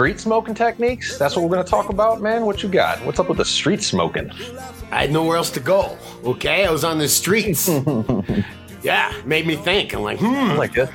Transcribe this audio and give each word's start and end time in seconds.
street 0.00 0.18
smoking 0.18 0.54
techniques. 0.54 1.18
That's 1.18 1.36
what 1.36 1.42
we're 1.42 1.50
going 1.50 1.62
to 1.62 1.70
talk 1.70 1.90
about, 1.90 2.22
man. 2.22 2.46
What 2.46 2.62
you 2.62 2.70
got? 2.70 3.04
What's 3.04 3.20
up 3.20 3.28
with 3.28 3.36
the 3.36 3.44
street 3.44 3.82
smoking? 3.82 4.30
I 4.90 5.02
had 5.02 5.12
nowhere 5.12 5.36
else 5.36 5.50
to 5.50 5.60
go. 5.60 5.98
Okay, 6.24 6.64
I 6.64 6.70
was 6.70 6.84
on 6.84 6.96
the 6.96 7.06
streets. 7.06 7.68
yeah, 8.82 9.14
made 9.26 9.46
me 9.46 9.56
think. 9.56 9.92
I'm 9.92 10.00
like, 10.00 10.18
hmm. 10.18 10.24
I 10.24 10.54
like 10.54 10.78
it. 10.78 10.88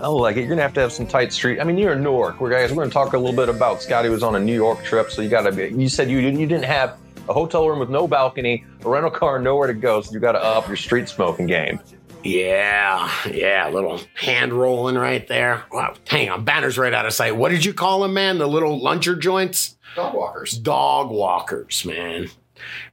I 0.00 0.08
like 0.08 0.36
it. 0.36 0.40
You're 0.40 0.48
gonna 0.48 0.62
have 0.62 0.74
to 0.74 0.80
have 0.80 0.92
some 0.92 1.06
tight 1.06 1.32
street. 1.32 1.60
I 1.60 1.64
mean, 1.64 1.78
you're 1.78 1.92
in 1.92 2.02
Newark. 2.02 2.40
We're 2.40 2.50
guys. 2.50 2.70
We're 2.70 2.82
gonna 2.82 2.90
talk 2.90 3.12
a 3.12 3.18
little 3.18 3.36
bit 3.36 3.48
about 3.48 3.80
Scotty 3.80 4.08
was 4.08 4.24
on 4.24 4.34
a 4.34 4.40
New 4.40 4.56
York 4.56 4.82
trip, 4.82 5.12
so 5.12 5.22
you 5.22 5.28
gotta 5.28 5.52
be. 5.52 5.68
You 5.68 5.88
said 5.88 6.10
you 6.10 6.20
didn't. 6.20 6.40
You 6.40 6.48
didn't 6.48 6.64
have 6.64 6.98
a 7.28 7.32
hotel 7.32 7.68
room 7.68 7.78
with 7.78 7.90
no 7.90 8.08
balcony, 8.08 8.64
a 8.84 8.88
rental 8.88 9.10
car, 9.12 9.38
nowhere 9.38 9.68
to 9.68 9.74
go. 9.74 10.00
So 10.00 10.12
you 10.12 10.18
got 10.18 10.32
to 10.32 10.42
up 10.42 10.66
your 10.66 10.76
street 10.76 11.08
smoking 11.08 11.46
game. 11.46 11.78
Yeah, 12.24 13.10
yeah, 13.30 13.68
a 13.68 13.70
little 13.70 14.00
hand 14.14 14.52
rolling 14.52 14.96
right 14.96 15.26
there. 15.28 15.64
Wow, 15.72 15.94
hang 16.06 16.28
on, 16.28 16.44
banner's 16.44 16.76
right 16.76 16.92
out 16.92 17.06
of 17.06 17.12
sight. 17.12 17.36
What 17.36 17.50
did 17.50 17.64
you 17.64 17.72
call 17.72 18.00
them, 18.02 18.14
man? 18.14 18.38
The 18.38 18.46
little 18.46 18.80
luncher 18.80 19.18
joints? 19.18 19.76
Dog 19.94 20.14
walkers. 20.14 20.58
Dog 20.58 21.10
walkers, 21.10 21.84
man. 21.84 22.28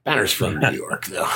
Banner's 0.04 0.32
from 0.32 0.60
New 0.60 0.72
York, 0.74 1.06
though. 1.08 1.30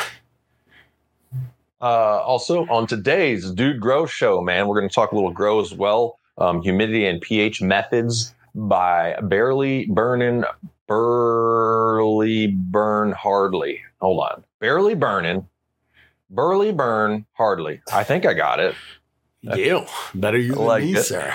Uh, 1.82 2.22
also, 2.22 2.66
on 2.68 2.86
today's 2.88 3.50
Dude 3.52 3.80
Grow 3.80 4.06
show, 4.06 4.42
man, 4.42 4.68
we're 4.68 4.80
going 4.80 4.90
to 4.90 4.94
talk 4.94 5.12
a 5.12 5.16
little 5.16 5.32
grow 5.32 5.60
as 5.60 5.74
well. 5.74 6.20
Um, 6.38 6.62
humidity 6.62 7.06
and 7.06 7.22
pH 7.22 7.62
methods 7.62 8.34
by 8.54 9.16
Barely 9.24 9.86
Burning, 9.88 10.44
Burly 10.88 12.48
Burn 12.48 13.12
Hardly. 13.14 13.82
Hold 14.02 14.20
on. 14.22 14.44
Barely 14.60 14.96
Burning, 14.96 15.48
Burly 16.30 16.72
Burn 16.72 17.26
Hardly. 17.34 17.82
I 17.92 18.04
think 18.04 18.26
I 18.26 18.34
got 18.34 18.60
it. 18.60 18.76
Deal. 19.56 19.88
Better 20.14 20.38
you 20.38 20.54
than 20.56 20.66
like 20.66 20.84
me, 20.84 20.96
it. 20.96 21.04
sir. 21.04 21.34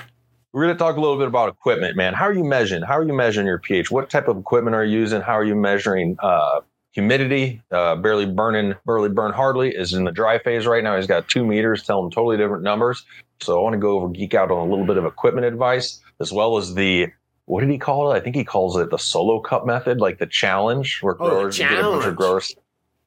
We're 0.53 0.65
going 0.67 0.75
to 0.75 0.79
talk 0.79 0.97
a 0.97 1.01
little 1.01 1.19
bit 1.19 1.27
about 1.27 1.49
equipment, 1.49 1.97
man. 1.97 2.15
How 2.15 2.27
are 2.27 2.33
you 2.33 2.45
measuring? 2.45 2.83
How 2.83 2.99
are 2.99 3.05
you 3.05 3.13
measuring 3.13 3.47
your 3.47 3.59
pH? 3.59 3.91
What 3.91 4.09
type 4.11 4.29
of 4.29 4.37
equipment 4.37 4.77
are 4.77 4.85
you 4.85 4.99
using? 5.01 5.21
How 5.21 5.33
are 5.33 5.45
you 5.45 5.57
measuring 5.57 6.17
uh, 6.23 6.61
humidity? 6.93 7.61
Uh, 7.73 7.97
barely 7.97 8.27
burning, 8.27 8.75
barely 8.87 9.09
burn 9.09 9.33
hardly 9.33 9.71
is 9.71 9.95
in 9.95 10.05
the 10.05 10.13
dry 10.13 10.39
phase 10.39 10.65
right 10.67 10.85
now. 10.85 10.95
He's 10.97 11.09
got 11.09 11.29
two 11.29 11.45
meters, 11.45 11.83
telling 11.83 12.11
totally 12.13 12.37
different 12.37 12.63
numbers. 12.63 13.05
So 13.43 13.59
I 13.59 13.63
want 13.63 13.73
to 13.73 13.81
go 13.81 13.97
over 13.99 14.09
geek 14.11 14.35
out 14.35 14.53
on 14.53 14.59
a 14.69 14.71
little 14.71 14.87
bit 14.87 14.97
of 14.97 15.05
equipment 15.07 15.47
advice, 15.47 16.01
as 16.21 16.31
well 16.33 16.57
as 16.57 16.75
the 16.75 17.09
what 17.47 17.61
did 17.61 17.71
he 17.71 17.79
call 17.79 18.13
it? 18.13 18.17
I 18.17 18.21
think 18.21 18.37
he 18.37 18.45
calls 18.45 18.77
it 18.77 18.91
the 18.91 18.97
solo 18.97 19.41
cup 19.41 19.67
method, 19.67 20.01
like 20.01 20.19
the 20.19 20.27
challenge, 20.27 21.01
where 21.03 21.15
Oh, 21.21 21.29
growers 21.31 21.59
get 21.59 21.73
a 21.73 21.83
bunch 21.83 22.05
of 22.07 22.17
growers 22.17 22.55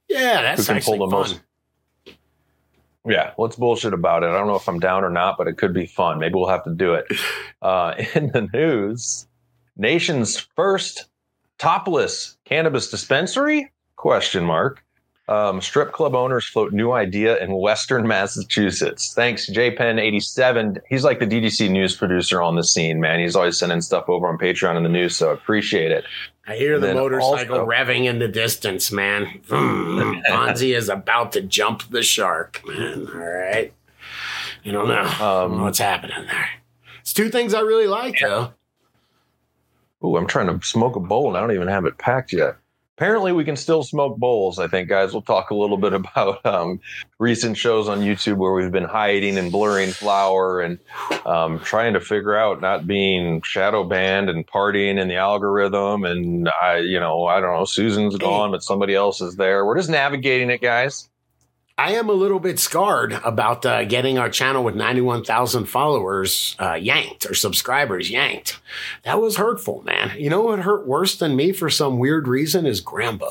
Yeah, 0.09 0.41
that's 0.41 0.67
can 0.67 0.75
actually 0.77 0.97
pull 0.99 1.07
the 1.07 1.11
fun. 1.11 1.19
most- 1.21 1.41
Yeah, 3.07 3.31
let's 3.37 3.55
bullshit 3.55 3.93
about 3.93 4.23
it. 4.23 4.27
I 4.27 4.37
don't 4.37 4.47
know 4.47 4.55
if 4.55 4.67
I'm 4.67 4.79
down 4.79 5.03
or 5.03 5.09
not, 5.09 5.37
but 5.37 5.47
it 5.47 5.57
could 5.57 5.73
be 5.73 5.85
fun. 5.85 6.19
Maybe 6.19 6.35
we'll 6.35 6.49
have 6.49 6.63
to 6.65 6.73
do 6.73 6.93
it. 6.93 7.05
Uh, 7.59 7.95
in 8.13 8.31
the 8.33 8.47
news, 8.53 9.25
nation's 9.75 10.37
first 10.37 11.05
topless 11.57 12.37
cannabis 12.45 12.91
dispensary? 12.91 13.71
Question 13.95 14.43
mark. 14.43 14.83
Um, 15.29 15.59
strip 15.59 15.91
club 15.91 16.15
owners 16.15 16.45
float 16.45 16.71
new 16.71 16.93
idea 16.93 17.37
in 17.43 17.51
Western 17.53 18.07
Massachusetts. 18.07 19.13
Thanks, 19.13 19.49
JPen87. 19.49 20.79
He's 20.87 21.03
like 21.03 21.19
the 21.19 21.27
DDC 21.27 21.69
news 21.69 21.95
producer 21.97 22.41
on 22.41 22.55
the 22.55 22.63
scene, 22.63 23.01
man. 23.01 23.19
He's 23.19 23.35
always 23.35 23.59
sending 23.59 23.81
stuff 23.81 24.07
over 24.07 24.27
on 24.27 24.37
Patreon 24.37 24.77
in 24.77 24.83
the 24.83 24.89
news, 24.89 25.17
so 25.17 25.31
I 25.31 25.33
appreciate 25.33 25.91
it. 25.91 26.05
I 26.49 26.55
hear 26.55 26.79
the 26.79 26.93
motorcycle 26.93 27.59
also- 27.59 27.65
revving 27.69 28.05
in 28.05 28.19
the 28.19 28.27
distance, 28.27 28.91
man. 28.91 29.41
Mm, 29.47 30.23
Fonzie 30.29 30.75
is 30.75 30.87
about 30.89 31.33
to 31.33 31.41
jump 31.41 31.83
the 31.89 32.01
shark, 32.01 32.61
man. 32.65 33.07
All 33.13 33.19
right. 33.19 33.73
I 34.65 34.71
don't 34.71 34.87
know. 34.87 34.93
I 34.95 35.03
don't 35.03 35.19
know 35.19 35.55
Um, 35.57 35.61
what's 35.61 35.79
happening 35.79 36.25
there. 36.25 36.49
It's 37.01 37.13
two 37.13 37.29
things 37.29 37.53
I 37.53 37.61
really 37.61 37.87
like, 37.87 38.19
though. 38.21 38.53
Ooh, 40.03 40.15
I'm 40.17 40.27
trying 40.27 40.47
to 40.47 40.65
smoke 40.65 40.95
a 40.95 40.99
bowl 40.99 41.27
and 41.29 41.37
I 41.37 41.41
don't 41.41 41.53
even 41.53 41.67
have 41.67 41.85
it 41.85 41.97
packed 41.97 42.31
yet. 42.33 42.55
Apparently, 42.97 43.31
we 43.31 43.45
can 43.45 43.55
still 43.55 43.83
smoke 43.83 44.17
bowls. 44.17 44.57
I 44.57 44.67
think, 44.67 44.89
guys. 44.89 45.13
We'll 45.13 45.21
talk 45.21 45.51
a 45.51 45.55
little 45.55 45.77
bit 45.77 45.93
about 46.01 46.43
um, 46.45 46.79
recent 47.19 47.55
shows 47.55 47.87
on 47.87 48.01
YouTube 48.01 48.37
where 48.37 48.53
we've 48.53 48.71
been 48.71 48.85
hiding 48.85 49.37
and 49.37 49.51
blurring 49.51 49.91
flower 49.91 50.61
and 50.61 50.79
um, 51.25 51.59
trying 51.59 51.93
to 51.93 51.99
figure 51.99 52.35
out 52.35 52.59
not 52.59 52.87
being 52.87 53.41
shadow 53.43 53.83
banned 53.83 54.29
and 54.29 54.47
partying 54.47 54.99
in 54.99 55.07
the 55.07 55.15
algorithm. 55.15 56.05
And 56.05 56.49
I, 56.61 56.77
you 56.77 56.99
know, 56.99 57.25
I 57.25 57.39
don't 57.39 57.53
know. 57.53 57.65
Susan's 57.65 58.17
gone, 58.17 58.49
but 58.49 58.63
somebody 58.63 58.95
else 58.95 59.21
is 59.21 59.35
there. 59.35 59.63
We're 59.63 59.77
just 59.77 59.89
navigating 59.89 60.49
it, 60.49 60.61
guys. 60.61 61.07
I 61.79 61.91
am 61.91 62.09
a 62.09 62.13
little 62.13 62.39
bit 62.39 62.57
scarred 62.57 63.13
about 63.23 63.63
uh, 63.63 63.83
getting 63.83 64.17
our 64.17 64.31
channel 64.31 64.63
with 64.63 64.73
91,000 64.73 65.65
followers 65.65 66.55
uh, 66.59 66.73
yanked 66.73 67.29
or 67.29 67.35
subscribers 67.35 68.09
yanked. 68.09 68.59
That 69.03 69.21
was 69.21 69.37
hurtful, 69.37 69.83
man. 69.83 70.11
You 70.17 70.31
know 70.31 70.41
what 70.41 70.57
hurt 70.57 70.87
worse 70.87 71.17
than 71.17 71.35
me 71.35 71.51
for 71.51 71.69
some 71.69 71.99
weird 71.99 72.27
reason 72.27 72.65
is 72.65 72.81
Grambo. 72.81 73.29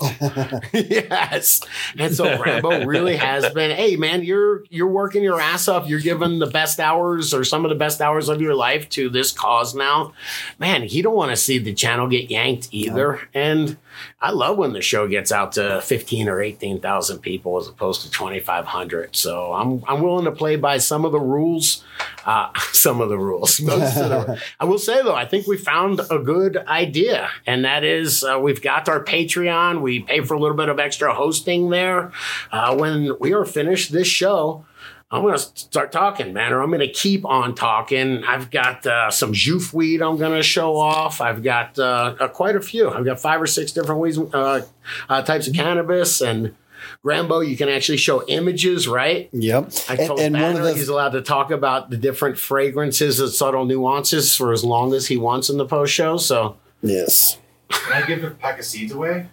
yes. 0.73 1.61
And 1.99 2.15
so 2.15 2.37
Grambo 2.37 2.87
really 2.87 3.17
has 3.17 3.53
been, 3.53 3.75
hey 3.75 3.97
man, 3.97 4.23
you're 4.23 4.62
you're 4.71 4.87
working 4.87 5.25
your 5.25 5.41
ass 5.41 5.67
off. 5.67 5.89
You're 5.89 5.99
giving 5.99 6.39
the 6.39 6.47
best 6.47 6.79
hours 6.79 7.35
or 7.35 7.43
some 7.43 7.65
of 7.65 7.69
the 7.69 7.75
best 7.75 8.01
hours 8.01 8.29
of 8.29 8.41
your 8.41 8.55
life 8.55 8.89
to 8.91 9.09
this 9.09 9.33
cause 9.33 9.75
now. 9.75 10.12
Man, 10.61 10.85
he 10.85 11.03
don't 11.03 11.17
want 11.17 11.33
to 11.33 11.37
see 11.37 11.59
the 11.59 11.75
channel 11.75 12.06
get 12.06 12.31
yanked 12.31 12.69
either. 12.71 13.29
And 13.35 13.77
I 14.21 14.31
love 14.31 14.59
when 14.59 14.73
the 14.73 14.81
show 14.81 15.07
gets 15.09 15.33
out 15.33 15.53
to 15.53 15.81
15 15.81 16.29
or 16.29 16.41
18,000 16.41 17.19
people 17.19 17.57
as 17.59 17.69
opposed 17.69 18.03
to 18.03 18.11
2,500. 18.11 19.15
So 19.17 19.53
I'm, 19.53 19.83
I'm 19.87 20.03
willing 20.03 20.25
to 20.25 20.33
play 20.33 20.57
by 20.57 20.79
some 20.79 21.05
of 21.05 21.12
the 21.12 21.21
rules. 21.21 21.84
Uh, 22.25 22.51
some 22.73 23.01
of 23.01 23.09
the 23.09 23.19
rules. 23.19 23.61
Most 23.62 23.97
of 23.97 24.09
the, 24.09 24.43
I 24.61 24.65
will 24.65 24.79
say 24.79 25.03
though, 25.03 25.15
I 25.15 25.27
think 25.27 25.47
we 25.47 25.56
found 25.56 26.01
a 26.11 26.19
good 26.19 26.56
idea, 26.56 27.31
and 27.47 27.65
that 27.65 27.85
is 27.85 28.25
uh, 28.25 28.39
we've 28.41 28.62
got 28.62 28.89
our 28.89 29.03
Patreon. 29.03 29.81
We 29.81 30.01
pay 30.01 30.21
for 30.21 30.35
a 30.35 30.41
little 30.41 30.56
bit 30.56 30.69
of 30.69 30.79
extra 30.79 31.15
hosting 31.15 31.71
there. 31.71 32.12
Uh, 32.51 32.77
when 32.77 33.17
we 33.21 33.33
are 33.33 33.45
finished 33.45 33.93
this 33.93 34.09
show, 34.09 34.65
I'm 35.09 35.22
going 35.22 35.34
to 35.34 35.39
start 35.39 35.93
talking, 35.93 36.33
man, 36.33 36.53
or 36.53 36.61
I'm 36.62 36.69
going 36.71 36.81
to 36.81 36.89
keep 36.93 37.25
on 37.25 37.55
talking. 37.55 38.25
I've 38.25 38.50
got 38.50 38.84
uh, 38.84 39.11
some 39.11 39.33
Juf 39.33 39.72
weed 39.72 40.03
I'm 40.03 40.17
going 40.17 40.33
to 40.37 40.43
show 40.43 40.77
off. 40.77 41.21
I've 41.21 41.44
got 41.44 41.78
uh, 41.78 42.17
uh, 42.19 42.28
quite 42.28 42.56
a 42.56 42.61
few. 42.61 42.91
I've 42.91 43.05
got 43.05 43.21
five 43.21 43.41
or 43.41 43.47
six 43.47 43.71
different 43.71 44.00
weeds, 44.00 44.19
uh, 44.19 44.62
uh, 45.09 45.22
types 45.22 45.47
of 45.47 45.55
cannabis. 45.55 46.21
And 46.21 46.56
Grambo, 47.05 47.49
you 47.49 47.56
can 47.56 47.69
actually 47.69 47.99
show 47.99 48.27
images, 48.27 48.89
right? 48.89 49.28
Yep. 49.33 49.72
I 49.89 49.94
And, 49.94 50.06
told 50.09 50.19
and 50.21 50.33
one 50.34 50.43
Banner 50.43 50.59
of 50.61 50.67
the 50.67 50.75
he's 50.75 50.89
allowed 50.89 51.11
to 51.11 51.23
talk 51.23 51.53
about 51.53 51.91
the 51.91 51.97
different 51.97 52.37
fragrances 52.37 53.21
and 53.21 53.31
subtle 53.31 53.65
nuances 53.65 54.34
for 54.34 54.53
as 54.53 54.65
long 54.65 54.93
as 54.93 55.06
he 55.06 55.17
wants 55.17 55.49
in 55.49 55.56
the 55.56 55.67
post 55.67 55.93
show. 55.94 56.17
So, 56.17 56.56
yes. 56.83 57.38
Can 57.71 58.03
I 58.03 58.06
give 58.06 58.25
a 58.25 58.31
pack 58.31 58.59
of 58.59 58.65
seeds 58.65 58.91
away? 58.93 59.28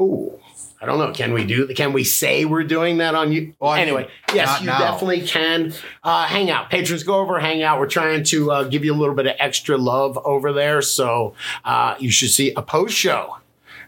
ooh, 0.00 0.38
I 0.80 0.86
don't 0.86 0.98
know. 0.98 1.12
Can 1.12 1.32
we 1.32 1.44
do? 1.44 1.68
Can 1.68 1.92
we 1.92 2.04
say 2.04 2.44
we're 2.44 2.64
doing 2.64 2.98
that 2.98 3.14
on 3.14 3.32
you? 3.32 3.54
Well, 3.58 3.72
I 3.72 3.76
mean, 3.76 3.88
anyway, 3.88 4.10
yes, 4.34 4.60
you 4.60 4.66
now. 4.66 4.78
definitely 4.78 5.26
can. 5.26 5.72
Uh, 6.02 6.26
hang 6.26 6.50
out, 6.50 6.70
patrons. 6.70 7.02
Go 7.02 7.20
over, 7.20 7.38
hang 7.40 7.62
out. 7.62 7.80
We're 7.80 7.86
trying 7.86 8.24
to 8.24 8.50
uh, 8.50 8.64
give 8.64 8.84
you 8.84 8.92
a 8.92 8.96
little 8.96 9.14
bit 9.14 9.26
of 9.26 9.34
extra 9.38 9.78
love 9.78 10.18
over 10.24 10.52
there, 10.52 10.82
so 10.82 11.34
uh, 11.64 11.94
you 11.98 12.10
should 12.10 12.30
see 12.30 12.52
a 12.54 12.62
post 12.62 12.94
show. 12.94 13.38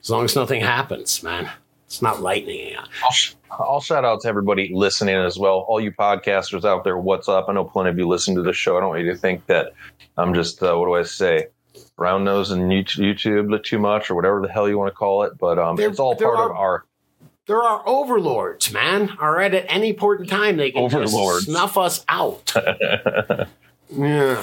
As 0.00 0.10
long 0.10 0.24
as 0.24 0.36
nothing 0.36 0.60
happens, 0.60 1.22
man. 1.22 1.50
It's 1.86 2.02
not 2.02 2.20
lightning. 2.20 2.76
I'll, 2.76 3.16
I'll 3.50 3.80
shout 3.80 4.04
out 4.04 4.20
to 4.22 4.28
everybody 4.28 4.70
listening 4.72 5.16
as 5.16 5.38
well. 5.38 5.64
All 5.68 5.80
you 5.80 5.92
podcasters 5.92 6.64
out 6.64 6.84
there, 6.84 6.98
what's 6.98 7.28
up? 7.28 7.46
I 7.48 7.52
know 7.52 7.64
plenty 7.64 7.90
of 7.90 7.98
you 7.98 8.08
listen 8.08 8.34
to 8.34 8.42
the 8.42 8.52
show. 8.52 8.76
I 8.76 8.80
don't 8.80 8.90
want 8.90 9.04
you 9.04 9.12
to 9.12 9.18
think 9.18 9.46
that 9.46 9.72
I'm 10.16 10.34
just, 10.34 10.62
uh, 10.62 10.74
what 10.76 10.86
do 10.86 10.94
I 10.94 11.02
say? 11.02 11.46
Round 11.98 12.24
nose 12.24 12.50
and 12.50 12.70
YouTube 12.70 13.62
too 13.64 13.78
much 13.78 14.10
or 14.10 14.14
whatever 14.14 14.40
the 14.42 14.48
hell 14.52 14.68
you 14.68 14.78
want 14.78 14.92
to 14.92 14.96
call 14.96 15.22
it. 15.24 15.38
But 15.38 15.58
um, 15.58 15.76
There- 15.76 15.88
it's 15.88 15.98
all 15.98 16.14
part 16.16 16.36
are- 16.38 16.50
of 16.50 16.56
our. 16.56 16.84
There 17.46 17.62
are 17.62 17.82
overlords, 17.86 18.72
man. 18.72 19.16
All 19.20 19.30
right, 19.30 19.54
at 19.54 19.66
any 19.68 19.92
point 19.92 20.20
in 20.22 20.26
time, 20.26 20.56
they 20.56 20.72
can 20.72 20.82
Overlords. 20.82 21.46
just 21.46 21.56
snuff 21.56 21.78
us 21.78 22.04
out. 22.08 22.52
yeah. 23.90 24.36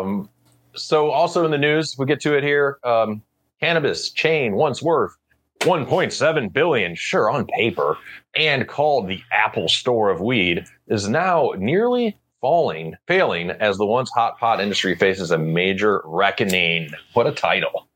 Um, 0.00 0.28
so 0.74 1.10
also 1.10 1.44
in 1.44 1.50
the 1.50 1.58
news, 1.58 1.96
we 1.98 2.06
get 2.06 2.20
to 2.20 2.36
it 2.36 2.42
here. 2.44 2.78
Um, 2.84 3.22
cannabis 3.60 4.10
chain 4.10 4.54
once 4.54 4.82
worth 4.82 5.14
1.7 5.60 6.52
billion, 6.52 6.94
sure 6.94 7.30
on 7.30 7.44
paper, 7.46 7.98
and 8.34 8.66
called 8.66 9.08
the 9.08 9.20
Apple 9.32 9.68
Store 9.68 10.08
of 10.10 10.20
weed, 10.20 10.64
is 10.86 11.06
now 11.08 11.52
nearly 11.58 12.16
falling, 12.40 12.94
failing 13.06 13.50
as 13.50 13.76
the 13.78 13.86
once 13.86 14.10
hot 14.10 14.38
pot 14.38 14.60
industry 14.60 14.94
faces 14.94 15.30
a 15.30 15.38
major 15.38 16.02
reckoning. 16.04 16.90
What 17.14 17.26
a 17.26 17.32
title! 17.32 17.88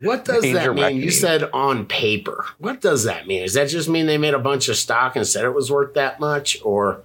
What 0.00 0.24
does 0.24 0.42
Major 0.44 0.58
that 0.58 0.74
mean? 0.74 0.82
reckoning. 0.84 1.02
You 1.02 1.10
said 1.10 1.42
on 1.52 1.86
paper. 1.86 2.44
What 2.58 2.80
does 2.80 3.02
that 3.02 3.26
mean? 3.26 3.42
Does 3.42 3.54
that 3.54 3.68
just 3.68 3.88
mean 3.88 4.06
they 4.06 4.16
made 4.18 4.34
a 4.34 4.38
bunch 4.38 4.68
of 4.68 4.76
stock 4.76 5.16
and 5.16 5.26
said 5.26 5.44
it 5.44 5.54
was 5.54 5.72
worth 5.72 5.94
that 5.94 6.20
much, 6.20 6.56
or 6.62 7.02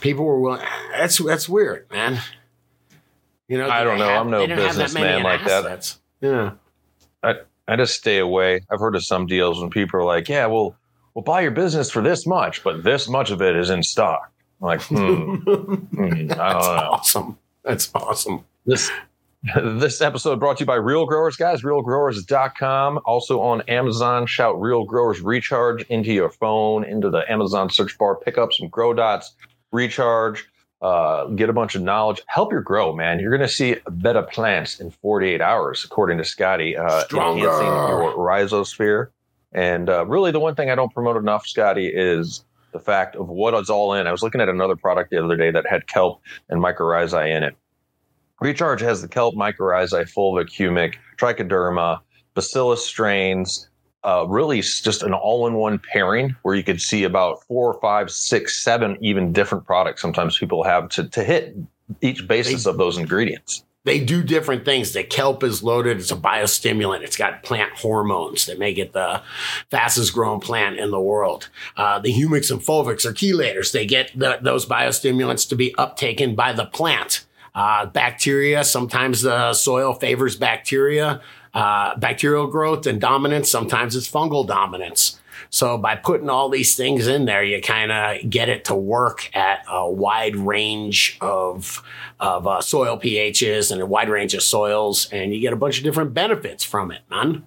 people 0.00 0.24
were 0.24 0.40
willing? 0.40 0.62
That's 0.92 1.18
that's 1.18 1.48
weird, 1.48 1.86
man. 1.92 2.18
You 3.48 3.58
know, 3.58 3.68
I 3.70 3.84
don't 3.84 3.98
know. 3.98 4.08
have- 4.08 4.20
I'm 4.22 4.30
no 4.30 4.40
they 4.40 4.46
don't 4.48 4.58
have 4.58 4.76
that 4.76 4.92
many 4.94 5.06
businessman 5.06 5.16
in 5.18 5.22
like 5.22 5.44
that. 5.44 5.64
assets. 5.64 6.00
Yeah. 6.20 6.52
I 7.68 7.76
just 7.76 7.94
stay 7.94 8.18
away. 8.18 8.62
I've 8.70 8.80
heard 8.80 8.96
of 8.96 9.04
some 9.04 9.26
deals 9.26 9.60
when 9.60 9.70
people 9.70 10.00
are 10.00 10.04
like, 10.04 10.28
"Yeah, 10.28 10.46
well, 10.46 10.74
we'll 11.14 11.22
buy 11.22 11.42
your 11.42 11.52
business 11.52 11.90
for 11.92 12.02
this 12.02 12.26
much, 12.26 12.64
but 12.64 12.82
this 12.82 13.08
much 13.08 13.30
of 13.30 13.40
it 13.40 13.54
is 13.54 13.70
in 13.70 13.84
stock." 13.84 14.31
Like, 14.62 14.80
hmm, 14.82 15.34
hmm, 15.34 15.74
I 16.02 16.08
don't 16.08 16.28
That's 16.28 16.38
know. 16.38 16.88
awesome. 16.90 17.38
That's 17.64 17.90
awesome. 17.94 18.44
This 18.64 18.90
this 19.56 20.00
episode 20.00 20.38
brought 20.38 20.58
to 20.58 20.62
you 20.62 20.66
by 20.66 20.76
Real 20.76 21.04
Growers, 21.04 21.34
guys. 21.36 21.62
RealGrowers.com. 21.62 23.00
Also 23.04 23.40
on 23.40 23.62
Amazon. 23.62 24.24
Shout 24.26 24.60
Real 24.60 24.84
Growers 24.84 25.20
Recharge 25.20 25.82
into 25.88 26.12
your 26.12 26.30
phone, 26.30 26.84
into 26.84 27.10
the 27.10 27.30
Amazon 27.30 27.68
search 27.68 27.98
bar. 27.98 28.14
Pick 28.16 28.38
up 28.38 28.52
some 28.52 28.68
Grow 28.68 28.94
Dots, 28.94 29.34
recharge, 29.72 30.46
uh, 30.80 31.26
get 31.26 31.48
a 31.48 31.52
bunch 31.52 31.74
of 31.74 31.82
knowledge. 31.82 32.22
Help 32.26 32.52
your 32.52 32.60
grow, 32.60 32.94
man. 32.94 33.18
You're 33.18 33.36
going 33.36 33.48
to 33.48 33.52
see 33.52 33.76
better 33.90 34.22
plants 34.22 34.78
in 34.78 34.90
48 34.92 35.40
hours, 35.40 35.84
according 35.84 36.18
to 36.18 36.24
Scotty. 36.24 36.76
Uh, 36.76 37.02
Stronger. 37.04 37.46
enhancing 37.46 37.66
your 37.66 38.14
rhizosphere. 38.16 39.08
And 39.52 39.88
uh, 39.88 40.06
really, 40.06 40.30
the 40.30 40.40
one 40.40 40.54
thing 40.54 40.70
I 40.70 40.76
don't 40.76 40.92
promote 40.94 41.16
enough, 41.16 41.46
Scotty, 41.48 41.88
is 41.88 42.44
the 42.72 42.80
fact 42.80 43.16
of 43.16 43.28
what 43.28 43.54
is 43.54 43.70
all 43.70 43.94
in. 43.94 44.06
I 44.06 44.12
was 44.12 44.22
looking 44.22 44.40
at 44.40 44.48
another 44.48 44.76
product 44.76 45.10
the 45.10 45.22
other 45.22 45.36
day 45.36 45.50
that 45.50 45.66
had 45.68 45.86
kelp 45.86 46.20
and 46.48 46.62
mycorrhizae 46.62 47.36
in 47.36 47.42
it. 47.42 47.54
Recharge 48.40 48.80
has 48.80 49.02
the 49.02 49.08
kelp, 49.08 49.34
mycorrhizae, 49.34 50.12
fulvic, 50.12 50.48
humic, 50.48 50.96
trichoderma, 51.16 52.00
bacillus 52.34 52.84
strains. 52.84 53.68
Uh, 54.04 54.26
really, 54.28 54.60
just 54.60 55.04
an 55.04 55.14
all-in-one 55.14 55.78
pairing 55.78 56.34
where 56.42 56.56
you 56.56 56.64
could 56.64 56.80
see 56.80 57.04
about 57.04 57.40
four, 57.44 57.78
five, 57.80 58.10
six, 58.10 58.62
seven, 58.64 58.96
even 59.00 59.32
different 59.32 59.64
products. 59.64 60.02
Sometimes 60.02 60.36
people 60.36 60.64
have 60.64 60.88
to 60.88 61.08
to 61.10 61.22
hit 61.22 61.56
each 62.00 62.26
basis 62.26 62.66
of 62.66 62.78
those 62.78 62.98
ingredients. 62.98 63.64
They 63.84 63.98
do 63.98 64.22
different 64.22 64.64
things. 64.64 64.92
The 64.92 65.02
kelp 65.02 65.42
is 65.42 65.62
loaded. 65.62 65.98
It's 65.98 66.12
a 66.12 66.16
biostimulant. 66.16 67.02
It's 67.02 67.16
got 67.16 67.42
plant 67.42 67.72
hormones 67.72 68.46
that 68.46 68.58
make 68.58 68.78
it 68.78 68.92
the 68.92 69.22
fastest 69.70 70.14
growing 70.14 70.40
plant 70.40 70.78
in 70.78 70.90
the 70.90 71.00
world. 71.00 71.48
Uh, 71.76 71.98
the 71.98 72.12
humics 72.12 72.50
and 72.50 72.60
fulvics 72.60 73.04
are 73.04 73.12
chelators. 73.12 73.72
They 73.72 73.86
get 73.86 74.16
the, 74.16 74.38
those 74.40 74.66
biostimulants 74.66 75.48
to 75.48 75.56
be 75.56 75.74
uptaken 75.78 76.36
by 76.36 76.52
the 76.52 76.66
plant. 76.66 77.24
Uh, 77.54 77.86
bacteria, 77.86 78.64
sometimes 78.64 79.22
the 79.22 79.52
soil 79.52 79.92
favors 79.92 80.36
bacteria, 80.36 81.20
uh, 81.52 81.96
bacterial 81.96 82.46
growth 82.46 82.86
and 82.86 83.00
dominance. 83.00 83.50
Sometimes 83.50 83.96
it's 83.96 84.10
fungal 84.10 84.46
dominance. 84.46 85.20
So 85.52 85.76
by 85.76 85.96
putting 85.96 86.30
all 86.30 86.48
these 86.48 86.74
things 86.76 87.06
in 87.06 87.26
there, 87.26 87.44
you 87.44 87.60
kind 87.60 87.92
of 87.92 88.30
get 88.30 88.48
it 88.48 88.64
to 88.64 88.74
work 88.74 89.30
at 89.36 89.62
a 89.70 89.88
wide 89.88 90.34
range 90.34 91.18
of 91.20 91.82
of 92.18 92.46
uh, 92.46 92.62
soil 92.62 92.98
pHs 92.98 93.70
and 93.70 93.80
a 93.80 93.86
wide 93.86 94.08
range 94.08 94.32
of 94.32 94.42
soils, 94.42 95.10
and 95.12 95.34
you 95.34 95.40
get 95.40 95.52
a 95.52 95.56
bunch 95.56 95.76
of 95.76 95.84
different 95.84 96.14
benefits 96.14 96.64
from 96.64 96.90
it, 96.90 97.02
man. 97.10 97.46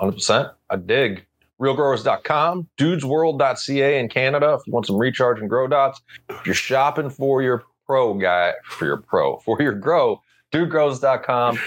100%. 0.00 0.52
I 0.68 0.76
dig. 0.76 1.24
Realgrowers.com, 1.60 2.68
dudesworld.ca 2.76 3.98
in 3.98 4.08
Canada 4.08 4.58
if 4.60 4.66
you 4.66 4.72
want 4.72 4.86
some 4.86 4.98
recharge 4.98 5.40
and 5.40 5.48
grow 5.48 5.68
dots. 5.68 6.02
If 6.28 6.44
you're 6.44 6.54
shopping 6.54 7.08
for 7.08 7.40
your 7.40 7.62
pro 7.86 8.14
guy, 8.14 8.52
for 8.64 8.84
your 8.84 8.98
pro, 8.98 9.38
for 9.38 9.62
your 9.62 9.72
grow, 9.72 10.20
dudegrows.com 10.52 11.58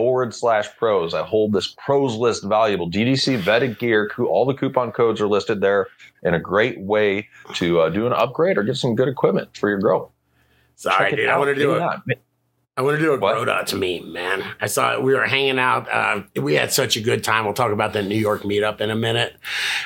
forward 0.00 0.34
slash 0.34 0.66
pros. 0.78 1.12
I 1.12 1.22
hold 1.22 1.52
this 1.52 1.74
pros 1.76 2.16
list 2.16 2.42
valuable. 2.44 2.90
DDC 2.90 3.42
vetted 3.42 3.78
gear, 3.78 4.10
all 4.18 4.46
the 4.46 4.54
coupon 4.54 4.92
codes 4.92 5.20
are 5.20 5.28
listed 5.28 5.60
there, 5.60 5.88
and 6.22 6.34
a 6.34 6.38
great 6.38 6.80
way 6.80 7.28
to 7.56 7.80
uh, 7.80 7.90
do 7.90 8.06
an 8.06 8.14
upgrade 8.14 8.56
or 8.56 8.62
get 8.62 8.76
some 8.76 8.94
good 8.94 9.08
equipment 9.08 9.54
for 9.58 9.68
your 9.68 9.78
grow. 9.78 10.10
Sorry, 10.76 11.14
dude. 11.14 11.28
I 11.28 11.36
want 11.36 11.54
to 11.54 11.54
do 11.54 11.74
it. 11.74 12.22
I 12.80 12.82
want 12.82 12.98
to 12.98 13.04
do 13.04 13.12
a 13.12 13.18
What? 13.18 13.34
grow 13.34 13.44
dot 13.44 13.66
to 13.66 13.76
me, 13.76 14.00
man. 14.00 14.42
I 14.58 14.66
saw 14.66 14.94
it, 14.94 15.02
we 15.02 15.12
were 15.12 15.26
hanging 15.26 15.58
out. 15.58 15.86
Uh, 15.92 16.22
we 16.40 16.54
had 16.54 16.72
such 16.72 16.96
a 16.96 17.00
good 17.02 17.22
time. 17.22 17.44
We'll 17.44 17.52
talk 17.52 17.72
about 17.72 17.92
the 17.92 18.02
New 18.02 18.16
York 18.16 18.40
meetup 18.40 18.80
in 18.80 18.88
a 18.88 18.96
minute, 18.96 19.36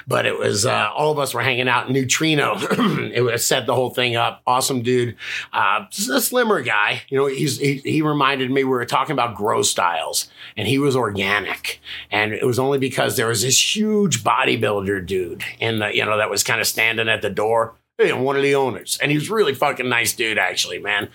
but 0.07 0.27
it 0.27 0.39
was 0.39 0.65
uh, 0.65 0.91
all 0.95 1.11
of 1.11 1.19
us 1.19 1.35
were 1.35 1.43
hanging 1.43 1.67
out. 1.67 1.91
Neutrino, 1.91 2.55
it 3.13 3.25
was 3.25 3.45
set 3.45 3.67
the 3.67 3.75
whole 3.75 3.91
thing 3.91 4.15
up. 4.15 4.43
Awesome 4.47 4.83
dude, 4.83 5.17
uh, 5.53 5.87
a 5.91 6.21
slimmer 6.21 6.63
guy. 6.63 7.03
You 7.09 7.19
know, 7.19 7.27
he's 7.27 7.59
he, 7.59 7.79
he 7.79 8.01
reminded 8.01 8.53
me 8.53 8.63
we 8.63 8.71
were 8.71 8.87
talking 8.87 9.15
about 9.15 9.35
grow 9.35 9.63
styles, 9.63 10.31
and 10.57 10.69
he 10.69 10.79
was 10.79 10.95
organic, 10.95 11.81
and 12.13 12.33
it 12.33 12.47
was 12.47 12.61
only 12.61 12.79
because 12.79 13.17
there 13.17 13.27
was 13.27 13.43
this 13.43 13.75
huge 13.75 14.23
bodybuilder 14.23 15.05
dude 15.05 15.43
in 15.59 15.81
the 15.81 15.93
you 15.93 16.05
know 16.05 16.17
that 16.17 16.31
was 16.31 16.45
kind 16.45 16.61
of 16.61 16.69
standing 16.69 17.09
at 17.09 17.23
the 17.23 17.31
door. 17.31 17.75
Hey, 17.99 18.11
I'm 18.11 18.23
one 18.23 18.37
of 18.37 18.43
the 18.43 18.57
owners, 18.57 18.99
and 19.01 19.11
he 19.11 19.17
was 19.17 19.31
really 19.31 19.55
fucking 19.55 19.89
nice 19.89 20.13
dude, 20.15 20.37
actually, 20.39 20.79
man. 20.81 21.09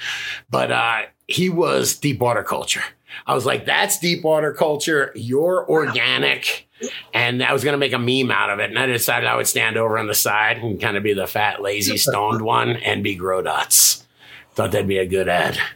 But 0.49 0.71
uh, 0.71 1.01
he 1.27 1.49
was 1.49 1.95
deep 1.97 2.19
water 2.19 2.43
culture. 2.43 2.83
I 3.27 3.35
was 3.35 3.45
like, 3.45 3.65
that's 3.65 3.99
deep 3.99 4.23
water 4.23 4.53
culture. 4.53 5.11
You're 5.15 5.69
organic. 5.69 6.67
And 7.13 7.43
I 7.43 7.51
was 7.51 7.65
going 7.65 7.73
to 7.73 7.77
make 7.77 7.91
a 7.91 7.99
meme 7.99 8.31
out 8.31 8.49
of 8.49 8.59
it. 8.59 8.69
And 8.69 8.79
I 8.79 8.85
decided 8.85 9.27
I 9.27 9.35
would 9.35 9.47
stand 9.47 9.75
over 9.75 9.97
on 9.97 10.07
the 10.07 10.13
side 10.13 10.57
and 10.59 10.79
kind 10.79 10.95
of 10.95 11.03
be 11.03 11.13
the 11.13 11.27
fat, 11.27 11.61
lazy, 11.61 11.97
stoned 11.97 12.41
one 12.41 12.77
and 12.77 13.03
be 13.03 13.15
grow 13.15 13.41
dots. 13.41 14.07
Thought 14.53 14.71
that'd 14.71 14.87
be 14.87 14.97
a 14.99 15.05
good 15.05 15.27
ad. 15.27 15.57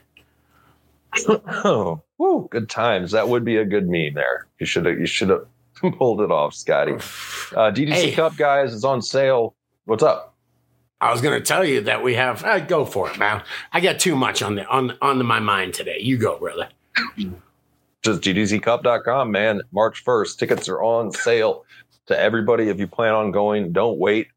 Oh, 1.28 2.02
woo, 2.18 2.48
good 2.50 2.70
times. 2.70 3.12
That 3.12 3.30
would 3.30 3.46
be 3.46 3.58
a 3.58 3.66
good 3.66 3.88
meme 3.88 4.16
there. 4.16 4.48
You 4.60 4.66
should 4.66 4.86
have 4.88 4.98
you 5.00 5.06
should 5.06 5.30
have 5.30 5.46
pulled 5.98 6.22
it 6.22 6.32
off, 6.32 6.56
Scotty. 6.56 6.94
Uh, 6.94 7.70
DDC 7.72 7.94
Hey. 7.94 8.12
Cup 8.14 8.36
guys 8.36 8.74
is 8.74 8.84
on 8.84 9.00
sale. 9.00 9.54
What's 9.86 10.02
up? 10.02 10.33
I 11.04 11.12
was 11.12 11.20
going 11.20 11.38
to 11.38 11.46
tell 11.46 11.66
you 11.66 11.82
that 11.82 12.02
we 12.02 12.16
have. 12.16 12.46
Uh, 12.46 12.60
go 12.60 12.86
for 12.86 13.12
it, 13.12 13.20
man. 13.20 13.44
I 13.74 13.82
got 13.82 14.00
too 14.00 14.16
much 14.16 14.42
on 14.42 14.56
the 14.56 14.66
on 14.68 14.98
on 15.02 15.24
my 15.26 15.42
mind 15.42 15.74
today. 15.74 15.98
You 16.00 16.18
go, 16.18 16.40
brother. 16.40 16.70
Just 18.04 18.22
GDCcup.com, 18.22 19.30
man. 19.30 19.62
March 19.74 20.06
1st. 20.06 20.38
Tickets 20.38 20.70
are 20.70 20.82
on 20.82 21.12
sale 21.12 21.66
to 22.06 22.18
everybody. 22.18 22.70
If 22.70 22.80
you 22.80 22.88
plan 22.88 23.14
on 23.14 23.32
going, 23.32 23.74
don't 23.74 24.00
wait. 24.00 24.28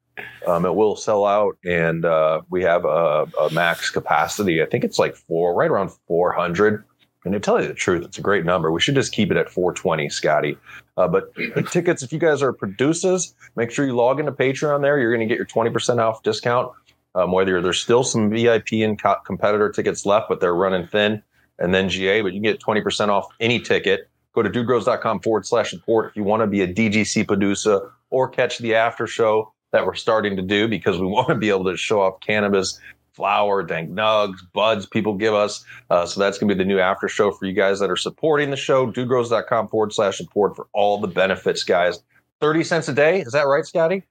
Um, 0.45 0.67
it 0.67 0.75
will 0.75 0.97
sell 0.97 1.25
out, 1.25 1.57
and 1.65 2.05
uh, 2.05 2.41
we 2.51 2.63
have 2.63 2.85
a, 2.85 3.29
a 3.41 3.51
max 3.53 3.91
capacity. 3.91 4.61
I 4.61 4.67
think 4.67 4.83
it's 4.83 4.99
like 4.99 5.15
four, 5.15 5.55
right 5.55 5.71
around 5.71 5.91
400. 6.09 6.83
And 7.25 7.33
to 7.33 7.39
tell 7.39 7.63
you 7.63 7.69
the 7.69 7.75
truth, 7.75 8.05
it's 8.05 8.19
a 8.19 8.23
great 8.23 8.45
number. 8.45 8.73
We 8.73 8.81
should 8.81 8.95
just 8.97 9.13
keep 9.13 9.31
it 9.31 9.37
at 9.37 9.51
420, 9.51 10.09
Scotty. 10.09 10.59
Uh, 10.97 11.07
but 11.09 11.35
tickets, 11.71 12.03
if 12.03 12.13
you 12.13 12.19
guys 12.19 12.43
are 12.43 12.53
producers, 12.53 13.35
make 13.55 13.71
sure 13.71 13.85
you 13.85 13.95
log 13.95 14.19
into 14.19 14.33
Patreon 14.33 14.81
there. 14.81 14.99
You're 14.99 15.15
going 15.15 15.27
to 15.27 15.33
get 15.33 15.37
your 15.37 15.47
20% 15.47 15.99
off 15.99 16.23
discount. 16.23 16.73
Um, 17.15 17.33
whether 17.33 17.63
there's 17.63 17.81
still 17.81 18.05
some 18.05 18.29
VIP 18.29 18.73
and 18.73 19.01
co- 19.01 19.17
competitor 19.25 19.71
tickets 19.71 20.05
left, 20.05 20.29
but 20.29 20.41
they're 20.41 20.55
running 20.55 20.87
thin, 20.87 21.23
and 21.59 21.75
then 21.75 21.89
GA, 21.89 22.21
but 22.21 22.35
you 22.35 22.43
can 22.43 22.43
get 22.43 22.61
20% 22.61 23.09
off 23.09 23.29
any 23.41 23.59
ticket. 23.59 24.11
Go 24.35 24.43
to 24.43 24.51
dudegrows.com 24.51 25.21
forward 25.21 25.47
slash 25.47 25.71
support 25.71 26.11
if 26.11 26.17
you 26.17 26.25
want 26.25 26.43
to 26.43 26.47
be 26.47 26.61
a 26.61 26.69
DGC 26.73 27.27
producer 27.27 27.91
or 28.11 28.29
catch 28.29 28.59
the 28.59 28.75
after 28.75 29.07
show 29.07 29.55
that 29.73 29.87
we're 29.87 29.95
starting 29.95 30.37
to 30.37 30.43
do 30.43 30.69
because 30.69 30.99
we 30.99 31.07
want 31.17 31.29
to 31.29 31.35
be 31.35 31.49
able 31.49 31.65
to 31.65 31.77
show 31.77 32.03
off 32.03 32.21
cannabis, 32.21 32.79
flower, 33.17 33.63
dank 33.63 33.91
nugs, 33.91 34.37
buds 34.53 34.87
people 34.87 35.15
give 35.15 35.35
us. 35.35 35.65
Uh, 35.91 36.07
so 36.07 36.21
that's 36.21 36.39
going 36.39 36.49
to 36.49 36.55
be 36.55 36.59
the 36.59 36.67
new 36.69 36.79
after 36.79 37.09
show 37.09 37.33
for 37.33 37.47
you 37.47 37.53
guys 37.53 37.81
that 37.81 37.91
are 37.91 37.97
supporting 37.97 38.51
the 38.51 38.57
show. 38.57 38.87
Dudegrows.com 38.87 39.69
forward 39.69 39.93
slash 39.93 40.19
support 40.19 40.55
for 40.55 40.69
all 40.73 40.99
the 40.99 41.09
benefits, 41.09 41.65
guys. 41.65 42.03
30 42.41 42.65
cents 42.65 42.89
a 42.89 42.93
day. 42.93 43.21
Is 43.21 43.33
that 43.33 43.45
right, 43.45 43.65
Scotty? 43.65 44.03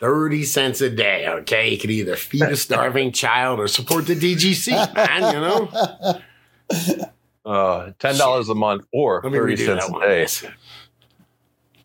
30 0.00 0.44
cents 0.44 0.80
a 0.80 0.90
day. 0.90 1.28
Okay. 1.28 1.70
You 1.70 1.78
could 1.78 1.90
either 1.90 2.16
feed 2.16 2.42
a 2.42 2.56
starving 2.56 3.12
child 3.12 3.60
or 3.60 3.68
support 3.68 4.06
the 4.06 4.14
DGC, 4.16 4.94
man, 4.94 5.34
you 5.34 5.40
know? 5.40 7.00
Uh, 7.46 7.92
$10 8.00 8.50
a 8.50 8.54
month 8.56 8.84
or 8.92 9.22
30 9.22 9.36
redo 9.38 9.66
cents 9.66 9.88
a 9.88 10.00
day. 10.00 10.26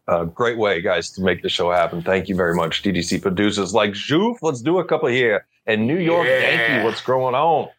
Uh, 0.08 0.24
great 0.26 0.58
way, 0.58 0.82
guys, 0.82 1.12
to 1.12 1.22
make 1.22 1.44
the 1.44 1.50
show 1.50 1.72
happen. 1.72 2.02
Thank 2.02 2.28
you 2.28 2.36
very 2.36 2.56
much, 2.56 2.82
DDC 2.82 3.22
producers 3.22 3.72
like 3.72 3.92
Joof. 3.92 4.38
Let's 4.42 4.64
do 4.64 4.80
a 4.80 4.84
couple 4.84 5.10
here. 5.10 5.46
And 5.66 5.88
New 5.88 5.98
York 5.98 6.28
Yeah. 6.28 6.40
Yankee, 6.40 6.86
what's 6.86 7.02
going 7.02 7.36
on? 7.36 7.70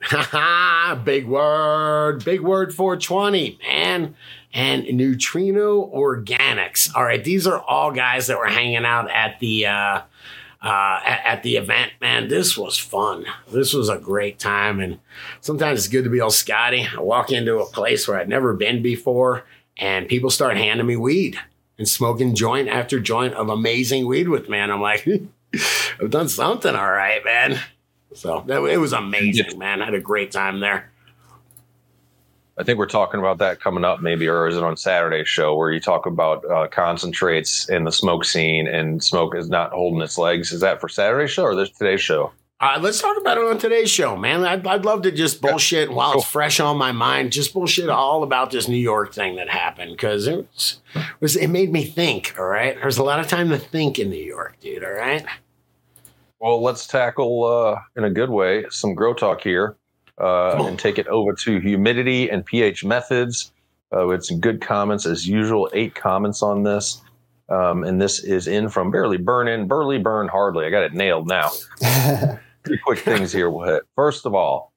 Big 1.04 1.26
word, 1.26 2.24
big 2.24 2.40
word 2.40 2.74
420, 2.74 3.58
man. 3.62 4.14
And 4.52 4.84
Neutrino 4.96 5.86
Organics. 5.94 6.94
All 6.94 7.04
right, 7.04 7.22
these 7.22 7.46
are 7.46 7.60
all 7.60 7.92
guys 7.92 8.26
that 8.26 8.38
were 8.38 8.48
hanging 8.48 8.84
out 8.84 9.10
at 9.10 9.38
the 9.40 9.66
uh, 9.66 10.00
uh, 10.62 11.00
at, 11.04 11.24
at 11.24 11.42
the 11.42 11.56
event, 11.56 11.92
man. 12.00 12.28
This 12.28 12.56
was 12.58 12.76
fun. 12.76 13.24
This 13.52 13.72
was 13.72 13.88
a 13.88 13.98
great 13.98 14.38
time, 14.38 14.80
and 14.80 14.98
sometimes 15.40 15.78
it's 15.80 15.88
good 15.88 16.04
to 16.04 16.10
be 16.10 16.20
all 16.20 16.30
Scotty. 16.30 16.86
I 16.96 17.00
walk 17.00 17.30
into 17.30 17.58
a 17.60 17.66
place 17.66 18.08
where 18.08 18.18
I'd 18.18 18.28
never 18.28 18.52
been 18.54 18.82
before, 18.82 19.44
and 19.76 20.08
people 20.08 20.30
start 20.30 20.56
handing 20.56 20.86
me 20.86 20.96
weed 20.96 21.38
and 21.78 21.88
smoking 21.88 22.34
joint 22.34 22.68
after 22.68 22.98
joint 22.98 23.34
of 23.34 23.48
amazing 23.48 24.06
weed 24.06 24.28
with 24.28 24.48
me. 24.48 24.58
And 24.58 24.72
I'm 24.72 24.80
like, 24.82 25.06
I've 26.00 26.10
done 26.10 26.28
something 26.28 26.74
all 26.74 26.90
right, 26.90 27.24
man. 27.24 27.60
So 28.14 28.42
that, 28.46 28.62
it 28.64 28.78
was 28.78 28.92
amazing, 28.92 29.58
man. 29.58 29.82
I 29.82 29.86
had 29.86 29.94
a 29.94 30.00
great 30.00 30.32
time 30.32 30.60
there. 30.60 30.90
I 32.58 32.62
think 32.62 32.78
we're 32.78 32.86
talking 32.86 33.20
about 33.20 33.38
that 33.38 33.60
coming 33.60 33.84
up, 33.84 34.02
maybe, 34.02 34.28
or 34.28 34.46
is 34.46 34.56
it 34.56 34.62
on 34.62 34.76
Saturday's 34.76 35.28
show 35.28 35.56
where 35.56 35.70
you 35.70 35.80
talk 35.80 36.04
about 36.04 36.44
uh, 36.44 36.68
concentrates 36.68 37.68
in 37.70 37.84
the 37.84 37.92
smoke 37.92 38.24
scene 38.24 38.66
and 38.68 39.02
smoke 39.02 39.34
is 39.34 39.48
not 39.48 39.72
holding 39.72 40.02
its 40.02 40.18
legs? 40.18 40.52
Is 40.52 40.60
that 40.60 40.80
for 40.80 40.88
Saturday's 40.88 41.30
show 41.30 41.44
or 41.44 41.54
this 41.54 41.70
today's 41.70 42.02
show? 42.02 42.32
Uh, 42.62 42.78
let's 42.78 43.00
talk 43.00 43.16
about 43.18 43.38
it 43.38 43.44
on 43.44 43.56
today's 43.56 43.90
show, 43.90 44.14
man. 44.16 44.44
I'd, 44.44 44.66
I'd 44.66 44.84
love 44.84 45.00
to 45.02 45.10
just 45.10 45.40
bullshit 45.40 45.90
while 45.90 46.12
it's 46.18 46.26
fresh 46.26 46.60
on 46.60 46.76
my 46.76 46.92
mind, 46.92 47.32
just 47.32 47.54
bullshit 47.54 47.88
all 47.88 48.22
about 48.22 48.50
this 48.50 48.68
New 48.68 48.76
York 48.76 49.14
thing 49.14 49.36
that 49.36 49.48
happened 49.48 49.92
because 49.92 50.26
it 50.26 50.36
was, 50.46 50.80
was 51.20 51.36
it 51.36 51.48
made 51.48 51.72
me 51.72 51.84
think. 51.86 52.34
All 52.38 52.44
right, 52.44 52.76
there's 52.76 52.98
a 52.98 53.02
lot 53.02 53.18
of 53.18 53.28
time 53.28 53.48
to 53.48 53.58
think 53.58 53.98
in 53.98 54.10
New 54.10 54.22
York, 54.22 54.56
dude. 54.60 54.84
All 54.84 54.90
right. 54.92 55.24
Well, 56.38 56.62
let's 56.62 56.86
tackle 56.86 57.44
uh, 57.44 57.80
in 57.96 58.04
a 58.04 58.10
good 58.10 58.28
way 58.30 58.64
some 58.68 58.94
grow 58.94 59.14
talk 59.14 59.40
here. 59.40 59.76
uh, 60.18 60.62
and 60.66 60.78
take 60.78 60.98
it 60.98 61.06
over 61.08 61.32
to 61.32 61.60
humidity 61.60 62.28
and 62.28 62.44
pH 62.44 62.84
methods. 62.84 63.52
Uh, 63.90 64.04
we 64.06 64.12
had 64.12 64.22
some 64.22 64.38
good 64.38 64.60
comments 64.60 65.06
as 65.06 65.26
usual. 65.26 65.70
Eight 65.72 65.94
comments 65.94 66.42
on 66.42 66.62
this. 66.62 67.00
Um, 67.48 67.84
and 67.84 68.00
this 68.00 68.22
is 68.22 68.46
in 68.46 68.68
from 68.68 68.90
Barely 68.90 69.16
Burn 69.16 69.48
In, 69.48 69.66
Burly 69.66 69.96
Burn 69.98 70.28
Hardly. 70.28 70.66
I 70.66 70.70
got 70.70 70.82
it 70.82 70.92
nailed 70.92 71.26
now. 71.26 71.48
Three 72.64 72.78
quick 72.78 72.98
things 72.98 73.32
here 73.32 73.50
we'll 73.50 73.68
hit. 73.68 73.82
First 73.94 74.26
of 74.26 74.34
all, 74.34 74.72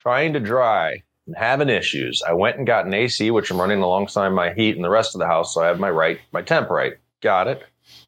trying 0.00 0.32
to 0.32 0.40
dry 0.40 1.02
and 1.26 1.36
having 1.36 1.68
issues. 1.68 2.22
I 2.26 2.32
went 2.32 2.56
and 2.56 2.66
got 2.66 2.86
an 2.86 2.94
AC, 2.94 3.30
which 3.30 3.50
I'm 3.50 3.60
running 3.60 3.80
alongside 3.80 4.30
my 4.30 4.52
heat 4.52 4.76
and 4.76 4.84
the 4.84 4.90
rest 4.90 5.14
of 5.14 5.20
the 5.20 5.26
house, 5.26 5.54
so 5.54 5.62
I 5.62 5.66
have 5.66 5.78
my 5.78 5.90
right, 5.90 6.18
my 6.32 6.42
temp 6.42 6.70
right. 6.70 6.94
Got 7.20 7.48
it. 7.48 7.62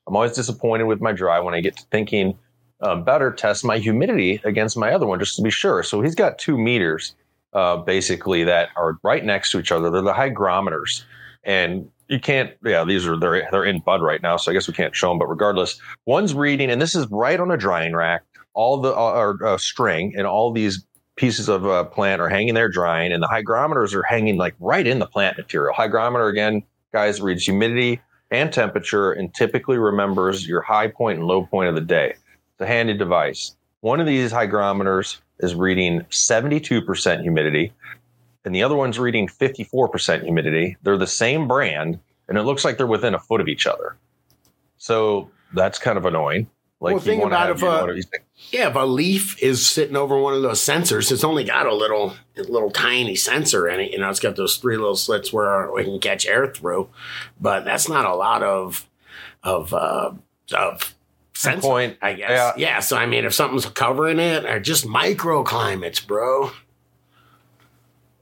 I'm 0.06 0.16
always 0.16 0.32
disappointed 0.32 0.84
with 0.84 1.00
my 1.00 1.12
dry 1.12 1.38
when 1.40 1.54
I 1.54 1.60
get 1.60 1.76
to 1.76 1.84
thinking 1.90 2.38
um, 2.82 3.04
better 3.04 3.30
test 3.30 3.64
my 3.64 3.78
humidity 3.78 4.40
against 4.44 4.76
my 4.76 4.92
other 4.92 5.06
one 5.06 5.18
just 5.18 5.36
to 5.36 5.42
be 5.42 5.50
sure. 5.50 5.82
So 5.82 6.00
he's 6.00 6.14
got 6.14 6.38
two 6.38 6.56
meters 6.56 7.14
uh, 7.52 7.76
basically 7.78 8.44
that 8.44 8.70
are 8.76 8.98
right 9.02 9.24
next 9.24 9.50
to 9.52 9.60
each 9.60 9.72
other. 9.72 9.90
They're 9.90 10.02
the 10.02 10.12
hygrometers, 10.12 11.04
and 11.44 11.90
you 12.08 12.20
can't. 12.20 12.52
Yeah, 12.64 12.84
these 12.84 13.06
are 13.06 13.18
they're 13.18 13.48
they're 13.50 13.64
in 13.64 13.80
bud 13.80 14.02
right 14.02 14.22
now, 14.22 14.36
so 14.36 14.50
I 14.50 14.54
guess 14.54 14.68
we 14.68 14.74
can't 14.74 14.94
show 14.94 15.08
them. 15.10 15.18
But 15.18 15.28
regardless, 15.28 15.80
one's 16.06 16.34
reading, 16.34 16.70
and 16.70 16.80
this 16.80 16.94
is 16.94 17.06
right 17.10 17.38
on 17.38 17.50
a 17.50 17.56
drying 17.56 17.94
rack. 17.94 18.22
All 18.54 18.80
the 18.80 18.92
uh, 18.94 19.34
uh, 19.44 19.58
string 19.58 20.14
and 20.16 20.26
all 20.26 20.52
these 20.52 20.84
pieces 21.16 21.48
of 21.48 21.66
uh, 21.66 21.84
plant 21.84 22.20
are 22.20 22.28
hanging 22.28 22.54
there 22.54 22.68
drying, 22.68 23.12
and 23.12 23.22
the 23.22 23.28
hygrometers 23.28 23.94
are 23.94 24.02
hanging 24.02 24.36
like 24.36 24.54
right 24.58 24.86
in 24.86 24.98
the 24.98 25.06
plant 25.06 25.36
material. 25.36 25.74
Hygrometer 25.74 26.28
again, 26.28 26.62
guys, 26.92 27.20
reads 27.20 27.44
humidity 27.44 28.00
and 28.30 28.52
temperature, 28.52 29.12
and 29.12 29.34
typically 29.34 29.76
remembers 29.76 30.46
your 30.46 30.62
high 30.62 30.88
point 30.88 31.18
and 31.18 31.26
low 31.26 31.44
point 31.46 31.68
of 31.68 31.74
the 31.74 31.80
day. 31.80 32.10
It's 32.10 32.60
a 32.60 32.66
handy 32.66 32.96
device. 32.96 33.56
One 33.80 34.00
of 34.00 34.06
these 34.06 34.30
hygrometers 34.30 35.20
is 35.40 35.54
reading 35.54 36.00
72% 36.10 37.22
humidity, 37.22 37.72
and 38.44 38.54
the 38.54 38.62
other 38.62 38.76
one's 38.76 38.98
reading 38.98 39.28
54% 39.28 40.22
humidity. 40.22 40.76
They're 40.82 40.96
the 40.96 41.06
same 41.06 41.48
brand, 41.48 41.98
and 42.28 42.38
it 42.38 42.42
looks 42.42 42.64
like 42.64 42.76
they're 42.76 42.86
within 42.86 43.14
a 43.14 43.20
foot 43.20 43.40
of 43.40 43.48
each 43.48 43.66
other. 43.66 43.96
So 44.78 45.30
that's 45.52 45.78
kind 45.78 45.98
of 45.98 46.06
annoying. 46.06 46.48
Like 46.80 46.94
Well, 46.94 47.00
think 47.02 47.22
about 47.22 47.50
if, 47.50 47.60
your- 47.60 47.70
what 47.70 47.90
are 47.90 47.94
you 47.94 48.02
saying? 48.02 48.24
Yeah, 48.50 48.68
if 48.70 48.74
a 48.74 48.80
leaf 48.86 49.40
is 49.42 49.68
sitting 49.68 49.96
over 49.96 50.18
one 50.18 50.32
of 50.34 50.42
those 50.42 50.60
sensors, 50.60 51.12
it's 51.12 51.22
only 51.24 51.44
got 51.44 51.66
a 51.66 51.74
little, 51.74 52.14
a 52.38 52.42
little 52.42 52.70
tiny 52.70 53.14
sensor 53.16 53.68
in 53.68 53.80
it. 53.80 53.92
You 53.92 53.98
know, 53.98 54.08
it's 54.08 54.18
got 54.18 54.34
those 54.36 54.56
three 54.56 54.76
little 54.76 54.96
slits 54.96 55.32
where 55.32 55.70
we 55.70 55.84
can 55.84 56.00
catch 56.00 56.26
air 56.26 56.46
through, 56.48 56.88
but 57.40 57.64
that's 57.66 57.88
not 57.88 58.06
a 58.06 58.14
lot 58.14 58.42
of, 58.42 58.88
of, 59.42 59.74
uh, 59.74 60.12
of 60.54 60.94
sensor. 61.34 61.60
point. 61.60 61.98
I 62.00 62.14
guess. 62.14 62.30
Yeah. 62.30 62.52
Yeah. 62.56 62.80
So 62.80 62.96
I 62.96 63.04
mean, 63.06 63.24
if 63.26 63.34
something's 63.34 63.66
covering 63.66 64.18
it, 64.18 64.46
or 64.46 64.58
just 64.58 64.86
microclimates, 64.86 66.04
bro. 66.06 66.50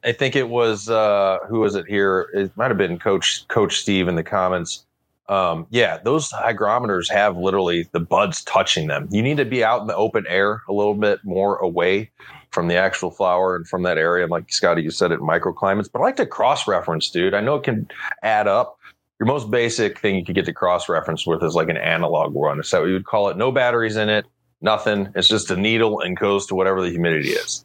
I 0.05 0.13
think 0.13 0.37
it 0.37 0.49
was 0.49 0.89
uh, 0.89 1.39
who 1.49 1.61
was 1.61 1.75
it 1.75 1.87
here? 1.87 2.29
It 2.35 2.57
might 2.57 2.69
have 2.71 2.79
been 2.79 2.99
Coach 2.99 3.47
Coach 3.49 3.79
Steve 3.79 4.09
in 4.09 4.15
the 4.15 4.23
comments. 4.23 4.85
Um, 5.29 5.67
yeah, 5.71 5.99
those 5.99 6.31
hygrometers 6.31 7.11
have 7.11 7.37
literally 7.37 7.87
the 7.93 8.01
buds 8.01 8.43
touching 8.45 8.87
them. 8.87 9.09
You 9.11 9.23
need 9.23 9.37
to 9.37 9.45
be 9.45 9.63
out 9.63 9.83
in 9.83 9.87
the 9.87 9.97
open 9.97 10.25
air 10.27 10.63
a 10.69 10.73
little 10.73 10.95
bit 10.95 11.21
more 11.23 11.57
away 11.59 12.11
from 12.51 12.69
the 12.69 12.77
actual 12.77 13.11
flower 13.11 13.55
and 13.55 13.69
from 13.69 13.83
that 13.83 13.99
area. 13.99 14.25
And 14.25 14.31
like 14.31 14.51
Scotty, 14.51 14.83
you 14.83 14.91
said 14.91 15.13
it, 15.13 15.21
microclimates. 15.21 15.91
But 15.93 16.01
I 16.01 16.05
like 16.05 16.17
to 16.17 16.27
cross 16.27 16.67
reference, 16.67 17.11
dude. 17.11 17.35
I 17.35 17.41
know 17.41 17.57
it 17.57 17.65
can 17.65 17.89
add 18.23 18.49
up. 18.49 18.79
Your 19.21 19.27
most 19.27 19.51
basic 19.51 19.99
thing 19.99 20.17
you 20.17 20.25
could 20.25 20.35
get 20.35 20.47
to 20.47 20.53
cross 20.53 20.89
reference 20.89 21.27
with 21.27 21.43
is 21.43 21.55
like 21.55 21.69
an 21.69 21.77
analog 21.77 22.33
one. 22.33 22.59
What 22.59 22.73
you 22.73 22.93
would 22.93 23.05
call 23.05 23.29
it? 23.29 23.37
No 23.37 23.51
batteries 23.51 23.97
in 23.97 24.09
it, 24.09 24.27
nothing. 24.61 25.13
It's 25.15 25.29
just 25.29 25.51
a 25.51 25.57
needle 25.57 26.01
and 26.01 26.17
goes 26.17 26.47
to 26.47 26.55
whatever 26.55 26.81
the 26.83 26.91
humidity 26.91 27.31
is. 27.31 27.65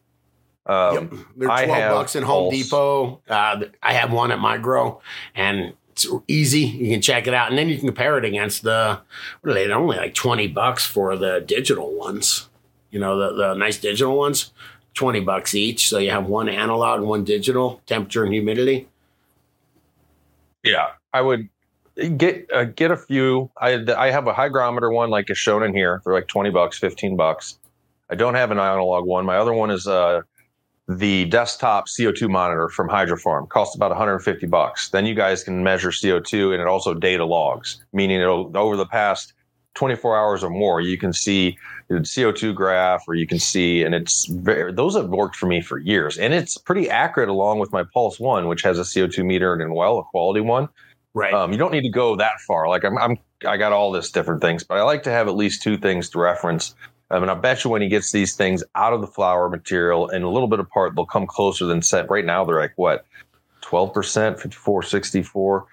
Um, 0.65 0.95
yep. 0.95 1.13
They're 1.37 1.51
I 1.51 1.65
12 1.65 1.79
have 1.79 1.91
bucks 1.91 2.15
in 2.15 2.23
Home. 2.23 2.51
Depot. 2.51 3.21
Uh, 3.29 3.65
I 3.83 3.93
have 3.93 4.11
one 4.11 4.31
at 4.31 4.39
my 4.39 4.57
grow 4.57 5.01
and 5.35 5.73
it's 5.93 6.07
easy. 6.27 6.61
You 6.61 6.89
can 6.89 7.01
check 7.01 7.27
it 7.27 7.33
out. 7.33 7.49
And 7.49 7.57
then 7.57 7.69
you 7.69 7.77
can 7.77 7.87
compare 7.87 8.17
it 8.17 8.25
against 8.25 8.63
the, 8.63 8.99
what 9.41 9.51
are 9.51 9.53
they? 9.53 9.71
Only 9.71 9.97
like 9.97 10.15
20 10.15 10.47
bucks 10.47 10.85
for 10.85 11.15
the 11.15 11.39
digital 11.45 11.93
ones. 11.93 12.49
You 12.89 12.99
know, 12.99 13.17
the, 13.17 13.35
the 13.35 13.53
nice 13.53 13.77
digital 13.77 14.17
ones, 14.17 14.51
20 14.95 15.19
bucks 15.21 15.53
each. 15.55 15.87
So 15.87 15.99
you 15.99 16.09
have 16.09 16.25
one 16.25 16.49
analog 16.49 16.99
and 16.99 17.07
one 17.07 17.23
digital, 17.23 17.81
temperature 17.85 18.23
and 18.23 18.33
humidity. 18.33 18.87
Yeah, 20.63 20.89
I 21.13 21.21
would 21.21 21.49
get 22.17 22.49
uh, 22.53 22.63
get 22.63 22.89
a 22.89 22.95
few. 22.95 23.51
I 23.57 23.83
I 23.97 24.11
have 24.11 24.27
a 24.27 24.33
hygrometer 24.33 24.89
one 24.89 25.09
like 25.09 25.29
is 25.29 25.37
shown 25.37 25.61
in 25.61 25.75
here. 25.75 26.01
They're 26.05 26.13
like 26.13 26.27
twenty 26.27 26.51
bucks, 26.51 26.79
fifteen 26.79 27.17
bucks. 27.17 27.59
I 28.09 28.15
don't 28.15 28.35
have 28.35 28.49
an 28.51 28.59
analog 28.59 29.05
one. 29.05 29.25
My 29.25 29.35
other 29.35 29.53
one 29.53 29.71
is 29.71 29.87
uh 29.87 30.21
the 30.87 31.25
desktop 31.25 31.87
CO2 31.87 32.29
monitor 32.29 32.69
from 32.69 32.89
Hydrofarm. 32.89 33.47
Costs 33.49 33.75
about 33.75 33.91
150 33.91 34.45
bucks. 34.47 34.89
Then 34.89 35.05
you 35.05 35.15
guys 35.15 35.43
can 35.43 35.63
measure 35.63 35.89
CO2 35.89 36.53
and 36.53 36.61
it 36.61 36.67
also 36.67 36.93
data 36.93 37.25
logs, 37.25 37.83
meaning 37.93 38.19
it'll 38.19 38.55
over 38.57 38.75
the 38.75 38.85
past 38.85 39.33
24 39.75 40.17
hours 40.17 40.43
or 40.43 40.49
more, 40.49 40.81
you 40.81 40.97
can 40.97 41.13
see 41.13 41.57
the 41.87 41.95
CO2 41.95 42.53
graph 42.53 43.03
or 43.07 43.15
you 43.15 43.25
can 43.25 43.39
see, 43.39 43.83
and 43.83 43.95
it's 43.95 44.25
very, 44.25 44.71
those 44.71 44.95
have 44.95 45.09
worked 45.09 45.35
for 45.35 45.47
me 45.47 45.61
for 45.61 45.79
years. 45.79 46.17
And 46.17 46.33
it's 46.33 46.57
pretty 46.57 46.89
accurate 46.89 47.29
along 47.29 47.59
with 47.59 47.71
my 47.71 47.83
Pulse 47.93 48.19
One, 48.19 48.47
which 48.47 48.61
has 48.61 48.77
a 48.77 48.83
CO2 48.83 49.25
meter 49.25 49.53
and 49.53 49.73
well, 49.73 49.99
a 49.99 50.03
quality 50.03 50.41
one. 50.41 50.69
Right. 51.15 51.33
Um, 51.33 51.51
you 51.51 51.57
don't 51.57 51.71
need 51.71 51.83
to 51.83 51.89
go 51.89 52.15
that 52.15 52.39
far. 52.47 52.67
Like 52.67 52.83
I'm, 52.83 52.97
I'm, 52.97 53.17
I 53.45 53.57
got 53.57 53.71
all 53.71 53.91
this 53.91 54.11
different 54.11 54.41
things, 54.41 54.63
but 54.63 54.77
I 54.77 54.83
like 54.83 55.03
to 55.03 55.11
have 55.11 55.27
at 55.27 55.35
least 55.35 55.61
two 55.61 55.77
things 55.77 56.09
to 56.11 56.19
reference. 56.19 56.75
Um, 57.13 57.21
mean, 57.21 57.29
I 57.29 57.35
bet 57.35 57.63
you 57.63 57.69
when 57.69 57.83
he 57.83 57.89
gets 57.89 58.11
these 58.11 58.35
things 58.35 58.63
out 58.73 58.91
of 58.91 59.01
the 59.01 59.07
flower 59.07 59.47
material 59.47 60.09
and 60.09 60.23
a 60.23 60.29
little 60.29 60.47
bit 60.47 60.59
apart, 60.59 60.95
they'll 60.95 61.05
come 61.05 61.27
closer 61.27 61.65
than 61.65 61.83
set. 61.83 62.09
Right 62.09 62.25
now, 62.25 62.43
they're 62.43 62.59
like 62.59 62.73
what, 62.75 63.05
twelve 63.61 63.93
percent, 63.93 64.39
54, 64.39 64.81
64, 64.81 65.65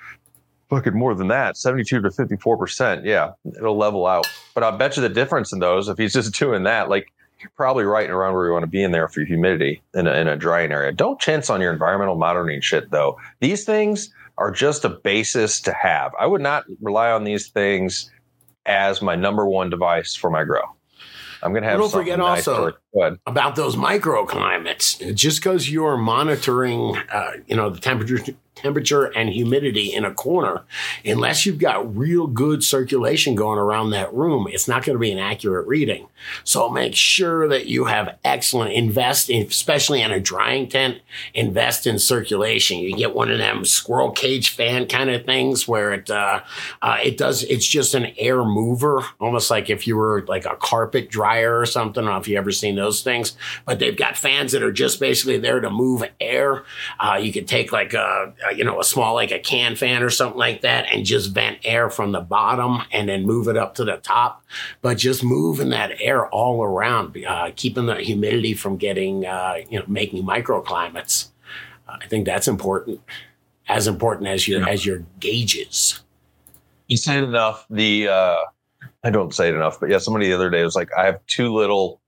fucking 0.69 0.95
more 0.95 1.15
than 1.15 1.29
that, 1.29 1.57
seventy-two 1.57 2.03
to 2.03 2.11
fifty-four 2.11 2.59
percent. 2.59 3.07
Yeah, 3.07 3.33
it'll 3.57 3.79
level 3.79 4.07
out. 4.07 4.27
But 4.55 4.65
I 4.65 4.71
bet 4.71 4.97
you 4.97 5.03
the 5.03 5.09
difference 5.09 5.51
in 5.51 5.61
those, 5.61 5.89
if 5.89 5.97
he's 5.97 6.13
just 6.13 6.35
doing 6.39 6.65
that, 6.65 6.91
like 6.91 7.11
you're 7.41 7.53
probably 7.57 7.85
right 7.85 8.11
around 8.11 8.35
where 8.35 8.47
you 8.47 8.53
want 8.53 8.65
to 8.65 8.71
be 8.71 8.83
in 8.83 8.93
there 8.93 9.09
for 9.09 9.25
humidity 9.25 9.81
in 9.95 10.07
a, 10.07 10.13
in 10.13 10.29
a 10.29 10.37
drying 10.37 10.73
area. 10.73 10.93
Don't 10.93 11.19
chance 11.19 11.49
on 11.49 11.63
your 11.63 11.73
environmental 11.73 12.17
monitoring 12.17 12.61
shit 12.61 12.91
though. 12.91 13.19
These 13.41 13.65
things 13.65 14.13
are 14.37 14.51
just 14.51 14.85
a 14.85 14.91
basis 14.91 15.59
to 15.63 15.73
have. 15.73 16.13
I 16.21 16.27
would 16.27 16.43
not 16.43 16.65
rely 16.83 17.11
on 17.11 17.25
these 17.25 17.49
things 17.49 18.11
as 18.67 19.01
my 19.01 19.15
number 19.15 19.47
one 19.47 19.71
device 19.71 20.15
for 20.15 20.29
my 20.29 20.45
grow. 20.45 20.61
I'm 21.43 21.53
gonna 21.55 21.67
have. 21.67 21.79
Don't 21.79 21.91
forget 21.91 22.19
nice 22.19 22.47
also- 22.47 22.53
to- 22.53 22.59
Go 22.61 22.67
ahead. 22.69 22.81
About 23.27 23.57
those 23.57 23.77
microclimates. 23.77 25.15
Just 25.15 25.41
because 25.41 25.71
you're 25.71 25.97
monitoring, 25.97 26.97
uh, 27.13 27.33
you 27.47 27.57
know, 27.57 27.71
the 27.71 27.79
temperature, 27.79 28.35
temperature 28.55 29.05
and 29.05 29.31
humidity 29.31 29.93
in 29.93 30.05
a 30.05 30.13
corner, 30.13 30.63
unless 31.05 31.47
you've 31.47 31.59
got 31.59 31.97
real 31.97 32.27
good 32.27 32.63
circulation 32.63 33.35
going 33.35 33.59
around 33.59 33.91
that 33.91 34.13
room, 34.13 34.47
it's 34.51 34.69
not 34.69 34.85
going 34.85 34.95
to 34.95 35.01
be 35.01 35.13
an 35.13 35.19
accurate 35.19 35.67
reading. 35.67 36.07
So 36.45 36.69
make 36.69 36.95
sure 36.95 37.49
that 37.49 37.67
you 37.67 37.87
have 37.87 38.19
excellent 38.25 38.73
invest, 38.73 39.31
in, 39.31 39.47
especially 39.47 40.03
in 40.03 40.11
a 40.11 40.21
drying 40.21 40.69
tent. 40.69 41.01
Invest 41.33 41.87
in 41.87 41.99
circulation. 41.99 42.79
You 42.79 42.95
get 42.95 43.15
one 43.15 43.31
of 43.31 43.39
them 43.39 43.65
squirrel 43.65 44.11
cage 44.11 44.51
fan 44.51 44.87
kind 44.87 45.11
of 45.11 45.25
things 45.25 45.67
where 45.67 45.93
it 45.93 46.11
uh, 46.11 46.41
uh, 46.83 46.99
it 47.03 47.17
does. 47.17 47.43
It's 47.45 47.67
just 47.67 47.95
an 47.95 48.09
air 48.19 48.45
mover, 48.45 49.05
almost 49.19 49.51
like 49.51 49.71
if 49.71 49.87
you 49.87 49.97
were 49.97 50.25
like 50.29 50.45
a 50.45 50.57
carpet 50.57 51.09
dryer 51.09 51.59
or 51.59 51.67
something. 51.67 52.05
I 52.05 52.07
don't 52.07 52.15
know 52.15 52.21
if 52.21 52.29
you 52.29 52.37
ever 52.37 52.53
seen 52.53 52.79
those 52.81 53.03
things, 53.03 53.37
but 53.65 53.79
they've 53.79 53.97
got 53.97 54.17
fans 54.17 54.53
that 54.53 54.63
are 54.63 54.73
just 54.73 54.99
basically 54.99 55.39
there 55.39 55.61
to 55.61 55.71
move 55.71 56.03
air. 56.21 56.65
Uh, 56.99 57.19
you 57.23 57.33
could 57.33 57.47
take 57.47 57.73
like 57.73 57.93
a, 57.95 58.33
a 58.51 58.55
you 58.55 58.65
know 58.65 58.81
a 58.81 58.85
small 58.85 59.15
like 59.15 59.31
a 59.31 59.39
can 59.39 59.77
fan 59.77 60.03
or 60.03 60.11
something 60.11 60.39
like 60.39 60.63
that 60.63 60.87
and 60.93 61.05
just 61.07 61.33
vent 61.33 61.59
air 61.65 61.91
from 61.91 62.13
the 62.13 62.21
bottom 62.21 62.83
and 62.91 63.09
then 63.09 63.25
move 63.27 63.47
it 63.49 63.57
up 63.57 63.75
to 63.77 63.85
the 63.85 63.97
top. 63.99 64.45
But 64.83 64.99
just 64.99 65.23
moving 65.23 65.69
that 65.71 66.01
air 66.01 66.27
all 66.29 66.65
around, 66.65 67.17
uh, 67.25 67.53
keeping 67.55 67.87
the 67.87 67.97
humidity 67.97 68.55
from 68.55 68.77
getting 68.77 69.27
uh, 69.27 69.57
you 69.71 69.79
know 69.79 69.85
making 69.87 70.25
microclimates. 70.25 71.29
Uh, 71.89 71.97
I 72.01 72.07
think 72.07 72.25
that's 72.27 72.49
important, 72.49 73.01
as 73.69 73.87
important 73.87 74.29
as 74.29 74.49
your 74.49 74.61
Yeah. 74.61 74.69
as 74.69 74.87
your 74.87 75.05
gauges. 75.21 76.01
You 76.89 76.97
say 76.97 77.19
it 77.19 77.25
enough. 77.25 77.67
The 77.71 78.09
uh, 78.09 78.37
I 79.05 79.11
don't 79.11 79.35
say 79.35 79.49
it 79.49 79.55
enough, 79.55 79.79
but 79.81 79.91
yeah, 79.91 79.99
somebody 79.99 80.27
the 80.29 80.35
other 80.35 80.51
day 80.51 80.63
was 80.65 80.75
like, 80.75 80.91
I 80.97 81.07
have 81.07 81.25
two 81.27 81.53
little 81.55 82.01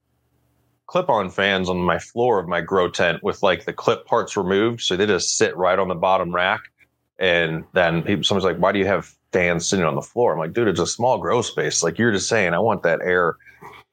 clip-on 0.92 1.30
fans 1.30 1.70
on 1.70 1.78
my 1.78 1.98
floor 1.98 2.38
of 2.38 2.46
my 2.46 2.60
grow 2.60 2.86
tent 2.86 3.22
with 3.22 3.42
like 3.42 3.64
the 3.64 3.72
clip 3.72 4.04
parts 4.04 4.36
removed, 4.36 4.82
so 4.82 4.94
they 4.94 5.06
just 5.06 5.38
sit 5.38 5.56
right 5.56 5.78
on 5.78 5.88
the 5.88 5.94
bottom 5.94 6.34
rack. 6.34 6.60
And 7.18 7.64
then 7.72 8.02
people, 8.02 8.24
someone's 8.24 8.44
like, 8.44 8.58
"Why 8.58 8.72
do 8.72 8.78
you 8.78 8.86
have 8.86 9.10
fans 9.32 9.66
sitting 9.66 9.86
on 9.86 9.94
the 9.94 10.02
floor?" 10.02 10.34
I'm 10.34 10.38
like, 10.38 10.52
"Dude, 10.52 10.68
it's 10.68 10.78
a 10.78 10.86
small 10.86 11.16
grow 11.16 11.40
space. 11.40 11.82
Like 11.82 11.98
you're 11.98 12.12
just 12.12 12.28
saying, 12.28 12.52
I 12.52 12.58
want 12.58 12.82
that 12.82 13.00
air, 13.02 13.36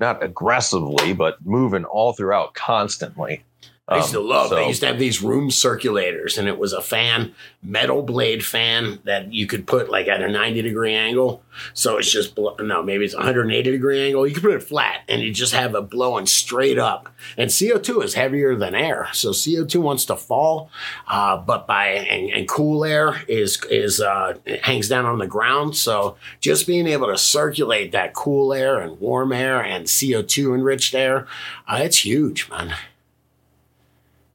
not 0.01 0.21
aggressively, 0.21 1.13
but 1.13 1.37
moving 1.45 1.85
all 1.85 2.11
throughout 2.11 2.53
constantly." 2.53 3.45
I 3.89 3.97
used 3.97 4.11
to 4.11 4.19
Um, 4.19 4.27
love. 4.27 4.49
so- 4.49 4.55
They 4.55 4.67
used 4.67 4.81
to 4.81 4.87
have 4.87 4.99
these 4.99 5.21
room 5.21 5.49
circulators, 5.49 6.37
and 6.37 6.47
it 6.47 6.57
was 6.57 6.73
a 6.73 6.81
fan, 6.81 7.33
metal 7.63 8.03
blade 8.03 8.45
fan 8.45 8.99
that 9.03 9.33
you 9.33 9.47
could 9.47 9.65
put 9.67 9.89
like 9.89 10.07
at 10.07 10.21
a 10.21 10.27
ninety 10.29 10.61
degree 10.61 10.93
angle. 10.93 11.41
So 11.73 11.97
it's 11.97 12.11
just 12.11 12.37
no, 12.37 12.83
maybe 12.83 13.03
it's 13.05 13.15
one 13.15 13.23
hundred 13.25 13.41
and 13.47 13.51
eighty 13.53 13.71
degree 13.71 13.99
angle. 14.05 14.25
You 14.27 14.33
could 14.33 14.43
put 14.43 14.53
it 14.53 14.63
flat, 14.63 15.01
and 15.09 15.21
you 15.21 15.33
just 15.33 15.53
have 15.53 15.75
it 15.75 15.89
blowing 15.89 16.25
straight 16.25 16.77
up. 16.77 17.09
And 17.37 17.49
CO 17.51 17.77
two 17.79 18.01
is 18.01 18.13
heavier 18.13 18.55
than 18.55 18.75
air, 18.75 19.09
so 19.13 19.33
CO 19.33 19.65
two 19.65 19.81
wants 19.81 20.05
to 20.05 20.15
fall, 20.15 20.69
uh, 21.07 21.37
but 21.37 21.67
by 21.67 21.87
and, 21.87 22.31
and 22.31 22.47
cool 22.47 22.85
air 22.85 23.23
is 23.27 23.61
is 23.69 23.99
uh, 23.99 24.35
it 24.45 24.63
hangs 24.63 24.87
down 24.87 25.05
on 25.05 25.17
the 25.17 25.27
ground. 25.27 25.75
So 25.75 26.15
just 26.39 26.65
being 26.67 26.87
able 26.87 27.07
to 27.07 27.17
circulate 27.17 27.91
that 27.91 28.13
cool 28.13 28.53
air 28.53 28.79
and 28.79 28.99
warm 28.99 29.33
air 29.33 29.59
and 29.61 29.85
CO 29.89 30.21
two 30.21 30.53
enriched 30.53 30.93
air, 30.95 31.27
uh, 31.67 31.79
it's 31.81 32.05
huge, 32.05 32.49
man. 32.49 32.73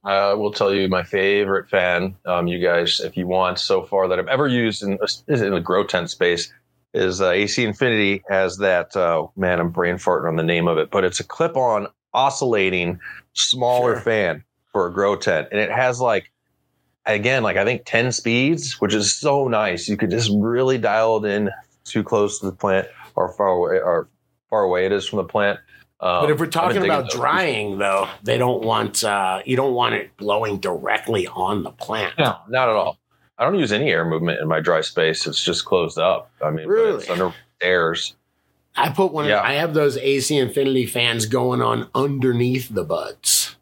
I 0.05 0.35
will 0.35 0.53
tell 0.53 0.75
you 0.75 0.89
my 0.89 1.03
favorite 1.03 1.69
fan, 1.69 2.15
um, 2.27 2.47
you 2.47 2.59
guys, 2.59 3.01
if 3.01 3.17
you 3.17 3.27
want, 3.27 3.59
so 3.59 3.83
far 3.85 4.07
that 4.09 4.19
I've 4.19 4.29
ever 4.29 4.47
used 4.47 4.83
in, 4.83 4.99
in 5.29 5.51
the 5.51 5.61
grow 5.61 5.85
tent 5.85 6.11
space 6.11 6.53
is 6.93 7.21
uh, 7.21 7.31
AC 7.31 7.65
Infinity 7.65 8.23
has 8.29 8.59
that. 8.59 8.95
Uh, 8.95 9.27
man, 9.37 9.61
I'm 9.61 9.71
brain 9.71 9.97
farting 9.97 10.29
on 10.29 10.37
the 10.37 10.43
name 10.43 10.69
of 10.69 10.79
it, 10.79 10.91
but 10.91 11.05
it's 11.05 11.21
a 11.21 11.25
clip-on 11.25 11.87
oscillating 12.13 13.01
smaller 13.33 13.95
Sure. 13.95 14.03
fan 14.03 14.45
for 14.73 14.87
a 14.87 14.93
grow 14.93 15.17
tent, 15.17 15.49
and 15.51 15.61
it 15.61 15.71
has 15.71 16.01
like 16.01 16.31
again, 17.07 17.43
like 17.43 17.57
I 17.57 17.65
think 17.65 17.83
10 17.85 18.13
speeds, 18.13 18.81
which 18.81 18.95
is 18.95 19.15
so 19.15 19.49
nice. 19.49 19.89
You 19.89 19.97
could 19.97 20.11
just 20.11 20.31
really 20.35 20.79
dial 20.79 21.25
it 21.25 21.31
in 21.31 21.51
too 21.85 22.03
close 22.03 22.39
to 22.41 22.47
the 22.47 22.53
plant 22.53 22.89
or 23.15 23.33
far 23.33 23.49
away 23.49 23.81
or 23.81 24.09
far 24.51 24.63
away 24.63 24.87
it 24.87 24.93
is 24.93 25.07
from 25.07 25.19
the 25.19 25.25
plant. 25.25 25.61
Um, 26.05 26.21
But 26.23 26.31
if 26.33 26.39
we're 26.39 26.47
talking 26.47 26.85
about 26.85 27.05
those. 27.05 27.15
drying, 27.15 27.79
though, 27.79 28.09
they 28.23 28.37
don't 28.37 28.63
want 28.63 29.03
uh, 29.03 29.41
you 29.47 29.57
don't 29.57 29.73
want 29.75 29.95
it 29.95 30.15
blowing 30.19 30.59
directly 30.59 31.27
on 31.27 31.63
the 31.63 31.71
plant. 31.71 32.19
No, 32.19 32.37
not 32.49 32.69
at 32.69 32.77
all. 32.77 32.99
I 33.39 33.45
don't 33.45 33.59
use 33.59 33.73
any 33.73 33.91
air 33.91 34.05
movement 34.05 34.39
in 34.41 34.47
my 34.47 34.61
dry 34.61 34.83
space. 34.83 35.27
It's 35.27 35.43
just 35.43 35.65
closed 35.65 35.99
up. 35.99 36.31
I 36.43 36.51
mean, 36.51 36.69
but 36.69 36.75
it's 36.75 37.09
Really? 37.09 37.09
under 37.09 37.35
airs. 37.63 38.15
I 38.77 38.91
put 38.91 39.13
one. 39.13 39.27
Yeah. 39.27 39.41
I 39.41 39.55
have 39.55 39.73
those 39.73 39.97
AC 39.97 40.37
Infinity 40.37 40.87
fans 40.87 41.27
going 41.27 41.63
on 41.63 41.89
underneath 41.95 42.69
the 42.69 42.85
buds. 42.85 43.57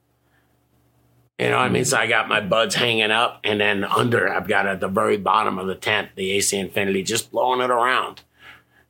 You 1.39 1.49
know 1.51 1.57
what 1.57 1.63
I 1.67 1.69
mean? 1.71 1.85
So 1.85 1.97
I 1.97 2.07
got 2.07 2.29
my 2.29 2.41
buds 2.41 2.75
hanging 2.75 3.11
up, 3.11 3.41
and 3.45 3.61
then 3.61 3.85
under, 3.85 4.29
I've 4.33 4.47
got 4.49 4.67
at 4.67 4.81
the 4.81 4.89
very 4.89 5.17
bottom 5.17 5.59
of 5.59 5.67
the 5.67 5.75
tent 5.75 6.11
the 6.17 6.33
AC 6.33 6.57
Infinity 6.59 7.03
just 7.03 7.31
blowing 7.31 7.61
it 7.61 7.71
around. 7.71 8.23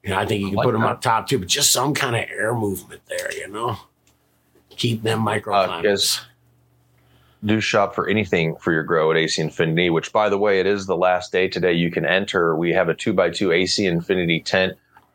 You 0.02 0.10
know, 0.10 0.18
I 0.18 0.26
think 0.26 0.40
you 0.40 0.48
can 0.48 0.56
like 0.56 0.64
put 0.64 0.72
them 0.72 0.82
that. 0.82 0.90
up 0.90 1.00
top 1.00 1.28
too, 1.28 1.38
but 1.38 1.48
just 1.48 1.72
some 1.72 1.94
kind 1.94 2.16
of 2.16 2.22
air 2.28 2.54
movement 2.54 3.02
there. 3.06 3.32
You 3.32 3.48
know, 3.48 3.78
keep 4.70 5.02
them 5.02 5.20
microclimates. 5.20 5.84
yes. 5.84 6.24
Do 7.44 7.60
shop 7.60 7.94
for 7.94 8.08
anything 8.08 8.54
for 8.56 8.72
your 8.72 8.84
grow 8.84 9.10
at 9.10 9.16
AC 9.16 9.40
Infinity, 9.40 9.90
which, 9.90 10.12
by 10.12 10.28
the 10.28 10.38
way, 10.38 10.60
it 10.60 10.66
is 10.66 10.86
the 10.86 10.96
last 10.96 11.32
day 11.32 11.48
today. 11.48 11.72
You 11.72 11.90
can 11.90 12.04
enter. 12.04 12.54
We 12.54 12.72
have 12.72 12.88
a 12.88 12.94
2x2 12.94 13.52
AC 13.52 13.84
Infinity 13.84 14.40
tent 14.40 14.74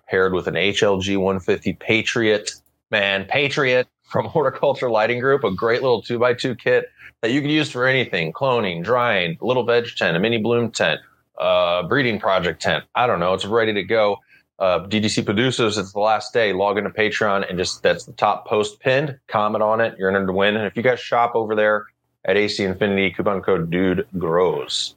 paired 0.09 0.33
with 0.33 0.47
an 0.47 0.55
HLG 0.55 1.17
150 1.17 1.73
Patriot. 1.73 2.51
Man, 2.91 3.25
Patriot 3.25 3.87
from 4.03 4.25
Horticulture 4.29 4.89
Lighting 4.89 5.19
Group, 5.19 5.45
a 5.45 5.51
great 5.51 5.81
little 5.81 6.01
2x2 6.01 6.59
kit 6.59 6.89
that 7.21 7.31
you 7.31 7.41
can 7.41 7.49
use 7.49 7.71
for 7.71 7.87
anything 7.87 8.33
cloning, 8.33 8.83
drying, 8.83 9.37
a 9.41 9.45
little 9.45 9.63
veg 9.63 9.87
tent, 9.95 10.15
a 10.15 10.19
mini 10.19 10.37
bloom 10.37 10.71
tent, 10.71 10.99
uh, 11.39 11.83
breeding 11.87 12.19
project 12.19 12.61
tent. 12.61 12.83
I 12.95 13.07
don't 13.07 13.19
know. 13.19 13.33
It's 13.33 13.45
ready 13.45 13.73
to 13.73 13.83
go. 13.83 14.17
Uh, 14.59 14.79
DDC 14.87 15.23
producers, 15.23 15.77
it's 15.77 15.93
the 15.93 15.99
last 15.99 16.33
day. 16.33 16.51
Log 16.53 16.77
into 16.77 16.89
Patreon 16.89 17.47
and 17.47 17.57
just 17.59 17.83
that's 17.83 18.05
the 18.05 18.13
top 18.13 18.47
post 18.47 18.79
pinned. 18.79 19.19
Comment 19.27 19.61
on 19.61 19.79
it. 19.81 19.95
You're 19.99 20.09
entered 20.09 20.27
to 20.27 20.33
win. 20.33 20.55
And 20.57 20.65
if 20.65 20.75
you 20.75 20.81
guys 20.83 20.99
shop 20.99 21.33
over 21.35 21.55
there 21.55 21.85
at 22.25 22.37
AC 22.37 22.63
Infinity, 22.63 23.11
coupon 23.11 23.41
code 23.41 23.69
Dude 23.69 24.07
Grows. 24.17 24.95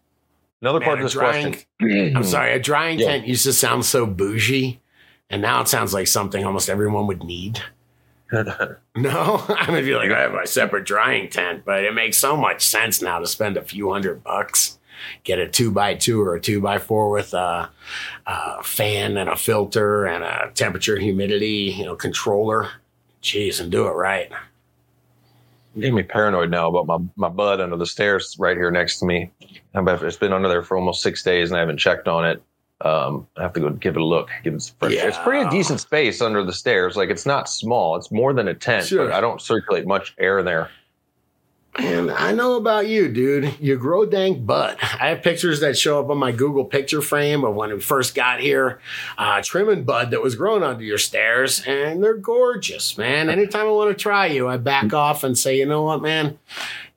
Another 0.63 0.81
Man, 0.81 0.87
part 0.87 0.99
of 0.99 1.05
this 1.05 1.13
drying- 1.13 1.53
question. 1.81 2.17
I'm 2.17 2.25
sorry, 2.25 2.53
a 2.55 2.59
drying 2.59 2.99
Yeah. 2.99 3.07
tent 3.09 3.27
used 3.27 3.45
to 3.45 3.53
sound 3.53 3.85
so 3.85 4.07
bougie, 4.07 4.81
and 5.31 5.41
now 5.43 5.61
it 5.61 5.69
sounds 5.69 5.93
like 5.95 6.07
something 6.07 6.45
almost 6.45 6.69
everyone 6.71 7.07
would 7.07 7.23
need. 7.25 7.61
No, 8.33 9.45
I 9.49 9.67
mean, 9.69 9.77
if 9.79 9.87
you're 9.87 9.99
like, 9.99 10.11
I 10.13 10.21
have 10.23 10.33
my 10.33 10.45
separate 10.45 10.85
drying 10.85 11.29
tent, 11.31 11.63
but 11.65 11.85
it 11.85 11.95
makes 11.95 12.17
so 12.19 12.37
much 12.37 12.65
sense 12.67 13.01
now 13.03 13.19
to 13.19 13.27
spend 13.27 13.57
a 13.57 13.63
few 13.63 13.91
hundred 13.93 14.23
bucks, 14.23 14.79
get 15.25 15.39
a 15.39 15.49
two 15.49 15.71
by 15.71 15.95
two 15.95 16.21
or 16.23 16.35
a 16.35 16.41
two 16.41 16.61
by 16.61 16.79
four 16.79 17.11
with 17.11 17.35
a, 17.35 17.69
a 18.27 18.63
fan 18.63 19.17
and 19.17 19.29
a 19.31 19.37
filter 19.37 20.07
and 20.07 20.25
a 20.25 20.51
temperature 20.55 20.97
humidity, 20.99 21.75
you 21.77 21.85
know, 21.85 21.97
controller. 21.97 22.69
Jeez, 23.23 23.61
and 23.61 23.71
do 23.71 23.87
it 23.87 23.91
right. 23.93 24.31
made 25.75 25.93
me 25.93 26.03
paranoid 26.03 26.51
now 26.51 26.69
about 26.75 26.87
my, 26.87 27.07
my 27.17 27.29
bud 27.29 27.61
under 27.61 27.77
the 27.77 27.87
stairs 27.87 28.35
right 28.39 28.57
here 28.57 28.71
next 28.71 28.99
to 29.01 29.07
me. 29.07 29.31
It's 29.75 30.17
been 30.17 30.33
under 30.33 30.49
there 30.49 30.63
for 30.63 30.77
almost 30.77 31.03
six 31.03 31.23
days 31.23 31.51
and 31.51 31.57
I 31.57 31.61
haven't 31.61 31.79
checked 31.79 32.09
on 32.09 32.25
it. 32.25 32.43
Um, 32.83 33.27
I 33.37 33.43
have 33.43 33.53
to 33.53 33.61
go 33.61 33.69
give 33.71 33.97
it 33.97 34.01
a 34.01 34.05
look. 34.05 34.31
Give 34.43 34.55
it 34.55 34.63
some 34.63 34.75
fresh. 34.79 34.95
Air. 34.95 35.09
It's 35.09 35.19
pretty 35.19 35.45
Yeah. 35.45 35.51
decent 35.51 35.81
space 35.81 36.23
under 36.23 36.43
the 36.43 36.53
stairs. 36.53 36.97
Like 36.97 37.11
it's 37.11 37.27
not 37.27 37.49
small. 37.49 37.95
It's 37.97 38.11
more 38.11 38.33
than 38.33 38.49
a 38.49 38.55
tent, 38.55 38.87
Sure. 38.87 39.05
but 39.05 39.15
I 39.15 39.21
don't 39.21 39.41
circulate 39.41 39.87
much 39.87 40.15
air 40.19 40.43
there. 40.43 40.71
And 41.77 42.11
I 42.11 42.33
know 42.33 42.57
about 42.57 42.89
you, 42.89 43.09
dude. 43.09 43.55
You 43.61 43.77
grow 43.77 44.05
dank 44.05 44.45
bud. 44.45 44.77
I 44.83 45.09
have 45.09 45.23
pictures 45.23 45.61
that 45.61 45.79
show 45.79 46.01
up 46.01 46.11
on 46.11 46.19
my 46.19 46.33
Google 46.33 46.65
picture 46.65 47.01
frame 47.01 47.45
of 47.45 47.55
when 47.55 47.73
we 47.73 47.81
first 47.81 48.15
got 48.15 48.41
here, 48.41 48.81
uh, 49.17 49.41
trimming 49.43 49.85
bud 49.85 50.11
that 50.11 50.21
was 50.21 50.35
growing 50.35 50.65
under 50.65 50.83
your 50.83 50.99
stairs, 50.99 51.63
and 51.67 52.03
they're 52.03 52.17
gorgeous, 52.17 52.99
man. 52.99 53.31
Anytime 53.31 53.67
I 53.67 53.71
want 53.71 53.97
to 53.97 54.03
try 54.03 54.27
you, 54.27 54.49
I 54.49 54.57
back 54.57 54.93
off 54.93 55.23
and 55.23 55.39
say, 55.39 55.59
you 55.59 55.67
know 55.67 55.83
what, 55.83 56.03
man, 56.03 56.39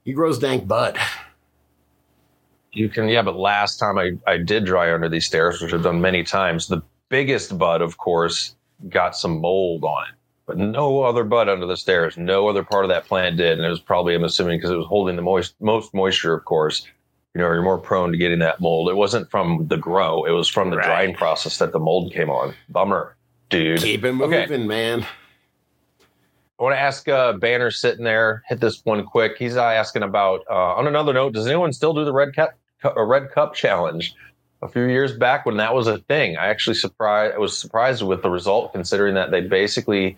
he 0.03 0.11
grows 0.11 0.39
dank 0.39 0.67
bud. 0.67 0.97
You 2.71 2.89
can, 2.89 3.07
yeah, 3.07 3.21
but 3.21 3.35
last 3.35 3.77
time 3.77 3.99
I, 3.99 4.13
I 4.25 4.37
did 4.37 4.65
dry 4.65 4.91
under 4.91 5.07
these 5.07 5.27
stairs, 5.27 5.61
which 5.61 5.71
I've 5.71 5.83
done 5.83 6.01
many 6.01 6.23
times, 6.23 6.67
the 6.67 6.81
biggest 7.09 7.55
bud, 7.59 7.83
of 7.83 7.99
course, 7.99 8.55
got 8.89 9.15
some 9.15 9.39
mold 9.39 9.83
on 9.83 10.07
it. 10.09 10.15
But 10.45 10.57
no 10.57 11.03
other 11.03 11.23
bud 11.23 11.47
under 11.47 11.65
the 11.65 11.77
stairs, 11.77 12.17
no 12.17 12.47
other 12.49 12.63
part 12.63 12.83
of 12.83 12.89
that 12.89 13.05
plant 13.05 13.37
did. 13.37 13.57
And 13.57 13.65
it 13.65 13.69
was 13.69 13.79
probably, 13.79 14.13
I'm 14.13 14.25
assuming, 14.25 14.57
because 14.57 14.71
it 14.71 14.75
was 14.77 14.87
holding 14.87 15.15
the 15.15 15.21
moist, 15.21 15.55
most 15.61 15.93
moisture, 15.93 16.33
of 16.33 16.43
course. 16.45 16.85
You 17.33 17.41
know, 17.41 17.47
you're 17.47 17.63
more 17.63 17.77
prone 17.79 18.11
to 18.11 18.17
getting 18.17 18.39
that 18.39 18.59
mold. 18.59 18.89
It 18.89 18.95
wasn't 18.95 19.31
from 19.31 19.67
the 19.67 19.77
grow, 19.77 20.23
it 20.25 20.31
was 20.31 20.47
from 20.47 20.69
the 20.69 20.77
Right. 20.77 20.85
drying 20.85 21.13
process 21.15 21.57
that 21.59 21.71
the 21.71 21.79
mold 21.79 22.11
came 22.13 22.29
on. 22.29 22.53
Bummer, 22.69 23.15
dude. 23.49 23.81
Keep 23.81 24.03
it 24.03 24.11
moving, 24.13 24.39
Okay. 24.43 24.57
man. 24.57 25.07
I 26.59 26.63
want 26.63 26.75
to 26.75 26.79
ask 26.79 27.07
uh, 27.07 27.33
Banner 27.33 27.71
sitting 27.71 28.03
there, 28.05 28.43
hit 28.47 28.59
this 28.59 28.81
one 28.85 29.03
quick. 29.05 29.37
He's 29.39 29.57
uh, 29.57 29.63
asking 29.63 30.03
about, 30.03 30.41
uh, 30.49 30.75
on 30.75 30.85
another 30.87 31.11
note, 31.13 31.33
does 31.33 31.47
anyone 31.47 31.73
still 31.73 31.93
do 31.93 32.05
the 32.05 32.13
Red 32.13 32.35
Cup, 32.35 32.53
a 32.83 33.03
Red 33.03 33.31
Cup 33.31 33.55
challenge? 33.55 34.13
A 34.63 34.67
few 34.67 34.83
years 34.83 35.11
back 35.15 35.45
when 35.45 35.57
that 35.57 35.75
was 35.75 35.87
a 35.87 35.97
thing, 35.99 36.37
I 36.37 36.47
actually 36.47 36.75
surprised. 36.75 37.35
I 37.35 37.37
was 37.37 37.57
surprised 37.57 38.01
with 38.01 38.21
the 38.21 38.29
result, 38.29 38.71
considering 38.71 39.13
that 39.15 39.29
they 39.29 39.41
basically 39.41 40.15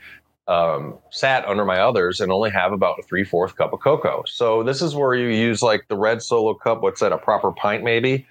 um, 0.48 1.00
sat 1.10 1.46
under 1.46 1.66
my 1.66 1.80
others 1.80 2.22
and 2.22 2.32
only 2.32 2.52
have 2.52 2.72
about 2.72 3.00
a 3.00 3.04
three 3.04 3.24
fourth 3.24 3.56
cup 3.56 3.74
of 3.74 3.80
cocoa. 3.80 4.24
So 4.28 4.62
this 4.62 4.82
is 4.82 4.96
where 4.96 5.16
you 5.16 5.30
use 5.30 5.64
like 5.64 5.88
the 5.88 5.98
red 5.98 6.22
solo 6.22 6.54
cup. 6.54 6.82
What's 6.82 7.00
that? 7.00 7.12
A 7.12 7.18
proper 7.18 7.52
pint, 7.52 7.84
maybe. 7.84 8.28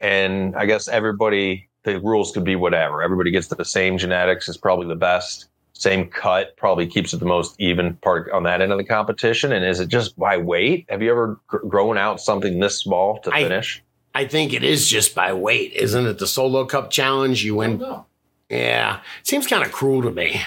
And 0.00 0.56
I 0.56 0.64
guess 0.64 0.88
everybody, 0.88 1.68
the 1.84 2.00
rules 2.00 2.32
could 2.32 2.44
be 2.44 2.56
whatever. 2.56 3.02
Everybody 3.02 3.30
gets 3.30 3.48
the 3.48 3.62
same 3.64 3.98
genetics. 3.98 4.48
Is 4.48 4.56
probably 4.56 4.88
the 4.88 4.96
best 4.96 5.50
same 5.74 6.06
cut 6.08 6.54
probably 6.58 6.86
keeps 6.86 7.14
it 7.14 7.20
the 7.20 7.26
most 7.26 7.58
even 7.58 7.94
part 7.96 8.30
on 8.32 8.42
that 8.42 8.60
end 8.60 8.70
of 8.70 8.76
the 8.76 8.84
competition 8.84 9.50
and 9.50 9.64
is 9.64 9.80
it 9.80 9.88
just 9.88 10.14
by 10.18 10.36
weight 10.36 10.84
have 10.90 11.00
you 11.00 11.10
ever 11.10 11.40
gr- 11.46 11.66
grown 11.66 11.96
out 11.96 12.20
something 12.20 12.60
this 12.60 12.76
small 12.76 13.18
to 13.20 13.30
I- 13.32 13.44
finish 13.44 13.82
I 14.14 14.26
think 14.26 14.52
it 14.52 14.64
is 14.64 14.88
just 14.88 15.14
by 15.14 15.32
weight, 15.32 15.72
isn't 15.74 16.06
it? 16.06 16.18
The 16.18 16.26
solo 16.26 16.64
cup 16.64 16.90
challenge, 16.90 17.44
you 17.44 17.54
win. 17.56 17.78
No. 17.78 18.06
Yeah, 18.48 19.00
seems 19.22 19.46
kind 19.46 19.64
of 19.64 19.70
cruel 19.70 20.02
to 20.02 20.10
me. 20.10 20.40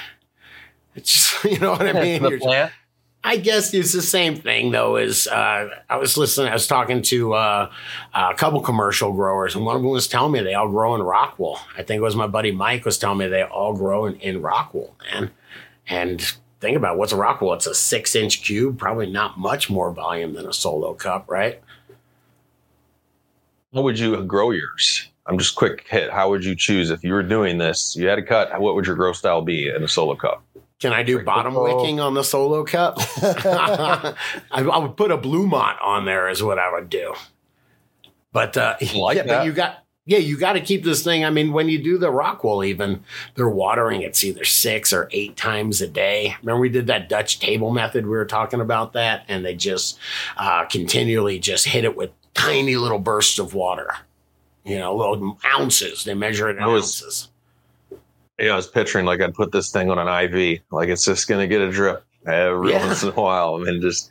It's 0.95 1.11
just, 1.11 1.43
you 1.51 1.59
know 1.59 1.71
what 1.71 1.87
I 1.87 1.93
mean. 2.01 2.23
the 2.23 2.29
You're- 2.31 2.69
I 3.25 3.37
guess 3.37 3.73
it's 3.73 3.93
the 3.93 4.01
same 4.01 4.35
thing 4.35 4.71
though. 4.71 4.97
As 4.97 5.27
uh, 5.27 5.69
I 5.89 5.95
was 5.95 6.17
listening, 6.17 6.49
I 6.49 6.53
was 6.53 6.67
talking 6.67 7.01
to 7.03 7.33
uh, 7.35 7.71
a 8.13 8.33
couple 8.35 8.59
commercial 8.59 9.13
growers, 9.13 9.55
and 9.55 9.65
one 9.65 9.77
of 9.77 9.81
them 9.81 9.91
was 9.91 10.09
telling 10.09 10.33
me 10.33 10.41
they 10.41 10.55
all 10.55 10.67
grow 10.67 10.93
in 10.93 10.99
Rockwool. 10.99 11.57
I 11.77 11.83
think 11.83 11.99
it 11.99 12.03
was 12.03 12.17
my 12.17 12.27
buddy 12.27 12.51
Mike 12.51 12.83
was 12.83 12.97
telling 12.97 13.19
me 13.19 13.27
they 13.27 13.43
all 13.43 13.73
grow 13.73 14.07
in, 14.07 14.15
in 14.15 14.41
Rockwool, 14.41 14.91
man. 15.09 15.31
And 15.87 16.21
think 16.59 16.75
about 16.75 16.95
it, 16.95 16.97
what's 16.99 17.13
a 17.13 17.15
Rockwool? 17.15 17.55
It's 17.55 17.65
a 17.65 17.73
six 17.73 18.13
inch 18.13 18.43
cube, 18.43 18.77
probably 18.77 19.09
not 19.09 19.39
much 19.39 19.69
more 19.69 19.93
volume 19.93 20.33
than 20.33 20.45
a 20.45 20.51
solo 20.53 20.93
cup, 20.93 21.31
right? 21.31 21.62
How 23.73 23.81
would 23.81 23.97
you 23.99 24.21
grow 24.23 24.51
yours 24.51 25.09
i'm 25.25 25.37
just 25.37 25.55
quick 25.55 25.85
hit 25.87 26.11
how 26.11 26.29
would 26.29 26.43
you 26.43 26.55
choose 26.55 26.89
if 26.91 27.03
you 27.03 27.13
were 27.13 27.23
doing 27.23 27.57
this 27.57 27.95
you 27.95 28.07
had 28.07 28.19
a 28.19 28.23
cut 28.23 28.59
what 28.59 28.75
would 28.75 28.85
your 28.85 28.95
grow 28.95 29.13
style 29.13 29.41
be 29.41 29.69
in 29.69 29.83
a 29.83 29.87
solo 29.87 30.15
cup 30.15 30.43
Can 30.79 30.91
I 30.91 31.01
do 31.03 31.13
Drink 31.13 31.25
bottom 31.25 31.53
cocoa. 31.53 31.77
wicking 31.77 32.01
on 32.01 32.13
the 32.13 32.23
solo 32.23 32.65
cup? 32.65 32.95
I, 33.23 34.13
I 34.51 34.77
would 34.77 34.97
put 34.97 35.11
a 35.11 35.17
Blumat 35.17 35.81
on 35.81 36.03
there 36.03 36.27
is 36.27 36.43
what 36.43 36.59
I 36.59 36.69
would 36.73 36.89
do. 36.89 37.13
But 38.33 38.57
uh, 38.57 38.75
like 38.93 39.15
yeah, 39.15 39.23
that. 39.23 39.27
but 39.27 39.45
you 39.45 39.53
got 39.53 39.85
Yeah, 40.05 40.17
you 40.17 40.37
got 40.37 40.53
to 40.53 40.59
keep 40.59 40.83
this 40.83 41.01
thing. 41.01 41.23
I 41.23 41.29
mean, 41.29 41.53
when 41.53 41.69
you 41.69 41.81
do 41.81 41.97
the 41.97 42.11
rock 42.11 42.43
wool, 42.43 42.63
even 42.65 43.01
they're 43.35 43.47
watering 43.47 44.01
it's 44.01 44.23
either 44.25 44.43
six 44.43 44.91
or 44.91 45.07
eight 45.11 45.37
times 45.37 45.81
a 45.81 45.87
day. 45.87 46.35
Remember, 46.41 46.59
we 46.59 46.67
did 46.67 46.87
that 46.87 47.07
Dutch 47.07 47.39
table 47.39 47.71
method. 47.71 48.03
We 48.05 48.11
were 48.11 48.25
talking 48.25 48.59
about 48.59 48.91
that, 48.93 49.23
and 49.29 49.45
they 49.45 49.55
just 49.55 49.97
uh, 50.35 50.65
continually 50.65 51.39
just 51.39 51.65
hit 51.67 51.85
it 51.85 51.95
with 51.95 52.09
tiny 52.45 52.75
little 52.75 52.99
bursts 52.99 53.39
of 53.39 53.53
water. 53.53 53.89
You 54.63 54.79
know, 54.79 54.95
little 54.95 55.37
ounces. 55.45 56.03
They 56.03 56.13
measure 56.13 56.49
it 56.49 56.57
in 56.57 56.65
was- 56.65 57.01
ounces. 57.01 57.29
Yeah, 58.39 58.53
I 58.53 58.55
was 58.55 58.67
picturing 58.67 59.05
like 59.05 59.21
I'd 59.21 59.35
put 59.35 59.51
this 59.51 59.71
thing 59.71 59.89
on 59.91 59.99
an 59.99 60.07
IV, 60.07 60.61
like 60.71 60.89
it's 60.89 61.05
just 61.05 61.27
gonna 61.27 61.47
get 61.47 61.61
a 61.61 61.69
drip 61.71 62.03
every 62.25 62.71
Yeah. 62.71 62.85
once 62.87 63.03
in 63.03 63.09
a 63.09 63.13
while, 63.13 63.55
and 63.57 63.65
then 63.67 63.81
just. 63.81 64.09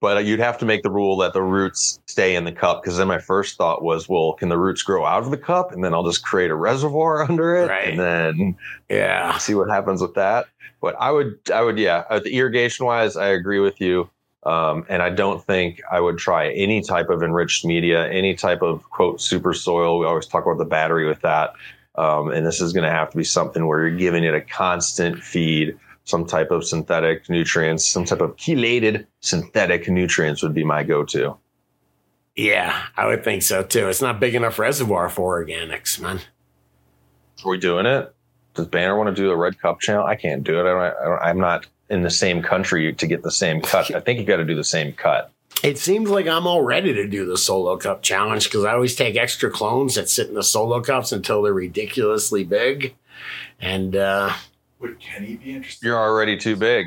But 0.00 0.26
you'd 0.26 0.38
have 0.40 0.58
to 0.58 0.66
make 0.66 0.82
the 0.82 0.90
rule 0.90 1.16
that 1.18 1.32
the 1.32 1.40
roots 1.42 1.98
stay 2.04 2.36
in 2.36 2.44
the 2.44 2.52
cup, 2.52 2.82
because 2.82 2.98
then 2.98 3.08
my 3.08 3.18
first 3.18 3.56
thought 3.56 3.82
was, 3.82 4.06
well, 4.06 4.34
can 4.34 4.50
the 4.50 4.58
roots 4.58 4.82
grow 4.82 5.06
out 5.06 5.22
of 5.22 5.30
the 5.30 5.38
cup, 5.38 5.72
and 5.72 5.82
then 5.82 5.94
I'll 5.94 6.04
just 6.04 6.22
create 6.22 6.50
a 6.50 6.54
reservoir 6.54 7.22
under 7.28 7.56
it, 7.56 7.70
Right. 7.70 7.88
and 7.88 7.98
then 7.98 8.56
Yeah. 8.90 9.38
see 9.38 9.54
what 9.54 9.70
happens 9.70 10.02
with 10.02 10.12
that. 10.14 10.44
But 10.82 10.94
I 11.00 11.10
would, 11.10 11.38
I 11.52 11.62
would, 11.62 11.78
yeah. 11.78 12.04
Uh, 12.10 12.18
the 12.18 12.34
irrigation 12.36 12.84
wise, 12.84 13.16
I 13.16 13.28
agree 13.28 13.60
with 13.60 13.80
you. 13.80 14.10
Um, 14.44 14.84
and 14.88 15.02
I 15.02 15.10
don't 15.10 15.42
think 15.42 15.80
I 15.90 16.00
would 16.00 16.18
try 16.18 16.50
any 16.52 16.82
type 16.82 17.08
of 17.08 17.22
enriched 17.22 17.64
media, 17.64 18.10
any 18.10 18.34
type 18.34 18.62
of 18.62 18.88
quote 18.90 19.20
super 19.20 19.54
soil. 19.54 19.98
We 19.98 20.06
always 20.06 20.26
talk 20.26 20.44
about 20.44 20.58
the 20.58 20.66
battery 20.66 21.06
with 21.06 21.20
that. 21.22 21.54
Um, 21.96 22.30
and 22.30 22.46
this 22.46 22.60
is 22.60 22.72
going 22.72 22.84
to 22.84 22.90
have 22.90 23.10
to 23.10 23.16
be 23.16 23.24
something 23.24 23.66
where 23.66 23.86
you're 23.86 23.96
giving 23.96 24.24
it 24.24 24.34
a 24.34 24.40
constant 24.40 25.22
feed, 25.22 25.78
some 26.04 26.26
type 26.26 26.50
of 26.50 26.64
synthetic 26.64 27.28
nutrients, 27.30 27.86
some 27.86 28.04
type 28.04 28.20
of 28.20 28.36
chelated 28.36 29.06
synthetic 29.20 29.88
nutrients 29.88 30.42
would 30.42 30.54
be 30.54 30.64
my 30.64 30.82
go-to. 30.82 31.36
Yeah, 32.36 32.86
I 32.96 33.06
would 33.06 33.22
think 33.22 33.42
so 33.42 33.62
too. 33.62 33.88
It's 33.88 34.02
not 34.02 34.18
big 34.18 34.34
enough 34.34 34.58
reservoir 34.58 35.08
for 35.08 35.44
organics, 35.44 36.00
man. 36.00 36.20
Are 37.44 37.50
we 37.50 37.58
doing 37.58 37.86
it? 37.86 38.12
Does 38.54 38.66
Banner 38.66 38.96
want 38.96 39.14
to 39.14 39.22
do 39.22 39.30
a 39.30 39.36
red 39.36 39.58
cup 39.60 39.80
channel? 39.80 40.04
I 40.04 40.16
can't 40.16 40.42
do 40.42 40.58
it. 40.58 40.62
I 40.62 40.64
don't, 40.64 40.80
I 40.80 41.04
don't, 41.04 41.22
I'm 41.22 41.38
not 41.38 41.66
in 41.90 42.02
the 42.02 42.10
same 42.10 42.42
country 42.42 42.92
to 42.92 43.06
get 43.06 43.22
the 43.22 43.30
same 43.30 43.60
cut. 43.60 43.94
I 43.94 44.00
think 44.00 44.18
you 44.18 44.24
got 44.24 44.36
to 44.38 44.44
do 44.44 44.54
the 44.54 44.64
same 44.64 44.92
cut. 44.92 45.30
It 45.62 45.78
seems 45.78 46.10
like 46.10 46.26
I'm 46.26 46.46
all 46.46 46.62
ready 46.62 46.92
to 46.92 47.06
do 47.06 47.24
the 47.26 47.38
solo 47.38 47.76
cup 47.76 48.02
challenge 48.02 48.44
because 48.44 48.64
I 48.64 48.72
always 48.72 48.94
take 48.96 49.16
extra 49.16 49.50
clones 49.50 49.94
that 49.94 50.08
sit 50.08 50.28
in 50.28 50.34
the 50.34 50.42
solo 50.42 50.80
cups 50.80 51.12
until 51.12 51.42
they're 51.42 51.52
ridiculously 51.54 52.44
big. 52.44 52.94
And 53.60 53.94
uh, 53.96 54.32
Would 54.80 54.98
Kenny 55.00 55.36
be 55.36 55.52
interested? 55.54 55.86
You're 55.86 55.98
already 55.98 56.36
too 56.36 56.56
big. 56.56 56.86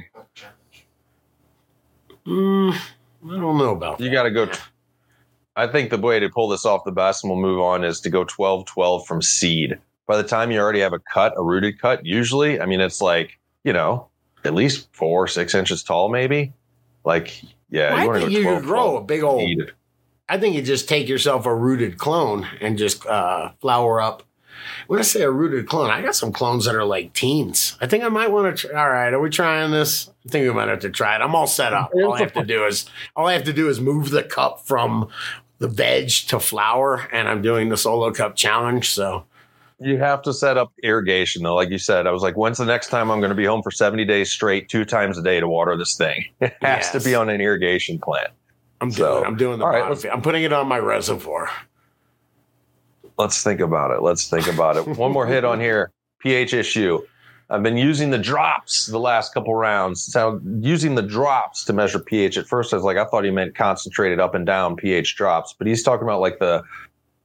mm, 2.25 2.73
I 2.73 3.27
don't 3.29 3.57
know 3.57 3.71
about 3.71 3.99
You 3.99 4.09
that. 4.09 4.13
got 4.15 4.23
to 4.23 4.31
go. 4.31 4.49
I 5.55 5.65
think 5.67 5.89
the 5.89 5.97
way 5.97 6.19
to 6.19 6.29
pull 6.29 6.49
this 6.49 6.65
off 6.65 6.83
the 6.83 6.91
best, 6.91 7.23
and 7.23 7.31
we'll 7.31 7.41
move 7.41 7.59
on, 7.59 7.83
is 7.83 7.99
to 8.01 8.09
go 8.09 8.23
12 8.25 8.65
12 8.65 9.07
from 9.07 9.21
seed. 9.21 9.79
By 10.05 10.17
the 10.17 10.23
time 10.27 10.51
you 10.51 10.59
already 10.59 10.81
have 10.81 10.93
a 10.93 10.99
cut, 10.99 11.33
a 11.35 11.43
rooted 11.43 11.81
cut, 11.81 12.05
usually, 12.05 12.61
I 12.61 12.65
mean, 12.65 12.79
it's 12.79 13.01
like, 13.01 13.39
you 13.63 13.73
know, 13.73 14.07
at 14.47 14.53
least 14.53 14.87
four, 14.93 15.27
six 15.27 15.53
inches 15.53 15.83
tall, 15.83 16.09
maybe. 16.09 16.53
Like, 17.03 17.41
yeah, 17.69 17.93
Well, 17.93 18.01
I 18.01 18.05
wanna 18.07 18.19
think 18.21 18.31
you 18.31 18.43
12, 18.43 18.57
could 18.59 18.65
grow 18.65 18.83
12 18.91 18.95
a 18.95 19.05
big 19.05 19.23
old. 19.23 19.71
I 20.29 20.37
think 20.37 20.55
you 20.55 20.61
just 20.61 20.89
take 20.89 21.07
yourself 21.07 21.45
a 21.45 21.53
rooted 21.55 21.97
clone 21.97 22.47
and 22.59 22.77
just 22.77 23.05
uh, 23.05 23.51
flower 23.61 24.01
up. 24.01 24.23
When 24.87 24.99
I 24.99 25.03
say 25.03 25.21
a 25.21 25.31
rooted 25.31 25.67
clone, 25.67 25.89
I 25.89 26.01
got 26.01 26.15
some 26.15 26.31
clones 26.31 26.65
that 26.65 26.75
are 26.75 26.83
like 26.83 27.13
teens. 27.13 27.77
I 27.79 27.87
think 27.87 28.03
I 28.03 28.09
might 28.09 28.31
want 28.31 28.57
to. 28.57 28.67
Try, 28.67 28.79
all 28.79 28.89
right, 28.89 29.13
are 29.13 29.19
we 29.19 29.29
trying 29.29 29.71
this? 29.71 30.09
I 30.25 30.29
think 30.29 30.47
we 30.47 30.53
might 30.53 30.67
have 30.69 30.79
to 30.79 30.89
try 30.89 31.15
it. 31.15 31.21
I'm 31.21 31.35
all 31.35 31.47
set 31.47 31.73
up. 31.73 31.91
All 31.93 32.13
I 32.13 32.19
have 32.19 32.33
to 32.33 32.43
do 32.43 32.65
is 32.65 32.89
all 33.15 33.27
I 33.27 33.33
have 33.33 33.43
to 33.45 33.53
do 33.53 33.69
is 33.69 33.79
move 33.79 34.09
the 34.09 34.23
cup 34.23 34.65
from 34.65 35.09
the 35.59 35.67
veg 35.67 36.09
to 36.27 36.39
flower, 36.39 37.07
and 37.11 37.27
I'm 37.27 37.41
doing 37.41 37.69
the 37.69 37.77
solo 37.77 38.11
cup 38.11 38.35
challenge. 38.35 38.89
So 38.89 39.25
You 39.79 39.97
have 39.99 40.23
to 40.23 40.33
set 40.33 40.57
up 40.57 40.71
irrigation, 40.81 41.43
though. 41.43 41.53
Like 41.53 41.69
you 41.69 41.77
said, 41.77 42.07
I 42.07 42.11
was 42.11 42.23
like, 42.23 42.35
when's 42.35 42.57
the 42.57 42.65
next 42.65 42.87
time 42.89 43.11
I'm 43.11 43.19
going 43.19 43.29
to 43.29 43.35
be 43.35 43.45
home 43.45 43.61
for 43.61 43.69
70 43.69 44.05
days 44.05 44.31
straight, 44.31 44.69
two 44.69 44.85
times 44.85 45.17
a 45.19 45.21
day 45.23 45.39
to 45.39 45.47
water 45.47 45.77
this 45.77 45.95
thing? 45.95 46.25
It 46.41 46.55
has 46.61 46.91
to 46.91 46.99
be 46.99 47.13
on 47.13 47.29
an 47.29 47.39
irrigation 47.41 47.99
plant. 47.99 48.29
I'm 48.81 48.91
So, 48.91 49.15
doing. 49.17 49.25
I'm 49.25 49.37
doing 49.37 49.59
the. 49.59 49.65
all 49.65 49.71
right, 49.71 49.87
let's- 49.89 50.05
I'm 50.05 50.21
putting 50.21 50.43
it 50.43 50.51
on 50.53 50.67
my 50.67 50.79
reservoir. 50.79 51.49
Let's 53.17 53.43
think 53.43 53.59
about 53.59 53.91
it. 53.91 54.01
Let's 54.01 54.29
think 54.29 54.47
about 54.47 54.77
it. 54.77 54.87
One 54.97 55.11
more 55.11 55.25
hit 55.27 55.43
on 55.45 55.59
here 55.59 55.91
pH 56.19 56.53
issue. 56.53 56.99
I've 57.49 57.63
been 57.63 57.77
using 57.77 58.09
the 58.09 58.17
drops 58.17 58.87
the 58.87 58.99
last 58.99 59.33
couple 59.33 59.55
rounds. 59.55 60.03
So 60.03 60.41
using 60.59 60.95
the 60.95 61.01
drops 61.01 61.63
to 61.65 61.73
measure 61.73 61.99
pH. 61.99 62.37
At 62.37 62.45
first, 62.47 62.73
I 62.73 62.75
was 62.77 62.83
like, 62.83 62.97
I 62.97 63.05
thought 63.05 63.23
he 63.23 63.31
meant 63.31 63.55
concentrated 63.55 64.19
up 64.19 64.35
and 64.35 64.45
down 64.45 64.75
pH 64.75 65.15
drops, 65.15 65.53
but 65.57 65.65
he's 65.65 65.81
talking 65.81 66.03
about 66.03 66.19
like 66.19 66.39
the 66.39 66.61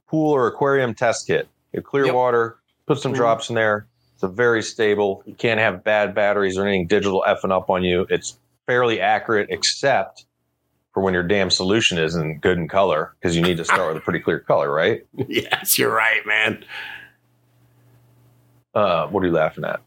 pool 0.07 0.31
or 0.31 0.47
aquarium 0.47 0.93
test 0.95 1.27
kit. 1.27 1.47
You 1.73 1.79
have 1.79 1.85
clear 1.85 2.05
Yep. 2.05 2.15
water, 2.15 2.57
put 2.85 2.99
some 2.99 3.13
Mhm. 3.13 3.17
drops 3.17 3.49
in 3.49 3.55
there. 3.55 3.87
It's 4.13 4.23
a 4.23 4.27
very 4.27 4.61
stable. 4.61 5.23
You 5.25 5.33
can't 5.33 5.59
have 5.59 5.83
bad 5.83 6.13
batteries 6.13 6.57
or 6.57 6.65
anything 6.65 6.87
digital 6.87 7.23
effing 7.27 7.51
up 7.51 7.69
on 7.69 7.83
you. 7.83 8.05
It's 8.09 8.37
fairly 8.67 9.01
accurate, 9.01 9.47
except 9.49 10.25
for 10.93 11.01
when 11.01 11.15
your 11.15 11.23
damn 11.23 11.49
solution 11.49 11.97
isn't 11.97 12.41
good 12.41 12.57
in 12.59 12.67
color, 12.67 13.15
because 13.19 13.35
you 13.35 13.41
need 13.41 13.57
to 13.57 13.65
start 13.65 13.87
with 13.93 13.97
a 13.97 14.05
pretty 14.05 14.19
clear 14.19 14.39
color, 14.39 14.71
right? 14.71 15.03
yes, 15.27 15.79
you're 15.79 15.91
right, 15.93 16.23
man. 16.27 16.63
Uh, 18.75 19.07
what 19.07 19.23
are 19.23 19.27
you 19.27 19.33
laughing 19.33 19.65
at? 19.65 19.81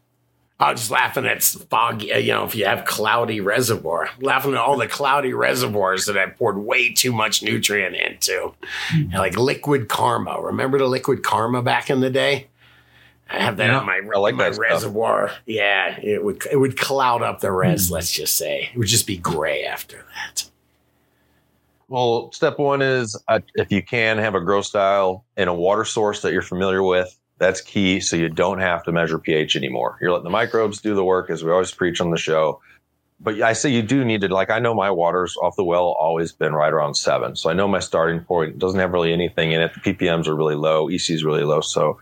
I 0.59 0.71
was 0.71 0.79
just 0.81 0.91
laughing 0.91 1.27
at 1.27 1.43
foggy, 1.43 2.11
uh, 2.11 2.17
you 2.17 2.31
know, 2.33 2.43
if 2.43 2.55
you 2.55 2.65
have 2.65 2.83
cloudy 2.85 3.41
reservoir, 3.41 4.09
laughing 4.19 4.53
at 4.53 4.57
all 4.57 4.75
the 4.77 4.87
cloudy 4.87 5.33
reservoirs 5.33 6.07
that 6.07 6.17
I 6.17 6.25
poured 6.27 6.57
way 6.57 6.91
too 6.91 7.11
much 7.11 7.43
nutrient 7.43 7.95
into. 7.95 8.53
And 8.91 9.13
like 9.13 9.37
liquid 9.37 9.87
karma. 9.87 10.41
Remember 10.41 10.79
the 10.79 10.87
liquid 10.87 11.21
karma 11.23 11.61
back 11.61 11.91
in 11.91 11.99
the 11.99 12.09
day? 12.09 12.47
I 13.29 13.39
have 13.39 13.57
that 13.57 13.67
Yeah, 13.67 13.81
in 13.81 13.85
my, 13.85 14.01
I 14.15 14.17
like 14.19 14.35
my 14.35 14.45
that 14.45 14.55
stuff. 14.55 14.65
reservoir. 14.71 15.31
Yeah, 15.45 15.99
it 15.99 16.23
would 16.23 16.41
it 16.51 16.55
would 16.55 16.77
cloud 16.77 17.21
up 17.21 17.39
the 17.41 17.51
res, 17.51 17.91
let's 17.91 18.11
just 18.11 18.35
say. 18.37 18.69
It 18.73 18.77
would 18.77 18.87
just 18.87 19.05
be 19.05 19.17
gray 19.17 19.63
after 19.65 19.97
that. 20.15 20.49
Well, 21.89 22.31
step 22.31 22.57
one 22.57 22.81
is 22.81 23.21
uh, 23.27 23.39
if 23.55 23.71
you 23.71 23.83
can 23.83 24.17
have 24.17 24.33
a 24.35 24.41
grow 24.41 24.61
style 24.61 25.23
and 25.37 25.49
a 25.49 25.53
water 25.53 25.85
source 25.85 26.21
that 26.21 26.33
you're 26.33 26.41
familiar 26.41 26.81
with. 26.83 27.15
That's 27.39 27.61
key. 27.61 27.99
So 27.99 28.15
you 28.15 28.29
don't 28.29 28.59
have 28.59 28.83
to 28.83 28.91
measure 28.91 29.19
pH 29.19 29.55
anymore. 29.55 29.97
You're 30.01 30.11
letting 30.11 30.23
the 30.23 30.29
microbes 30.29 30.81
do 30.81 30.95
the 30.95 31.03
work, 31.03 31.29
as 31.29 31.43
we 31.43 31.51
always 31.51 31.71
preach 31.71 32.01
on 32.01 32.11
the 32.11 32.17
show. 32.17 32.61
But 33.19 33.41
I 33.41 33.53
say 33.53 33.69
you 33.69 33.81
do 33.81 34.05
need 34.05 34.21
to, 34.21 34.27
like, 34.27 34.51
I 34.51 34.59
know 34.59 34.75
my 34.75 34.91
water's 34.91 35.35
off 35.37 35.55
the 35.55 35.63
well 35.63 35.95
always 35.99 36.31
been 36.31 36.53
right 36.53 36.71
around 36.71 36.95
seven. 36.95 37.35
So 37.35 37.49
I 37.49 37.53
know 37.53 37.67
my 37.67 37.79
starting 37.79 38.21
point 38.21 38.59
doesn't 38.59 38.79
have 38.79 38.91
really 38.91 39.11
anything 39.11 39.51
in 39.51 39.61
it. 39.61 39.71
The 39.73 39.93
ppms 39.93 40.27
are 40.27 40.35
really 40.35 40.55
low, 40.55 40.87
EC 40.87 41.09
is 41.09 41.23
really 41.23 41.43
low. 41.43 41.61
So 41.61 41.99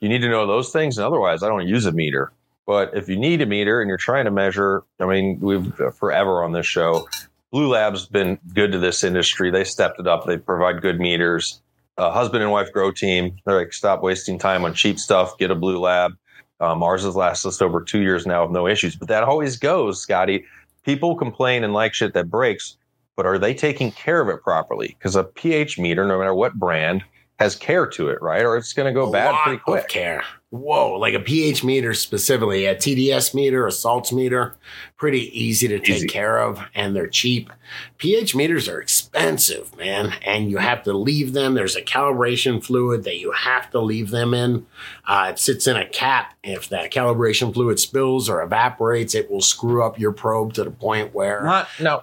you 0.00 0.08
need 0.08 0.20
to 0.20 0.28
know 0.28 0.46
those 0.46 0.70
things. 0.70 0.98
And 0.98 1.04
otherwise, 1.04 1.42
I 1.42 1.48
don't 1.48 1.66
use 1.66 1.86
a 1.86 1.92
meter. 1.92 2.32
But 2.66 2.96
if 2.96 3.08
you 3.08 3.16
need 3.16 3.40
a 3.42 3.46
meter 3.46 3.80
and 3.80 3.88
you're 3.88 3.98
trying 3.98 4.24
to 4.26 4.30
measure, 4.30 4.84
I 5.00 5.06
mean, 5.06 5.40
we've 5.40 5.80
uh, 5.80 5.90
forever 5.90 6.44
on 6.44 6.52
this 6.52 6.66
show, 6.66 7.08
Bluelab's 7.52 8.06
been 8.06 8.38
good 8.54 8.72
to 8.72 8.78
this 8.78 9.02
industry. 9.02 9.50
They 9.50 9.64
stepped 9.64 9.98
it 9.98 10.06
up. 10.06 10.26
They 10.26 10.38
provide 10.38 10.80
good 10.80 11.00
meters. 11.00 11.60
Uh, 11.98 12.10
husband 12.10 12.42
and 12.42 12.50
wife 12.52 12.72
grow 12.72 12.90
team. 12.90 13.36
They're 13.44 13.58
like, 13.58 13.72
stop 13.72 14.02
wasting 14.02 14.38
time 14.38 14.64
on 14.64 14.74
cheap 14.74 14.98
stuff. 14.98 15.36
Get 15.38 15.50
a 15.50 15.56
Bluelab. 15.56 16.12
Um, 16.60 16.82
ours 16.82 17.02
has 17.02 17.16
lasted 17.16 17.48
us 17.48 17.60
over 17.62 17.82
two 17.82 18.00
years 18.00 18.26
now 18.26 18.42
with 18.44 18.52
no 18.52 18.66
issues. 18.66 18.96
But 18.96 19.08
that 19.08 19.24
always 19.24 19.56
goes, 19.58 20.00
Scotty. 20.00 20.44
People 20.84 21.16
complain 21.16 21.64
and 21.64 21.72
like 21.72 21.92
shit 21.94 22.14
that 22.14 22.30
breaks, 22.30 22.76
but 23.16 23.26
are 23.26 23.38
they 23.38 23.52
taking 23.54 23.90
care 23.92 24.20
of 24.20 24.28
it 24.28 24.42
properly? 24.42 24.88
Because 24.98 25.16
a 25.16 25.24
pH 25.24 25.78
meter, 25.78 26.04
no 26.06 26.18
matter 26.18 26.34
what 26.34 26.54
brand, 26.54 27.02
has 27.38 27.56
care 27.56 27.86
to 27.88 28.08
it, 28.08 28.22
right? 28.22 28.44
Or 28.44 28.56
it's 28.56 28.72
going 28.72 28.86
to 28.86 28.92
go 28.98 29.08
A 29.08 29.12
bad 29.12 29.34
pretty 29.44 29.58
quick. 29.58 29.88
care. 29.88 30.24
Whoa, 30.52 30.98
like 30.98 31.14
a 31.14 31.20
pH 31.20 31.64
meter 31.64 31.94
specifically, 31.94 32.66
a 32.66 32.74
TDS 32.76 33.32
meter, 33.32 33.66
a 33.66 33.72
salts 33.72 34.12
meter, 34.12 34.54
pretty 34.98 35.30
easy 35.32 35.66
to 35.66 35.78
take 35.78 35.88
Easy. 35.96 36.06
care 36.08 36.38
of, 36.40 36.62
and 36.74 36.94
they're 36.94 37.06
cheap. 37.06 37.50
pH 37.96 38.34
meters 38.34 38.68
are 38.68 38.78
expensive, 38.78 39.74
man, 39.78 40.12
and 40.22 40.50
you 40.50 40.58
have 40.58 40.82
to 40.82 40.92
leave 40.92 41.32
them. 41.32 41.54
There's 41.54 41.74
a 41.74 41.80
calibration 41.80 42.62
fluid 42.62 43.04
that 43.04 43.16
you 43.18 43.32
have 43.32 43.70
to 43.70 43.80
leave 43.80 44.10
them 44.10 44.34
in. 44.34 44.66
Uh, 45.06 45.28
it 45.30 45.38
sits 45.38 45.66
in 45.66 45.76
a 45.76 45.88
cap. 45.88 46.34
If 46.44 46.68
that 46.68 46.92
calibration 46.92 47.54
fluid 47.54 47.80
spills 47.80 48.28
or 48.28 48.42
evaporates, 48.42 49.14
it 49.14 49.30
will 49.30 49.40
screw 49.40 49.82
up 49.82 49.98
your 49.98 50.12
probe 50.12 50.52
to 50.52 50.64
the 50.64 50.70
point 50.70 51.14
where 51.14 51.42
Not 51.44 51.68
no, 51.80 52.02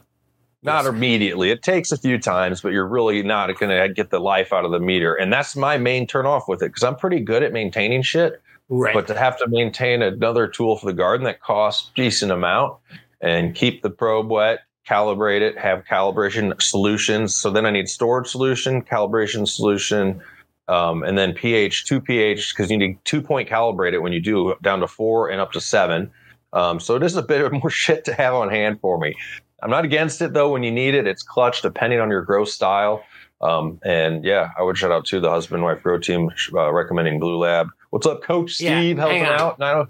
not 0.64 0.84
Yes. 0.86 0.94
immediately. 0.94 1.52
It 1.52 1.62
takes 1.64 1.92
a 1.92 1.98
few 1.98 2.18
times, 2.18 2.62
but 2.62 2.74
you're 2.74 2.88
really 2.88 3.24
not 3.24 3.48
going 3.60 3.70
to 3.70 3.94
get 3.94 4.10
the 4.10 4.20
life 4.20 4.52
out 4.52 4.66
of 4.66 4.72
the 4.72 4.80
meter. 4.80 5.16
And 5.16 5.32
that's 5.32 5.56
my 5.56 5.78
main 5.78 6.06
turn 6.08 6.26
off 6.26 6.48
with 6.48 6.62
it 6.62 6.68
because 6.68 6.84
I'm 6.84 6.96
pretty 6.96 7.20
good 7.22 7.44
at 7.44 7.54
maintaining 7.54 8.02
shit. 8.02 8.42
right. 8.68 8.94
But 8.94 9.08
to 9.08 9.18
have 9.18 9.38
to 9.40 9.48
maintain 9.48 10.02
another 10.02 10.48
tool 10.48 10.78
for 10.78 10.86
the 10.86 10.94
garden 10.94 11.24
that 11.26 11.42
costs 11.42 11.92
decent 11.96 12.32
amount 12.32 12.78
and 13.22 13.56
keep 13.56 13.82
the 13.82 13.90
probe 13.90 14.30
wet, 14.30 14.60
calibrate 14.88 15.42
it, 15.42 15.58
have 15.58 15.84
calibration 15.86 16.60
solutions. 16.62 17.36
So 17.36 17.50
then 17.52 17.66
I 17.66 17.72
need 17.72 17.88
storage 17.90 18.28
solution, 18.28 18.82
calibration 18.82 19.48
solution, 19.48 20.22
um, 20.68 21.04
and 21.04 21.18
then 21.18 21.34
pH, 21.34 21.86
two 21.86 22.00
pH, 22.02 22.54
because 22.56 22.70
you 22.70 22.78
need 22.78 22.98
two 23.06 23.22
point 23.22 23.50
calibrate 23.50 23.94
it 23.94 24.00
when 24.00 24.14
you 24.14 24.20
do 24.22 24.54
down 24.62 24.80
to 24.82 24.88
four 24.88 25.30
and 25.30 25.40
up 25.42 25.52
to 25.54 25.62
seven. 25.62 26.12
Um, 26.54 26.80
so 26.80 26.96
it 26.96 27.04
is 27.04 27.16
a 27.16 27.22
bit 27.24 27.42
of 27.42 27.52
more 27.54 27.70
shit 27.84 28.04
to 28.06 28.14
have 28.14 28.34
on 28.34 28.50
hand 28.50 28.80
for 28.82 29.00
me. 29.00 29.16
I'm 29.62 29.70
not 29.70 29.86
against 29.86 30.22
it 30.22 30.34
though 30.34 30.52
when 30.52 30.64
you 30.64 30.72
need 30.72 30.96
it. 30.96 31.08
It's 31.08 31.24
clutch 31.24 31.62
depending 31.62 32.00
on 32.00 32.10
your 32.10 32.22
grow 32.22 32.46
style. 32.46 33.04
Um, 33.42 33.80
and 33.84 34.24
yeah, 34.26 34.50
I 34.58 34.64
would 34.64 34.78
shout 34.78 34.92
out 34.92 35.06
to 35.08 35.20
the 35.20 35.30
husband 35.30 35.64
wife 35.64 35.82
grow 35.84 35.98
team 35.98 36.30
uh, 36.54 36.72
recommending 36.74 37.20
Bluelab. 37.22 37.70
What's 37.90 38.06
up, 38.06 38.22
Coach 38.22 38.60
Yeah, 38.60 38.80
Steve? 38.80 38.98
helping 38.98 39.24
out. 39.24 39.58
No, 39.60 39.88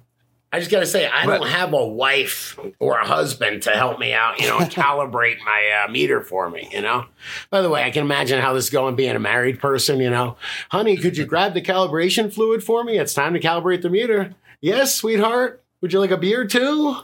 I 0.51 0.59
just 0.59 0.71
got 0.71 0.79
to 0.79 0.85
say, 0.85 1.07
I 1.07 1.25
But- 1.25 1.39
don't 1.39 1.47
have 1.49 1.73
a 1.73 1.85
wife 1.85 2.57
or 2.79 2.99
a 2.99 3.05
husband 3.05 3.63
to 3.63 3.71
help 3.71 3.99
me 3.99 4.13
out, 4.13 4.39
you 4.39 4.47
know, 4.47 4.57
calibrate 4.59 5.37
my 5.45 5.83
uh, 5.87 5.91
meter 5.91 6.21
for 6.21 6.49
me, 6.49 6.69
you 6.71 6.81
know. 6.81 7.05
By 7.51 7.61
the 7.61 7.69
way, 7.69 7.83
I 7.83 7.89
can 7.91 8.03
imagine 8.03 8.39
how 8.41 8.53
this 8.53 8.65
is 8.65 8.69
going 8.69 8.95
being 8.95 9.15
a 9.15 9.19
married 9.19 9.59
person, 9.59 9.99
you 9.99 10.09
know. 10.09 10.37
Honey, 10.69 10.95
could 10.97 11.17
you 11.17 11.25
grab 11.25 11.53
the 11.53 11.61
calibration 11.61 12.33
fluid 12.33 12.63
for 12.63 12.83
me? 12.83 12.97
It's 12.97 13.13
time 13.13 13.33
to 13.33 13.39
calibrate 13.39 13.81
the 13.81 13.89
meter. 13.89 14.33
Yes, 14.61 14.95
sweetheart. 14.95 15.63
Would 15.81 15.91
you 15.93 15.99
like 15.99 16.11
a 16.11 16.17
beer 16.17 16.45
too? 16.45 16.95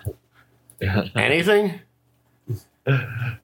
Anything? 1.16 1.82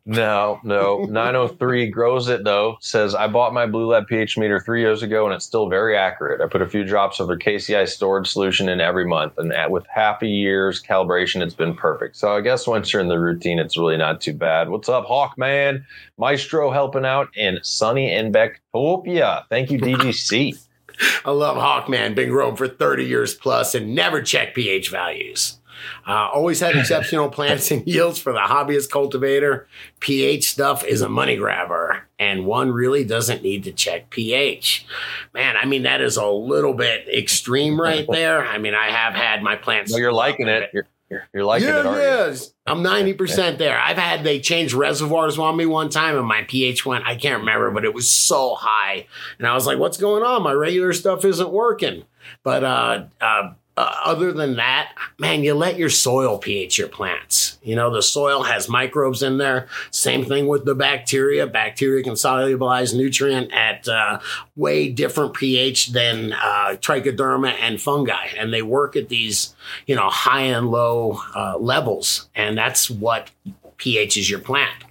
No, 0.06 0.60
no. 0.64 1.04
903 1.04 1.90
grows 1.90 2.28
it 2.28 2.44
though. 2.44 2.78
Says 2.80 3.16
I 3.16 3.28
bought 3.28 3.54
my 3.54 3.66
Bluelab 3.66 4.08
pH 4.08 4.38
meter 4.38 4.60
three 4.60 4.82
years 4.82 5.02
ago 5.02 5.26
and 5.26 5.34
it's 5.34 5.46
still 5.46 5.70
very 5.70 5.98
accurate. 5.98 6.42
I 6.42 6.48
put 6.48 6.62
a 6.62 6.68
few 6.68 6.84
drops 6.84 7.20
of 7.20 7.28
their 7.28 7.38
KCl 7.38 7.88
storage 7.88 8.28
solution 8.28 8.70
in 8.70 8.82
every 8.82 9.06
month, 9.06 9.38
and 9.38 9.52
at, 9.54 9.72
with 9.72 9.86
half 9.88 10.22
a 10.22 10.28
year's 10.28 10.82
calibration, 10.82 11.42
it's 11.42 11.56
been 11.56 11.76
perfect. 11.76 12.18
So 12.18 12.36
I 12.36 12.42
guess 12.42 12.68
once 12.68 12.92
you're 12.92 13.02
in 13.02 13.08
the 13.08 13.20
routine, 13.20 13.58
it's 13.58 13.78
really 13.78 13.98
not 13.98 14.22
too 14.22 14.34
bad. 14.34 14.70
What's 14.70 14.90
up, 14.90 15.06
Hawkman? 15.06 15.86
Maestro 16.18 16.72
helping 16.72 17.06
out 17.06 17.30
in 17.36 17.60
sunny 17.64 18.12
and 18.12 18.34
Bectopia. 18.34 19.46
Thank 19.50 19.72
you, 19.72 19.80
DGC. 19.80 20.62
I 21.26 21.32
love 21.32 21.58
Hawkman, 21.58 22.14
been 22.16 22.30
growing 22.30 22.56
for 22.56 22.68
30 22.68 23.06
years 23.06 23.34
plus 23.34 23.74
and 23.74 23.96
never 23.96 24.22
check 24.22 24.54
pH 24.54 24.90
values. 24.90 25.61
Uh, 26.08 26.30
always 26.34 26.60
had 26.60 26.76
exceptional 26.76 27.30
plants 27.32 27.72
and 27.72 27.86
yields 27.88 28.20
for 28.20 28.34
the 28.34 28.40
hobbyist 28.40 28.90
cultivator. 28.90 29.68
pH 30.00 30.50
stuff 30.50 30.84
is 30.84 31.02
a 31.02 31.10
money 31.10 31.36
grabber, 31.36 32.08
and 32.20 32.46
one 32.46 32.72
really 32.72 33.04
doesn't 33.04 33.44
need 33.44 33.64
to 33.64 33.72
check 33.72 34.10
pH. 34.10 34.86
Man, 35.34 35.56
I 35.58 35.66
mean, 35.66 35.84
that 35.84 36.02
is 36.02 36.18
a 36.18 36.28
little 36.28 36.74
bit 36.74 37.08
extreme 37.08 37.80
right 37.80 38.06
there. 38.12 38.46
I 38.46 38.58
mean, 38.58 38.74
I 38.74 38.90
have 38.90 39.14
had 39.14 39.44
my 39.44 39.56
plants. 39.56 39.92
No, 39.92 39.98
you're 39.98 40.14
liking 40.14 40.48
it. 40.48 40.70
You're, 40.74 40.88
you're, 41.10 41.28
you're 41.34 41.46
liking 41.46 41.68
yeah, 41.68 41.94
it, 41.94 41.98
yes. 41.98 42.54
I'm 42.66 42.84
90% 42.84 43.58
there. 43.58 43.78
I've 43.78 43.98
had 43.98 44.24
they 44.24 44.40
change 44.40 44.74
reservoirs 44.74 45.38
on 45.38 45.58
me 45.58 45.66
one 45.66 45.90
time 45.90 46.18
and 46.18 46.26
my 46.26 46.44
pH 46.44 46.86
went, 46.86 47.06
I 47.06 47.16
can't 47.16 47.42
remember, 47.42 47.70
but 47.70 47.84
it 47.84 47.94
was 47.94 48.10
so 48.10 48.56
high. 48.56 49.08
And 49.38 49.46
I 49.46 49.54
was 49.54 49.68
like, 49.68 49.78
what's 49.78 49.98
going 49.98 50.24
on? 50.24 50.42
My 50.42 50.54
regular 50.54 50.94
stuff 50.94 51.26
isn't 51.26 51.52
working. 51.52 52.06
But 52.44 52.64
uh, 52.64 53.04
uh, 53.20 53.54
uh, 53.78 53.96
other 54.04 54.34
than 54.34 54.58
that, 54.58 54.94
man, 55.18 55.44
you 55.44 55.54
let 55.54 55.78
your 55.78 55.90
soil 55.90 56.38
pH 56.38 56.78
your 56.78 56.90
plants. 56.90 57.58
You 57.64 57.76
know, 57.76 57.90
the 57.90 58.02
soil 58.02 58.44
has 58.44 58.68
microbes 58.68 59.24
in 59.24 59.38
there. 59.38 59.68
Same 59.92 60.26
thing 60.26 60.48
with 60.48 60.66
the 60.66 60.76
bacteria. 60.76 61.48
Bacteria 61.48 62.04
can 62.04 62.14
solubilize 62.14 62.94
nutrient 62.96 63.52
at 63.54 63.88
uh, 63.88 64.20
way 64.56 64.90
different 64.90 65.34
pH 65.34 65.94
than 65.94 66.34
uh, 66.34 66.76
trichoderma 66.82 67.56
and 67.62 67.82
fungi. 67.82 68.28
And 68.38 68.54
they 68.54 68.62
work 68.62 68.96
at 68.96 69.08
these, 69.08 69.56
you 69.88 69.96
know, 69.96 70.10
high 70.10 70.42
and 70.42 70.70
low 70.70 71.22
uh, 71.34 71.58
levels. 71.58 72.30
And 72.36 72.58
that's 72.58 72.90
what 72.90 73.32
pH 73.78 74.18
is 74.18 74.30
your 74.30 74.40
plant. 74.40 74.84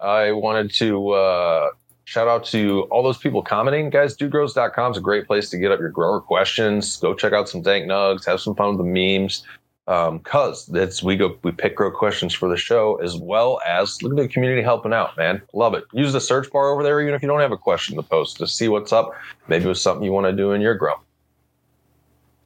I 0.00 0.32
wanted 0.32 0.72
to 0.74 1.10
uh, 1.10 1.70
shout 2.04 2.28
out 2.28 2.44
to 2.46 2.82
all 2.90 3.02
those 3.02 3.18
people 3.18 3.42
commenting. 3.42 3.90
Guys, 3.90 4.16
dudegrows.com 4.16 4.92
is 4.92 4.98
a 4.98 5.00
great 5.00 5.26
place 5.26 5.50
to 5.50 5.58
get 5.58 5.72
up 5.72 5.80
your 5.80 5.90
grower 5.90 6.20
questions. 6.20 6.96
Go 6.96 7.14
check 7.14 7.32
out 7.32 7.48
some 7.48 7.62
dank 7.62 7.86
nugs, 7.86 8.24
have 8.26 8.40
some 8.40 8.54
fun 8.54 8.76
with 8.76 8.86
the 8.86 9.18
memes. 9.18 9.44
Um, 9.88 10.20
cause 10.20 10.66
that's 10.66 11.02
we 11.02 11.16
go 11.16 11.36
we 11.42 11.50
pick 11.50 11.74
grow 11.74 11.90
questions 11.90 12.32
for 12.32 12.48
the 12.48 12.56
show 12.56 12.96
as 13.02 13.16
well 13.16 13.60
as 13.66 14.00
look 14.00 14.12
at 14.12 14.16
the 14.16 14.28
community 14.28 14.62
helping 14.62 14.92
out, 14.92 15.16
man. 15.16 15.42
Love 15.54 15.74
it. 15.74 15.84
Use 15.92 16.12
the 16.12 16.20
search 16.20 16.50
bar 16.52 16.70
over 16.70 16.84
there, 16.84 17.00
even 17.00 17.14
if 17.14 17.22
you 17.22 17.26
don't 17.26 17.40
have 17.40 17.50
a 17.50 17.56
question 17.56 17.96
to 17.96 18.02
post 18.02 18.36
to 18.36 18.46
see 18.46 18.68
what's 18.68 18.92
up. 18.92 19.12
Maybe 19.48 19.68
it's 19.68 19.80
something 19.80 20.04
you 20.04 20.12
want 20.12 20.26
to 20.26 20.32
do 20.32 20.52
in 20.52 20.60
your 20.60 20.76
grow. 20.76 20.94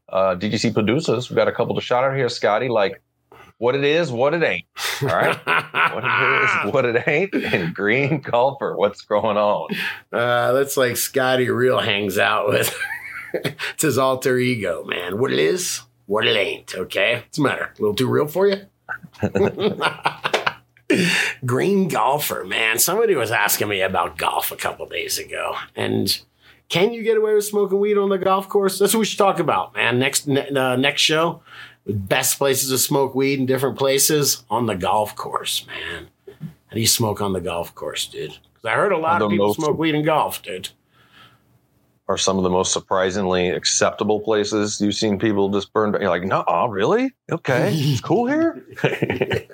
Uh, 0.09 0.35
DGC 0.35 0.73
producers, 0.73 1.29
we 1.29 1.37
got 1.37 1.47
a 1.47 1.53
couple 1.53 1.75
to 1.75 1.81
shout 1.81 2.05
out 2.05 2.17
here, 2.17 2.29
Scotty. 2.31 2.69
Like 2.69 3.03
what 3.59 3.75
it 3.75 3.85
is, 3.85 4.13
what 4.13 4.35
it 4.35 4.43
ain't. 4.43 4.67
All 5.03 5.09
right 5.09 5.37
what 5.95 6.05
it 6.05 6.43
is, 6.43 6.73
what 6.73 6.85
it 6.85 7.09
ain't, 7.09 7.35
and 7.35 7.75
Green 7.75 8.21
Golfer. 8.21 8.77
What's 8.77 9.03
going 9.03 9.37
on? 9.37 9.69
Uh, 10.13 10.53
that's 10.53 10.77
like 10.77 10.97
Scotty 10.97 11.49
Real 11.49 11.81
hangs 11.81 12.19
out 12.19 12.49
with. 12.49 12.77
it's 13.35 13.83
his 13.83 13.99
alter 13.99 14.39
ego, 14.39 14.85
man. 14.85 15.19
What 15.19 15.33
it 15.33 15.39
is, 15.39 15.83
what 16.07 16.27
it 16.27 16.37
ain't. 16.37 16.75
Okay, 16.75 17.17
what's 17.17 17.37
the 17.37 17.43
matter? 17.43 17.73
A 17.79 17.81
little 17.81 17.95
too 17.95 18.09
real 18.09 18.27
for 18.27 18.47
you? 18.47 18.67
Green 21.45 21.89
golfer, 21.89 22.45
man. 22.45 22.79
Somebody 22.79 23.17
was 23.17 23.31
asking 23.31 23.69
me 23.69 23.81
about 23.81 24.19
golf 24.19 24.53
a 24.53 24.57
couple 24.57 24.87
days 24.87 25.19
ago, 25.19 25.57
and 25.75 26.21
can 26.69 26.93
you 26.93 27.03
get 27.03 27.17
away 27.17 27.35
with 27.35 27.45
smoking 27.45 27.81
weed 27.81 27.99
on 27.99 28.09
the 28.09 28.19
golf 28.19 28.49
course? 28.49 28.79
That's 28.79 28.95
what 28.95 29.01
we 29.01 29.07
should 29.07 29.19
talk 29.19 29.39
about, 29.39 29.75
man. 29.75 29.99
Next 29.99 30.27
ne- 30.27 30.49
uh, 30.49 30.77
next 30.77 31.03
show, 31.03 31.43
best 31.87 32.39
places 32.39 32.71
to 32.71 32.79
smoke 32.79 33.15
weed 33.15 33.39
in 33.39 33.47
different 33.47 33.79
places 33.79 34.45
on 34.51 34.67
the 34.67 34.75
golf 34.75 35.15
course, 35.15 35.67
man. 35.67 36.09
How 36.27 36.75
do 36.75 36.81
you 36.81 36.87
smoke 36.87 37.21
on 37.21 37.33
the 37.33 37.41
golf 37.41 37.75
course, 37.75 38.07
dude? 38.07 38.31
Because 38.31 38.65
I 38.65 38.73
heard 38.73 38.93
a 38.93 38.99
lot 38.99 39.23
of 39.23 39.31
people 39.31 39.49
most- 39.49 39.57
smoke 39.57 39.79
weed 39.79 39.95
in 39.95 40.05
golf, 40.05 40.43
dude. 40.43 40.71
Are 42.09 42.17
some 42.17 42.37
of 42.37 42.45
the 42.45 42.51
most 42.51 42.73
surprisingly 42.73 43.49
acceptable 43.49 44.21
places 44.21 44.81
you've 44.81 44.95
seen 44.95 45.19
people 45.19 45.49
just 45.49 45.73
burn? 45.73 45.93
You're 46.01 46.09
like, 46.09 46.23
no, 46.23 46.45
really? 46.71 47.13
Okay, 47.33 47.73
it's 47.75 48.01
cool 48.01 48.27
here. 48.29 48.65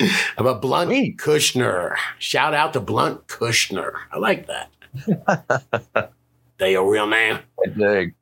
How 0.00 0.38
about 0.38 0.62
Blunt 0.62 0.88
Sweet. 0.88 1.18
Kushner? 1.18 1.94
Shout 2.18 2.54
out 2.54 2.72
to 2.72 2.80
Blunt 2.80 3.26
Kushner. 3.26 3.92
I 4.10 4.18
like 4.18 4.46
that. 4.46 6.12
they 6.58 6.72
your 6.72 6.90
real 6.90 7.06
name? 7.06 7.40
I 7.62 7.68
dig. 7.68 8.14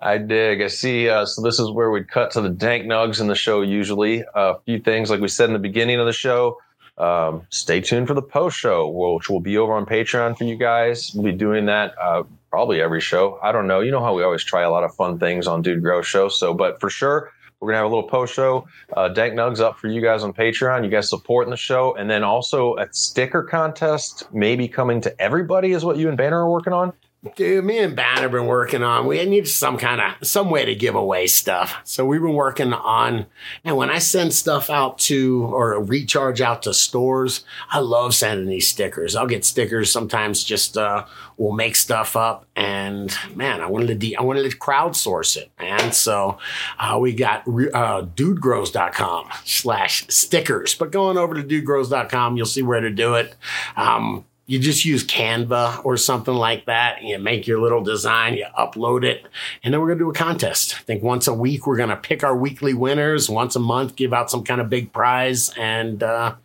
I 0.00 0.18
dig. 0.18 0.62
I 0.62 0.68
see. 0.68 1.08
Uh, 1.08 1.26
so 1.26 1.42
this 1.42 1.58
is 1.58 1.70
where 1.70 1.90
we'd 1.90 2.08
cut 2.08 2.30
to 2.32 2.40
the 2.40 2.48
dank 2.48 2.86
nugs 2.86 3.20
in 3.20 3.26
the 3.26 3.34
show. 3.34 3.62
Usually, 3.62 4.24
a 4.34 4.58
few 4.60 4.78
things 4.78 5.10
like 5.10 5.20
we 5.20 5.28
said 5.28 5.48
in 5.48 5.52
the 5.52 5.58
beginning 5.58 5.98
of 5.98 6.06
the 6.06 6.12
show. 6.12 6.58
Um, 6.98 7.46
stay 7.50 7.80
tuned 7.80 8.08
for 8.08 8.14
the 8.14 8.22
post 8.22 8.58
show, 8.58 8.88
which 8.88 9.30
will 9.30 9.40
be 9.40 9.56
over 9.56 9.72
on 9.72 9.86
Patreon 9.86 10.36
for 10.36 10.44
you 10.44 10.56
guys. 10.56 11.12
We'll 11.14 11.24
be 11.24 11.32
doing 11.32 11.66
that 11.66 11.94
uh, 12.00 12.24
probably 12.50 12.80
every 12.80 13.00
show. 13.00 13.38
I 13.42 13.52
don't 13.52 13.66
know. 13.68 13.80
You 13.80 13.90
know 13.90 14.02
how 14.02 14.14
we 14.14 14.22
always 14.22 14.42
try 14.42 14.62
a 14.62 14.70
lot 14.70 14.84
of 14.84 14.94
fun 14.94 15.18
things 15.18 15.46
on 15.46 15.62
Dude 15.62 15.82
Grow 15.82 16.02
Show. 16.02 16.28
So, 16.28 16.54
but 16.54 16.80
for 16.80 16.90
sure, 16.90 17.32
we're 17.60 17.68
gonna 17.68 17.78
have 17.78 17.86
a 17.86 17.94
little 17.94 18.08
post 18.08 18.34
show. 18.34 18.66
Uh, 18.96 19.08
dank 19.08 19.34
nugs 19.34 19.60
up 19.60 19.78
for 19.78 19.88
you 19.88 20.00
guys 20.00 20.22
on 20.22 20.32
Patreon. 20.32 20.84
You 20.84 20.90
guys 20.90 21.08
supporting 21.08 21.50
the 21.50 21.56
show, 21.56 21.94
and 21.94 22.08
then 22.10 22.22
also 22.22 22.76
a 22.76 22.86
sticker 22.92 23.42
contest, 23.42 24.24
maybe 24.32 24.68
coming 24.68 25.00
to 25.02 25.20
everybody, 25.20 25.72
is 25.72 25.84
what 25.84 25.96
you 25.96 26.08
and 26.08 26.16
Banner 26.16 26.40
are 26.40 26.50
working 26.50 26.72
on. 26.72 26.92
Dude, 27.34 27.64
me 27.64 27.78
and 27.78 27.96
Ban 27.96 28.18
have 28.18 28.30
been 28.30 28.46
working 28.46 28.84
on. 28.84 29.08
We 29.08 29.24
need 29.24 29.48
some 29.48 29.76
kind 29.76 30.00
of 30.00 30.26
some 30.26 30.50
way 30.50 30.64
to 30.64 30.74
give 30.76 30.94
away 30.94 31.26
stuff. 31.26 31.78
So 31.82 32.06
we've 32.06 32.22
been 32.22 32.34
working 32.34 32.72
on. 32.72 33.26
And 33.64 33.76
when 33.76 33.90
I 33.90 33.98
send 33.98 34.32
stuff 34.32 34.70
out 34.70 34.98
to 35.00 35.42
or 35.42 35.82
recharge 35.82 36.40
out 36.40 36.62
to 36.62 36.72
stores, 36.72 37.44
I 37.70 37.80
love 37.80 38.14
sending 38.14 38.46
these 38.46 38.68
stickers. 38.68 39.16
I'll 39.16 39.26
get 39.26 39.44
stickers 39.44 39.90
sometimes. 39.90 40.44
Just 40.44 40.78
uh, 40.78 41.06
we'll 41.36 41.52
make 41.52 41.74
stuff 41.74 42.14
up, 42.14 42.46
and 42.54 43.12
man, 43.34 43.60
I 43.62 43.66
wanted 43.66 43.88
to 43.88 43.94
de- 43.96 44.16
I 44.16 44.22
wanted 44.22 44.48
to 44.48 44.56
crowdsource 44.56 45.36
it, 45.36 45.50
and 45.58 45.92
So 45.92 46.38
uh, 46.78 46.98
we 47.00 47.12
got 47.14 47.42
re- 47.46 47.72
uh, 47.72 48.02
dudegrows.com 48.02 49.30
slash 49.44 50.06
stickers. 50.08 50.76
But 50.76 50.92
going 50.92 51.18
over 51.18 51.34
to 51.34 51.42
dudegrows.com, 51.42 52.36
you'll 52.36 52.46
see 52.46 52.62
where 52.62 52.80
to 52.80 52.90
do 52.90 53.14
it. 53.14 53.34
Um, 53.76 54.24
you 54.48 54.58
just 54.58 54.86
use 54.86 55.04
Canva 55.04 55.84
or 55.84 55.98
something 55.98 56.32
like 56.32 56.64
that. 56.64 57.02
You 57.02 57.18
make 57.18 57.46
your 57.46 57.60
little 57.60 57.82
design, 57.82 58.32
you 58.32 58.46
upload 58.58 59.04
it, 59.04 59.26
and 59.62 59.72
then 59.72 59.80
we're 59.80 59.88
going 59.88 59.98
to 59.98 60.04
do 60.06 60.10
a 60.10 60.14
contest. 60.14 60.74
I 60.74 60.82
think 60.84 61.02
once 61.02 61.28
a 61.28 61.34
week, 61.34 61.66
we're 61.66 61.76
going 61.76 61.90
to 61.90 61.96
pick 61.96 62.24
our 62.24 62.34
weekly 62.34 62.72
winners. 62.72 63.28
Once 63.28 63.56
a 63.56 63.60
month, 63.60 63.94
give 63.94 64.14
out 64.14 64.30
some 64.30 64.42
kind 64.42 64.62
of 64.62 64.70
big 64.70 64.90
prize. 64.90 65.52
And 65.58 66.02
uh, 66.02 66.36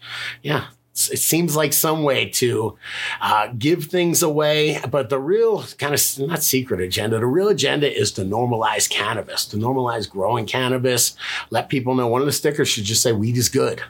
yeah, 0.42 0.66
it 0.92 1.20
seems 1.20 1.56
like 1.56 1.72
some 1.72 2.04
way 2.04 2.28
to 2.32 2.78
uh, 3.22 3.48
give 3.58 3.86
things 3.86 4.22
away. 4.22 4.82
But 4.92 5.10
the 5.10 5.20
real 5.20 5.64
kind 5.78 5.94
of 5.94 6.20
not 6.20 6.44
secret 6.44 6.82
agenda, 6.82 7.20
the 7.20 7.26
real 7.26 7.48
agenda 7.48 7.90
is 7.90 8.12
to 8.14 8.24
normalize 8.24 8.90
cannabis, 8.90 9.46
to 9.46 9.58
normalize 9.58 10.10
growing 10.10 10.46
cannabis. 10.46 11.16
Let 11.52 11.70
people 11.70 11.96
know 11.96 12.08
one 12.08 12.22
of 12.22 12.28
the 12.28 12.34
stickers 12.34 12.68
should 12.68 12.84
just 12.84 13.02
say 13.02 13.14
weed 13.14 13.38
is 13.38 13.48
good. 13.48 13.82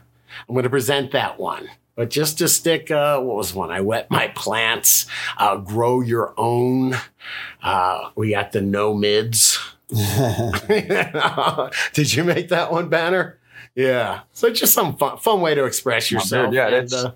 I'm 0.48 0.54
going 0.54 0.66
to 0.66 0.70
present 0.70 1.12
that 1.14 1.40
one. 1.40 1.68
But 1.96 2.10
just 2.10 2.38
to 2.40 2.48
stick, 2.48 2.90
uh, 2.90 3.20
what 3.22 3.36
was 3.38 3.54
one? 3.54 3.70
I 3.72 3.82
wet 3.82 4.10
my 4.10 4.30
plants, 4.30 5.06
uh, 5.38 5.58
grow 5.58 6.02
your 6.02 6.34
own. 6.38 6.96
Uh, 7.62 8.10
we 8.16 8.32
got 8.32 8.52
the 8.52 8.62
no 8.62 8.94
mids. 8.94 9.60
Did 11.94 12.14
you 12.14 12.24
make 12.24 12.50
that 12.50 12.72
one, 12.72 12.90
Banner? 12.90 13.38
Yeah. 13.76 14.22
So 14.34 14.52
just 14.52 14.74
some 14.74 14.96
fun, 14.98 15.18
fun 15.18 15.42
way 15.42 15.56
to 15.56 15.66
express 15.66 16.08
dude, 16.10 16.20
yourself. 16.20 16.54
yeah, 16.54 16.66
And, 16.68 16.74
that's- 16.90 16.94
uh, 16.94 17.12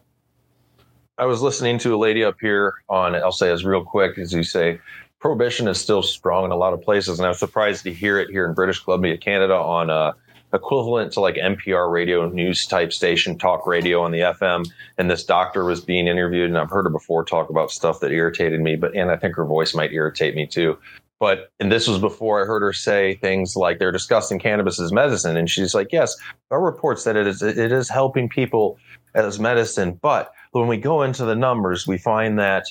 I 1.20 1.26
was 1.26 1.42
listening 1.42 1.80
to 1.80 1.96
a 1.96 1.98
lady 1.98 2.24
up 2.24 2.36
here 2.40 2.76
on, 2.90 3.16
I'll 3.16 3.32
say 3.32 3.50
as 3.52 3.66
real 3.66 3.84
quick 3.84 4.20
as 4.20 4.32
you 4.32 4.44
say, 4.44 4.80
prohibition 5.20 5.68
is 5.68 5.80
still 5.80 6.04
strong 6.04 6.46
in 6.46 6.52
a 6.52 6.56
lot 6.56 6.74
of 6.74 6.82
places. 6.84 7.18
And 7.18 7.26
I 7.26 7.30
was 7.30 7.40
surprised 7.40 7.82
to 7.86 7.92
hear 7.94 8.20
it 8.20 8.30
here 8.30 8.46
in 8.48 8.54
British 8.54 8.80
Columbia, 8.84 9.18
Canada 9.18 9.56
on 9.56 9.90
uh, 9.90 10.12
equivalent 10.54 11.12
to 11.14 11.20
like 11.20 11.36
NPR 11.36 11.92
radio 11.92 12.28
news 12.30 12.66
type 12.66 12.94
station, 12.94 13.38
talk 13.38 13.68
radio 13.68 14.02
on 14.02 14.12
the 14.12 14.20
FM. 14.20 14.70
And 14.98 15.10
this 15.10 15.24
doctor 15.24 15.66
was 15.66 15.82
being 15.82 16.08
interviewed, 16.08 16.50
and 16.50 16.58
I've 16.58 16.70
heard 16.70 16.84
her 16.84 16.90
before 16.90 17.24
talk 17.24 17.50
about 17.50 17.72
stuff 17.72 18.00
that 18.00 18.12
irritated 18.12 18.62
me, 18.62 18.76
but 18.76 18.96
and 18.96 19.12
I 19.12 19.18
think 19.18 19.36
her 19.36 19.46
voice 19.46 19.76
might 19.76 19.94
irritate 19.94 20.36
me 20.36 20.48
too. 20.48 20.78
But 21.20 21.52
and 21.60 21.72
this 21.72 21.88
was 21.88 22.00
before 22.00 22.42
I 22.42 22.46
heard 22.46 22.62
her 22.62 22.74
say 22.74 23.16
things 23.16 23.56
like 23.56 23.80
they're 23.80 23.92
discussing 23.92 24.40
cannabis 24.40 24.80
as 24.80 24.92
medicine, 24.92 25.36
and 25.36 25.50
she's 25.50 25.74
like, 25.74 25.92
"Yes, 25.92 26.16
are 26.52 26.62
reports 26.62 27.04
that 27.06 27.16
it 27.16 27.28
is 27.28 27.42
it 27.42 27.72
is 27.72 27.90
helping 27.90 28.30
people 28.30 28.78
as 29.16 29.40
medicine, 29.40 30.00
but 30.02 30.32
when 30.52 30.68
we 30.68 30.78
go 30.78 31.02
into 31.02 31.26
the 31.26 31.36
numbers, 31.36 31.88
we 31.88 31.98
find 31.98 32.38
that 32.40 32.66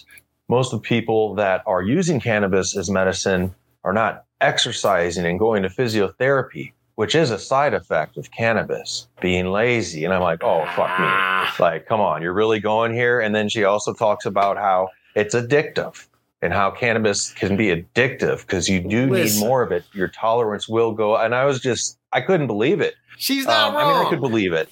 most 0.48 0.72
of 0.72 0.80
the 0.80 0.88
people 0.88 1.34
that 1.34 1.62
are 1.66 1.82
using 1.82 2.20
cannabis 2.20 2.76
as 2.76 2.88
medicine 2.88 3.54
are 3.84 3.92
not 3.92 4.24
exercising 4.40 5.26
and 5.26 5.38
going 5.38 5.62
to 5.62 5.68
physiotherapy, 5.68 6.72
which 6.96 7.14
is 7.14 7.30
a 7.30 7.38
side 7.38 7.72
effect 7.74 8.16
of 8.16 8.30
cannabis, 8.30 9.06
being 9.20 9.46
lazy. 9.46 10.04
And 10.04 10.12
I'm 10.12 10.20
like, 10.22 10.42
oh, 10.42 10.64
fuck 10.74 10.98
me. 11.00 11.64
Like, 11.64 11.86
come 11.86 12.00
on, 12.00 12.20
you're 12.22 12.32
really 12.34 12.58
going 12.60 12.92
here? 12.92 13.20
And 13.20 13.34
then 13.34 13.48
she 13.48 13.64
also 13.64 13.94
talks 13.94 14.26
about 14.26 14.56
how 14.56 14.88
it's 15.14 15.34
addictive 15.34 16.06
and 16.42 16.52
how 16.52 16.70
cannabis 16.70 17.32
can 17.32 17.56
be 17.56 17.66
addictive 17.68 18.40
because 18.40 18.68
you 18.68 18.80
do 18.80 19.08
Listen. 19.10 19.40
need 19.40 19.46
more 19.46 19.62
of 19.62 19.72
it. 19.72 19.84
Your 19.94 20.08
tolerance 20.08 20.68
will 20.68 20.92
go. 20.92 21.16
And 21.16 21.34
I 21.34 21.44
was 21.46 21.60
just, 21.60 21.98
I 22.12 22.20
couldn't 22.20 22.46
believe 22.46 22.80
it. 22.80 22.94
She's 23.18 23.46
not 23.46 23.68
Um, 23.70 23.74
wrong. 23.76 23.84
I 23.94 23.96
mean, 23.98 24.06
I 24.06 24.10
could 24.10 24.20
believe 24.20 24.52
it. 24.52 24.68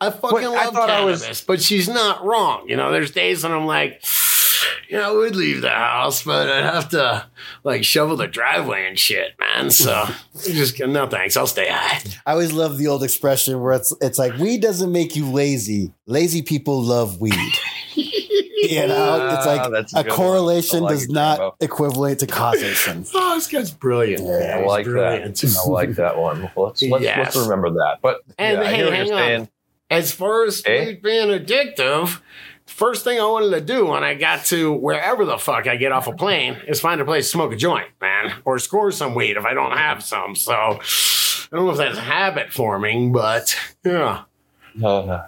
I 0.00 0.10
fucking 0.10 0.30
But 0.30 0.42
love 0.50 0.76
I 0.76 0.86
cannabis, 0.86 1.28
was- 1.28 1.40
but 1.42 1.60
she's 1.62 1.88
not 1.88 2.24
wrong. 2.24 2.68
You 2.68 2.76
know, 2.76 2.90
there's 2.90 3.10
days 3.12 3.44
when 3.44 3.52
I'm 3.52 3.66
like, 3.66 4.02
you 4.88 4.96
know, 4.98 5.10
I 5.10 5.16
would 5.16 5.36
leave 5.36 5.60
the 5.62 5.70
house, 5.70 6.22
but 6.22 6.48
I'd 6.48 6.64
have 6.64 6.88
to 6.90 7.26
like 7.64 7.84
shovel 7.84 8.16
the 8.16 8.26
driveway 8.26 8.86
and 8.88 8.98
shit, 8.98 9.32
man. 9.38 9.70
So 9.70 9.92
I 9.94 10.14
just 10.42 10.78
no 10.80 11.06
thanks. 11.06 11.36
I'll 11.36 11.46
stay 11.46 11.68
high. 11.70 12.00
I 12.26 12.32
always 12.32 12.52
love 12.52 12.78
the 12.78 12.86
old 12.88 13.02
expression 13.02 13.60
where 13.60 13.72
it's 13.74 13.92
it's 14.00 14.18
like 14.18 14.36
weed 14.38 14.62
doesn't 14.62 14.90
make 14.92 15.16
you 15.16 15.30
lazy. 15.30 15.92
Lazy 16.06 16.42
people 16.42 16.82
love 16.82 17.20
weed. 17.20 17.34
You 18.64 18.86
know, 18.86 19.28
it's 19.34 19.44
Ah, 19.44 19.54
like 19.56 19.70
that's 19.72 19.92
a 19.94 19.98
a 19.98 20.04
correlation 20.04 20.84
like 20.84 20.92
does 20.94 21.04
it, 21.06 21.10
not 21.10 21.38
Rambo. 21.40 21.56
equivalent 21.60 22.20
to 22.20 22.28
causation. 22.28 23.04
Oh, 23.14 23.34
this 23.34 23.48
guy's 23.48 23.72
brilliant. 23.72 24.22
Yeah, 24.24 24.60
I 24.62 24.64
like 24.64 24.84
brilliant. 24.84 25.36
that. 25.36 25.62
I 25.66 25.68
like 25.68 25.90
that 25.96 26.16
one. 26.16 26.48
Let's 26.56 26.80
let's, 26.82 27.02
Yes. 27.04 27.18
let's 27.18 27.36
remember 27.36 27.70
that. 27.70 27.98
But 28.00 28.20
And 28.38 28.58
yeah, 28.58 28.64
I 28.64 28.70
hey, 28.70 28.76
hear 28.76 28.84
what 28.86 28.94
hang 28.94 29.06
you're 29.08 29.16
on. 29.16 29.20
saying. 29.20 29.48
As 29.90 30.12
far 30.12 30.44
as 30.44 30.62
Eh? 30.64 30.84
weed 30.86 31.02
being 31.02 31.28
addictive, 31.28 32.20
first 32.66 33.04
thing 33.04 33.20
I 33.20 33.24
wanted 33.24 33.50
to 33.50 33.60
do 33.60 33.86
when 33.86 34.04
I 34.04 34.14
got 34.14 34.44
to 34.46 34.72
wherever 34.72 35.24
the 35.24 35.38
fuck 35.38 35.66
I 35.66 35.76
get 35.76 35.92
off 35.92 36.06
a 36.06 36.12
plane 36.12 36.56
is 36.66 36.80
find 36.80 37.00
a 37.00 37.04
place 37.04 37.26
to 37.26 37.30
smoke 37.30 37.52
a 37.52 37.56
joint, 37.56 37.88
man, 38.00 38.32
or 38.44 38.58
score 38.58 38.90
some 38.90 39.14
weed 39.14 39.36
if 39.36 39.44
I 39.44 39.54
don't 39.54 39.76
have 39.76 40.02
some. 40.02 40.34
So 40.34 40.52
I 40.52 41.56
don't 41.56 41.66
know 41.66 41.70
if 41.70 41.78
that's 41.78 41.98
habit 41.98 42.52
forming, 42.52 43.12
but 43.12 43.56
yeah. 43.84 44.22
Uh, 44.82 45.22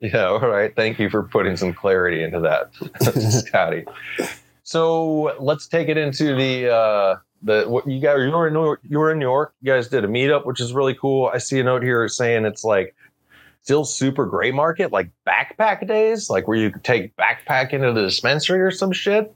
yeah, 0.00 0.26
all 0.26 0.40
right. 0.40 0.74
Thank 0.74 0.98
you 0.98 1.08
for 1.10 1.22
putting 1.22 1.56
some 1.56 1.72
clarity 1.72 2.22
into 2.22 2.40
that, 2.40 2.72
Scotty. 3.46 3.84
So 4.64 5.34
let's 5.40 5.66
take 5.66 5.88
it 5.88 5.96
into 5.96 6.34
the 6.36 6.72
uh, 6.72 7.16
the 7.42 7.64
what 7.68 7.86
you 7.86 8.00
guys 8.00 8.18
you 8.20 8.30
were 8.30 8.46
in 8.48 8.54
New 8.54 8.64
York, 8.64 8.80
you 8.88 8.98
were 8.98 9.12
in 9.12 9.18
New 9.18 9.26
York. 9.26 9.54
You 9.62 9.72
guys 9.72 9.88
did 9.88 10.04
a 10.04 10.08
meetup, 10.08 10.46
which 10.46 10.60
is 10.60 10.72
really 10.72 10.94
cool. 10.94 11.30
I 11.32 11.38
see 11.38 11.60
a 11.60 11.64
note 11.64 11.82
here 11.82 12.06
saying 12.08 12.44
it's 12.44 12.64
like 12.64 12.94
still 13.62 13.84
super 13.84 14.26
gray 14.26 14.50
market, 14.50 14.92
like 14.92 15.10
backpack 15.26 15.86
days, 15.86 16.28
like 16.28 16.48
where 16.48 16.58
you 16.58 16.70
could 16.70 16.84
take 16.84 17.14
backpack 17.16 17.72
into 17.72 17.92
the 17.92 18.02
dispensary 18.02 18.60
or 18.60 18.70
some 18.70 18.92
shit. 18.92 19.34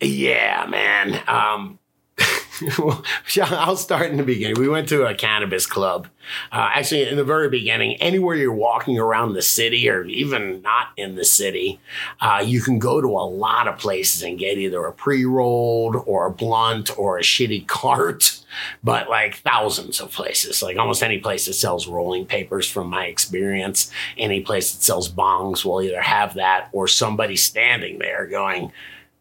Yeah, 0.00 0.66
man. 0.68 1.22
Um, 1.26 1.78
I'll 3.40 3.76
start 3.76 4.10
in 4.10 4.16
the 4.16 4.24
beginning. 4.24 4.58
We 4.58 4.68
went 4.68 4.88
to 4.88 5.06
a 5.06 5.14
cannabis 5.14 5.66
club. 5.66 6.08
Uh, 6.50 6.70
actually, 6.74 7.08
in 7.08 7.16
the 7.16 7.24
very 7.24 7.48
beginning, 7.48 7.94
anywhere 7.96 8.36
you're 8.36 8.52
walking 8.52 8.98
around 8.98 9.34
the 9.34 9.42
city 9.42 9.88
or 9.88 10.04
even 10.04 10.62
not 10.62 10.88
in 10.96 11.14
the 11.14 11.24
city, 11.24 11.80
uh, 12.20 12.42
you 12.44 12.60
can 12.60 12.78
go 12.78 13.00
to 13.00 13.08
a 13.08 13.26
lot 13.26 13.68
of 13.68 13.78
places 13.78 14.22
and 14.22 14.38
get 14.38 14.58
either 14.58 14.84
a 14.84 14.92
pre 14.92 15.24
rolled 15.24 15.96
or 16.06 16.26
a 16.26 16.30
blunt 16.30 16.96
or 16.98 17.18
a 17.18 17.22
shitty 17.22 17.66
cart, 17.66 18.37
but 18.82 19.08
like 19.08 19.36
thousands 19.36 20.00
of 20.00 20.12
places. 20.12 20.62
Like 20.62 20.76
almost 20.76 21.02
any 21.02 21.18
place 21.18 21.46
that 21.46 21.54
sells 21.54 21.86
rolling 21.86 22.26
papers, 22.26 22.68
from 22.68 22.88
my 22.88 23.06
experience, 23.06 23.90
any 24.16 24.40
place 24.40 24.72
that 24.72 24.82
sells 24.82 25.10
bongs 25.10 25.64
will 25.64 25.82
either 25.82 26.02
have 26.02 26.34
that 26.34 26.68
or 26.72 26.88
somebody 26.88 27.36
standing 27.36 27.98
there 27.98 28.26
going, 28.26 28.72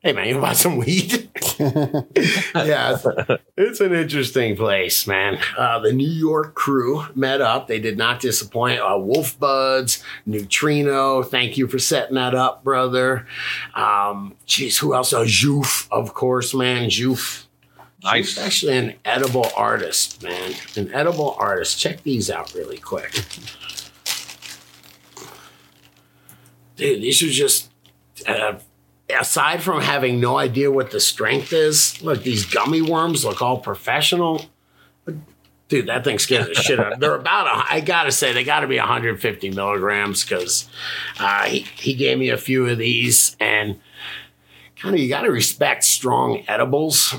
Hey 0.01 0.13
man, 0.13 0.27
you 0.27 0.39
want 0.39 0.55
some 0.55 0.77
weed? 0.77 1.27
yeah, 1.59 2.05
it's, 2.53 3.41
it's 3.57 3.81
an 3.81 3.95
interesting 3.95 4.55
place, 4.55 5.07
man. 5.07 5.39
Uh, 5.57 5.79
the 5.79 5.91
New 5.91 6.07
York 6.07 6.53
crew 6.53 7.03
met 7.15 7.41
up. 7.41 7.67
They 7.67 7.79
did 7.79 7.97
not 7.97 8.19
disappoint. 8.19 8.79
Uh, 8.79 8.99
Wolf 8.99 9.39
Buds, 9.39 10.03
Neutrino. 10.27 11.23
Thank 11.23 11.57
you 11.57 11.67
for 11.67 11.79
setting 11.79 12.13
that 12.13 12.35
up, 12.35 12.63
brother. 12.63 13.27
Um, 13.73 14.35
geez, 14.45 14.77
who 14.77 14.93
else? 14.93 15.13
Uh, 15.13 15.21
Joof, 15.21 15.87
of 15.91 16.13
course, 16.13 16.53
man. 16.53 16.89
Joof. 16.89 17.46
Nice. 18.03 18.33
Joof's 18.33 18.37
actually 18.37 18.77
an 18.77 18.93
edible 19.05 19.47
artist, 19.55 20.21
man. 20.23 20.53
An 20.75 20.93
edible 20.93 21.35
artist. 21.39 21.79
Check 21.79 22.03
these 22.03 22.29
out 22.29 22.53
really 22.53 22.77
quick. 22.77 23.11
Dude, 26.75 27.01
these 27.01 27.21
are 27.23 27.27
just. 27.27 27.71
Uh, 28.25 28.59
aside 29.09 29.63
from 29.63 29.81
having 29.81 30.19
no 30.19 30.37
idea 30.37 30.71
what 30.71 30.91
the 30.91 30.99
strength 30.99 31.53
is, 31.53 32.01
look, 32.01 32.23
these 32.23 32.45
gummy 32.45 32.81
worms 32.81 33.23
look 33.23 33.41
all 33.41 33.57
professional. 33.57 34.45
Dude, 35.69 35.87
that 35.87 36.05
thing 36.05 36.17
scares 36.17 36.47
the 36.47 36.55
shit 36.55 36.79
out. 36.79 36.93
of 36.93 36.99
They're 36.99 37.15
about, 37.15 37.47
a, 37.47 37.73
I 37.73 37.81
gotta 37.81 38.11
say, 38.11 38.31
they 38.31 38.43
gotta 38.45 38.67
be 38.67 38.77
150 38.77 39.49
milligrams 39.51 40.23
because 40.23 40.69
uh, 41.19 41.43
he, 41.43 41.59
he 41.59 41.93
gave 41.93 42.17
me 42.17 42.29
a 42.29 42.37
few 42.37 42.67
of 42.67 42.77
these 42.77 43.35
and 43.39 43.79
kind 44.77 44.95
of, 44.95 45.01
you 45.01 45.09
gotta 45.09 45.31
respect 45.31 45.83
strong 45.83 46.43
edibles. 46.47 47.15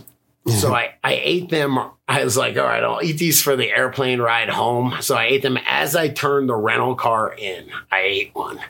So 0.49 0.69
mm-hmm. 0.69 0.75
I, 0.75 0.95
I 1.05 1.21
ate 1.23 1.49
them. 1.51 1.79
I 2.09 2.25
was 2.25 2.37
like, 2.37 2.57
all 2.57 2.65
right, 2.65 2.83
I'll 2.83 3.03
eat 3.03 3.19
these 3.19 3.43
for 3.43 3.57
the 3.57 3.71
airplane 3.71 4.21
ride 4.21 4.49
home. 4.49 4.97
So 5.01 5.17
I 5.17 5.25
ate 5.25 5.43
them 5.43 5.59
as 5.67 5.95
I 5.95 6.09
turned 6.09 6.49
the 6.49 6.57
rental 6.57 6.95
car 6.95 7.35
in. 7.37 7.69
I 7.91 8.01
ate 8.01 8.35
one. 8.35 8.61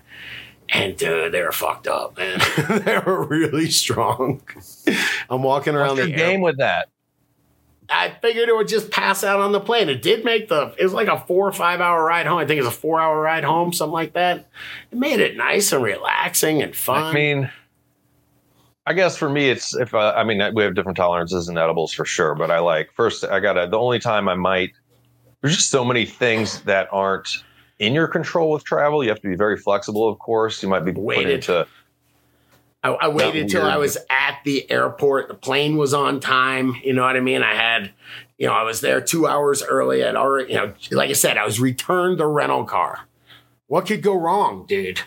And 0.71 0.97
dude, 0.97 1.33
they 1.33 1.43
were 1.43 1.53
fucked 1.53 1.87
up, 1.87 2.19
man. 2.19 2.41
they 2.85 2.99
were 2.99 3.25
really 3.25 3.71
strong. 3.71 4.43
I'm 5.31 5.43
walking 5.43 5.75
around 5.75 5.97
What's 5.97 6.09
your 6.09 6.09
the 6.09 6.17
game 6.17 6.41
with 6.41 6.59
that? 6.59 6.89
I 7.91 8.11
figured 8.21 8.51
it 8.51 8.55
would 8.55 8.69
just 8.69 8.91
pass 8.91 9.25
out 9.25 9.41
on 9.41 9.53
the 9.53 9.61
plane. 9.61 9.89
It 9.89 10.03
did 10.03 10.25
make 10.25 10.49
the. 10.49 10.75
It 10.79 10.85
was 10.85 10.93
like 10.93 11.09
a 11.09 11.21
four 11.21 11.49
or 11.49 11.53
five 11.53 11.81
hour 11.81 12.05
ride 12.05 12.27
home. 12.27 12.37
I 12.37 12.45
think 12.45 12.59
it's 12.59 12.69
a 12.69 12.73
four 12.73 13.01
hour 13.01 13.19
ride 13.19 13.45
home, 13.45 13.73
something 13.73 13.95
like 13.95 14.13
that. 14.13 14.47
It 14.91 14.99
made 14.99 15.21
it 15.21 15.39
nice 15.39 15.73
and 15.73 15.83
relaxing 15.83 16.63
and 16.63 16.77
fun. 16.77 17.03
I 17.03 17.13
mean, 17.15 17.51
I 18.89 18.95
guess 18.95 19.19
for 19.19 19.29
me, 19.29 19.51
it's 19.51 19.77
if 19.77 19.93
uh, 19.93 20.15
I 20.17 20.25
mean 20.25 20.41
we 20.55 20.63
have 20.63 20.75
different 20.75 20.97
tolerances 20.97 21.47
in 21.47 21.59
edibles 21.59 21.93
for 21.93 22.07
sure, 22.07 22.35
but 22.35 22.51
I 22.51 22.59
like 22.61 22.91
first 22.95 23.23
I 23.23 23.39
gotta 23.39 23.69
the 23.71 23.79
only 23.79 23.99
time 23.99 24.31
I 24.31 24.35
might 24.35 24.71
there's 25.43 25.55
just 25.55 25.69
so 25.69 25.85
many 25.85 26.07
things 26.07 26.63
that 26.63 26.89
aren't 26.91 27.29
in 27.79 27.93
your 27.93 28.09
control 28.09 28.51
with 28.51 28.65
travel. 28.65 29.05
You 29.05 29.11
have 29.11 29.21
to 29.21 29.29
be 29.29 29.37
very 29.37 29.59
flexible, 29.59 30.09
of 30.09 30.19
course. 30.19 30.63
You 30.63 30.71
might 30.71 30.87
be 30.87 30.93
Waited. 30.93 31.35
into 31.35 31.67
I, 32.83 32.93
I 32.93 33.09
waited 33.09 33.51
till 33.51 33.61
weird. 33.61 33.75
I 33.75 33.77
was 33.77 33.99
at 34.09 34.39
the 34.47 34.71
airport. 34.71 35.29
The 35.29 35.35
plane 35.35 35.77
was 35.77 35.93
on 35.93 36.19
time. 36.19 36.75
You 36.83 36.95
know 36.95 37.03
what 37.03 37.15
I 37.15 37.21
mean? 37.21 37.43
I 37.43 37.55
had, 37.55 37.91
you 38.39 38.47
know, 38.47 38.55
I 38.55 38.63
was 38.63 38.81
there 38.81 39.03
two 39.03 39.27
hours 39.27 39.63
early. 39.63 40.03
I'd 40.03 40.17
already, 40.17 40.55
you 40.55 40.59
know, 40.59 40.73
like 40.93 41.11
I 41.11 41.15
said, 41.15 41.37
I 41.37 41.45
was 41.45 41.61
returned 41.61 42.19
the 42.19 42.27
rental 42.27 42.65
car. 42.65 43.01
What 43.67 43.87
could 43.87 44.01
go 44.01 44.15
wrong, 44.15 44.65
dude? 44.67 45.03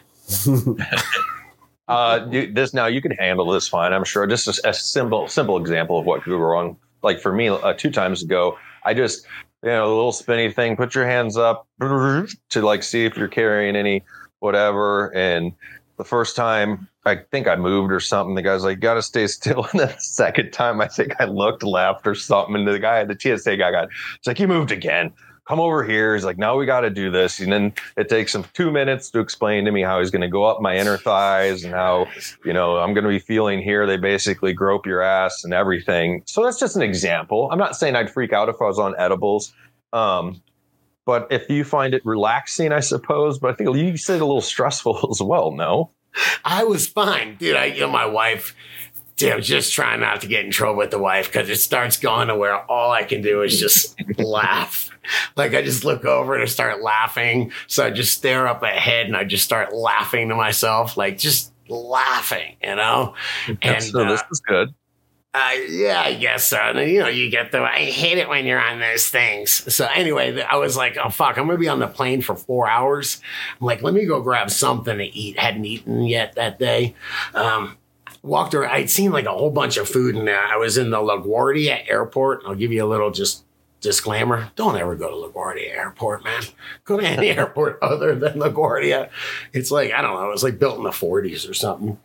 uh 1.87 2.27
you, 2.29 2.51
this 2.53 2.73
now 2.73 2.87
you 2.87 3.01
can 3.01 3.11
handle 3.11 3.49
this 3.51 3.67
fine. 3.67 3.93
I'm 3.93 4.03
sure. 4.03 4.25
Just 4.27 4.47
a, 4.47 4.69
a 4.69 4.73
simple 4.73 5.27
simple 5.27 5.57
example 5.57 5.99
of 5.99 6.05
what 6.05 6.23
could 6.23 6.31
go 6.31 6.37
wrong. 6.37 6.77
Like 7.03 7.19
for 7.19 7.33
me, 7.33 7.49
uh, 7.49 7.73
two 7.73 7.91
times 7.91 8.23
ago, 8.23 8.57
I 8.83 8.93
just 8.93 9.25
you 9.63 9.69
know 9.69 9.85
a 9.85 9.93
little 9.93 10.11
spinny 10.11 10.51
thing. 10.51 10.75
Put 10.75 10.95
your 10.95 11.07
hands 11.07 11.37
up 11.37 11.67
to 11.79 12.61
like 12.61 12.83
see 12.83 13.05
if 13.05 13.17
you're 13.17 13.27
carrying 13.27 13.75
any 13.75 14.03
whatever. 14.39 15.15
And 15.15 15.53
the 15.97 16.03
first 16.03 16.35
time, 16.35 16.87
I 17.05 17.17
think 17.31 17.47
I 17.47 17.55
moved 17.55 17.91
or 17.91 17.99
something. 17.99 18.35
The 18.35 18.41
guy's 18.41 18.63
like, 18.63 18.79
"Got 18.79 18.95
to 18.95 19.01
stay 19.01 19.27
still." 19.27 19.65
And 19.71 19.79
then 19.79 19.87
the 19.87 19.99
second 19.99 20.51
time, 20.51 20.81
I 20.81 20.87
think 20.87 21.13
I 21.19 21.25
looked, 21.25 21.63
left 21.63 22.05
or 22.05 22.15
something. 22.15 22.55
And 22.55 22.67
the 22.67 22.79
guy, 22.79 23.03
the 23.03 23.17
TSA 23.19 23.57
guy, 23.57 23.71
got 23.71 23.89
it's 24.17 24.27
like, 24.27 24.39
"You 24.39 24.47
moved 24.47 24.71
again." 24.71 25.13
Come 25.51 25.59
over 25.59 25.83
here. 25.83 26.15
He's 26.15 26.23
like, 26.23 26.37
now 26.37 26.55
we 26.55 26.65
got 26.65 26.79
to 26.79 26.89
do 26.89 27.11
this. 27.11 27.41
And 27.41 27.51
then 27.51 27.73
it 27.97 28.07
takes 28.07 28.33
him 28.33 28.45
two 28.53 28.71
minutes 28.71 29.09
to 29.09 29.19
explain 29.19 29.65
to 29.65 29.71
me 29.73 29.81
how 29.81 29.99
he's 29.99 30.09
going 30.09 30.21
to 30.21 30.29
go 30.29 30.45
up 30.45 30.61
my 30.61 30.77
inner 30.77 30.95
thighs 30.95 31.65
and 31.65 31.73
how 31.73 32.07
you 32.45 32.53
know, 32.53 32.77
I'm 32.77 32.93
going 32.93 33.03
to 33.03 33.09
be 33.09 33.19
feeling 33.19 33.61
here. 33.61 33.85
They 33.85 33.97
basically 33.97 34.53
grope 34.53 34.85
your 34.85 35.01
ass 35.01 35.43
and 35.43 35.53
everything. 35.53 36.23
So 36.25 36.41
that's 36.41 36.57
just 36.57 36.77
an 36.77 36.81
example. 36.81 37.49
I'm 37.51 37.59
not 37.59 37.75
saying 37.75 37.97
I'd 37.97 38.09
freak 38.09 38.31
out 38.31 38.47
if 38.47 38.61
I 38.61 38.63
was 38.63 38.79
on 38.79 38.95
edibles. 38.97 39.51
Um, 39.91 40.41
but 41.05 41.27
if 41.29 41.49
you 41.49 41.65
find 41.65 41.93
it 41.93 42.05
relaxing, 42.05 42.71
I 42.71 42.79
suppose, 42.79 43.37
but 43.37 43.51
I 43.51 43.53
think 43.55 43.75
you 43.75 43.97
said 43.97 44.21
a 44.21 44.25
little 44.25 44.39
stressful 44.39 45.09
as 45.11 45.21
well. 45.21 45.51
No, 45.51 45.91
I 46.45 46.63
was 46.63 46.87
fine, 46.87 47.35
dude. 47.35 47.57
I, 47.57 47.65
you 47.65 47.81
know, 47.81 47.89
my 47.89 48.05
wife 48.05 48.55
Dude, 49.15 49.33
I'm 49.33 49.41
just 49.41 49.73
trying 49.73 49.99
not 49.99 50.21
to 50.21 50.27
get 50.27 50.45
in 50.45 50.51
trouble 50.51 50.77
with 50.77 50.91
the 50.91 50.99
wife 50.99 51.27
because 51.31 51.49
it 51.49 51.57
starts 51.57 51.97
going 51.97 52.29
to 52.29 52.35
where 52.35 52.59
all 52.71 52.91
I 52.91 53.03
can 53.03 53.21
do 53.21 53.41
is 53.43 53.59
just 53.59 53.95
laugh. 54.19 54.89
Like 55.35 55.53
I 55.53 55.61
just 55.61 55.83
look 55.83 56.05
over 56.05 56.33
and 56.33 56.43
I 56.43 56.47
start 56.47 56.81
laughing. 56.81 57.51
So 57.67 57.85
I 57.85 57.91
just 57.91 58.15
stare 58.15 58.47
up 58.47 58.63
ahead 58.63 59.05
and 59.07 59.15
I 59.15 59.23
just 59.23 59.43
start 59.43 59.73
laughing 59.73 60.29
to 60.29 60.35
myself, 60.35 60.97
like 60.97 61.17
just 61.17 61.53
laughing, 61.69 62.55
you 62.63 62.75
know? 62.75 63.15
And 63.61 63.83
so 63.83 64.05
this 64.05 64.21
uh, 64.21 64.25
is 64.31 64.39
good. 64.41 64.69
uh, 65.33 65.51
yeah, 65.69 66.01
I 66.01 66.15
guess 66.15 66.45
so. 66.45 66.57
And 66.57 66.77
then, 66.77 66.89
you 66.89 66.99
know, 66.99 67.07
you 67.07 67.29
get 67.29 67.51
the, 67.51 67.61
I 67.61 67.85
hate 67.85 68.17
it 68.17 68.27
when 68.27 68.45
you're 68.45 68.61
on 68.61 68.79
those 68.79 69.07
things. 69.07 69.73
So 69.73 69.85
anyway, 69.85 70.41
I 70.41 70.57
was 70.57 70.75
like, 70.75 70.97
oh, 71.01 71.09
fuck, 71.09 71.37
I'm 71.37 71.45
going 71.45 71.57
to 71.57 71.61
be 71.61 71.69
on 71.69 71.79
the 71.79 71.87
plane 71.87 72.21
for 72.21 72.35
four 72.35 72.69
hours. 72.69 73.21
I'm 73.59 73.65
like, 73.65 73.81
let 73.81 73.93
me 73.93 74.05
go 74.05 74.21
grab 74.21 74.49
something 74.51 74.97
to 74.97 75.05
eat. 75.05 75.39
Hadn't 75.39 75.65
eaten 75.65 76.03
yet 76.03 76.35
that 76.35 76.59
day. 76.59 76.95
Um, 77.33 77.77
walked 78.23 78.53
around. 78.53 78.71
I'd 78.71 78.89
seen 78.89 79.11
like 79.11 79.25
a 79.25 79.31
whole 79.31 79.49
bunch 79.49 79.77
of 79.77 79.89
food 79.89 80.15
and 80.15 80.29
I 80.29 80.57
was 80.57 80.77
in 80.77 80.89
the 80.89 80.97
LaGuardia 80.97 81.89
airport. 81.89 82.43
I'll 82.45 82.55
give 82.55 82.71
you 82.71 82.83
a 82.83 82.87
little 82.87 83.11
just 83.11 83.43
disclaimer. 83.81 84.51
Don't 84.55 84.77
ever 84.77 84.95
go 84.95 85.09
to 85.09 85.27
LaGuardia 85.29 85.75
airport, 85.75 86.23
man. 86.23 86.43
Go 86.85 86.99
to 86.99 87.05
any 87.05 87.29
airport 87.37 87.79
other 87.81 88.15
than 88.15 88.33
LaGuardia. 88.33 89.09
It's 89.53 89.71
like, 89.71 89.91
I 89.91 90.01
don't 90.01 90.13
know. 90.13 90.27
It 90.27 90.31
was 90.31 90.43
like 90.43 90.59
built 90.59 90.77
in 90.77 90.83
the 90.83 90.91
40s 90.91 91.49
or 91.49 91.53
something. 91.53 91.97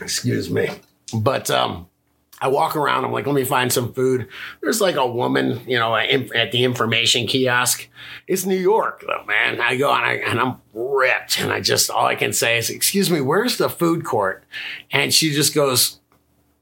Excuse 0.00 0.50
me. 0.50 0.68
But 1.14 1.50
um, 1.50 1.88
I 2.42 2.48
walk 2.48 2.74
around. 2.74 3.04
I'm 3.04 3.12
like, 3.12 3.24
let 3.24 3.36
me 3.36 3.44
find 3.44 3.72
some 3.72 3.92
food. 3.92 4.26
There's 4.60 4.80
like 4.80 4.96
a 4.96 5.06
woman, 5.06 5.60
you 5.64 5.78
know, 5.78 5.94
at 5.94 6.50
the 6.50 6.64
information 6.64 7.28
kiosk. 7.28 7.88
It's 8.26 8.44
New 8.44 8.58
York, 8.58 9.04
though, 9.06 9.24
man. 9.26 9.60
I 9.60 9.76
go 9.76 9.92
and, 9.92 10.04
I, 10.04 10.14
and 10.14 10.40
I'm 10.40 10.56
ripped, 10.74 11.40
and 11.40 11.52
I 11.52 11.60
just 11.60 11.88
all 11.88 12.06
I 12.06 12.16
can 12.16 12.32
say 12.32 12.58
is, 12.58 12.68
"Excuse 12.68 13.10
me, 13.10 13.20
where's 13.20 13.58
the 13.58 13.68
food 13.70 14.04
court?" 14.04 14.42
And 14.90 15.14
she 15.14 15.30
just 15.30 15.54
goes, 15.54 16.00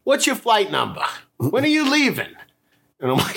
"What's 0.05 0.27
your 0.27 0.37
flight 0.37 0.71
number? 0.71 1.05
When 1.39 1.65
are 1.65 1.69
you 1.69 1.91
leaving?" 1.91 2.35
And 3.01 3.11
I'm 3.11 3.17
like, 3.17 3.37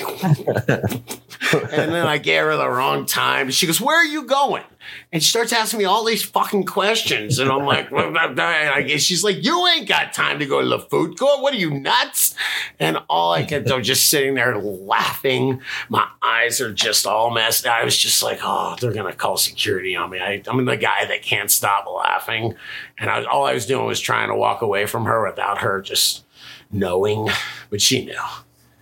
and 1.72 1.92
then 1.92 2.06
I 2.06 2.18
gave 2.18 2.42
her 2.42 2.56
the 2.56 2.68
wrong 2.68 3.06
time. 3.06 3.50
She 3.50 3.66
goes, 3.66 3.80
Where 3.80 3.96
are 3.96 4.04
you 4.04 4.24
going? 4.24 4.64
And 5.12 5.22
she 5.22 5.30
starts 5.30 5.52
asking 5.52 5.78
me 5.78 5.84
all 5.84 6.04
these 6.04 6.22
fucking 6.22 6.64
questions. 6.64 7.38
And 7.38 7.50
I'm 7.50 7.64
like, 7.64 7.90
"Well, 7.90 8.10
blah, 8.10 8.28
blah," 8.28 8.44
and 8.44 8.70
I 8.70 8.96
she's 8.96 9.24
like, 9.24 9.42
You 9.42 9.66
ain't 9.68 9.88
got 9.88 10.12
time 10.12 10.38
to 10.40 10.46
go 10.46 10.60
to 10.60 10.68
the 10.68 10.78
food 10.78 11.18
court. 11.18 11.40
What 11.40 11.54
are 11.54 11.58
you 11.58 11.70
nuts? 11.70 12.34
And 12.78 12.98
all 13.08 13.32
I 13.32 13.44
could 13.44 13.64
do, 13.64 13.80
just 13.80 14.08
sitting 14.08 14.34
there 14.34 14.58
laughing. 14.58 15.60
My 15.88 16.06
eyes 16.22 16.60
are 16.60 16.72
just 16.72 17.06
all 17.06 17.30
messed. 17.30 17.66
I 17.66 17.84
was 17.84 17.96
just 17.96 18.22
like, 18.22 18.40
Oh, 18.42 18.76
they're 18.80 18.92
going 18.92 19.10
to 19.10 19.16
call 19.16 19.36
security 19.36 19.96
on 19.96 20.10
me. 20.10 20.18
I, 20.20 20.42
I'm 20.46 20.64
the 20.64 20.76
guy 20.76 21.06
that 21.06 21.22
can't 21.22 21.50
stop 21.50 21.86
laughing. 21.86 22.54
And 22.98 23.08
I, 23.08 23.24
all 23.24 23.46
I 23.46 23.54
was 23.54 23.66
doing 23.66 23.86
was 23.86 24.00
trying 24.00 24.28
to 24.28 24.36
walk 24.36 24.62
away 24.62 24.86
from 24.86 25.04
her 25.04 25.26
without 25.26 25.58
her 25.58 25.80
just 25.80 26.24
knowing, 26.70 27.28
but 27.70 27.80
she 27.80 28.04
knew. 28.04 28.20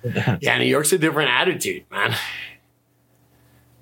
Yeah, 0.04 0.58
New 0.58 0.64
York's 0.64 0.92
a 0.92 0.98
different 0.98 1.30
attitude, 1.30 1.84
man. 1.90 2.14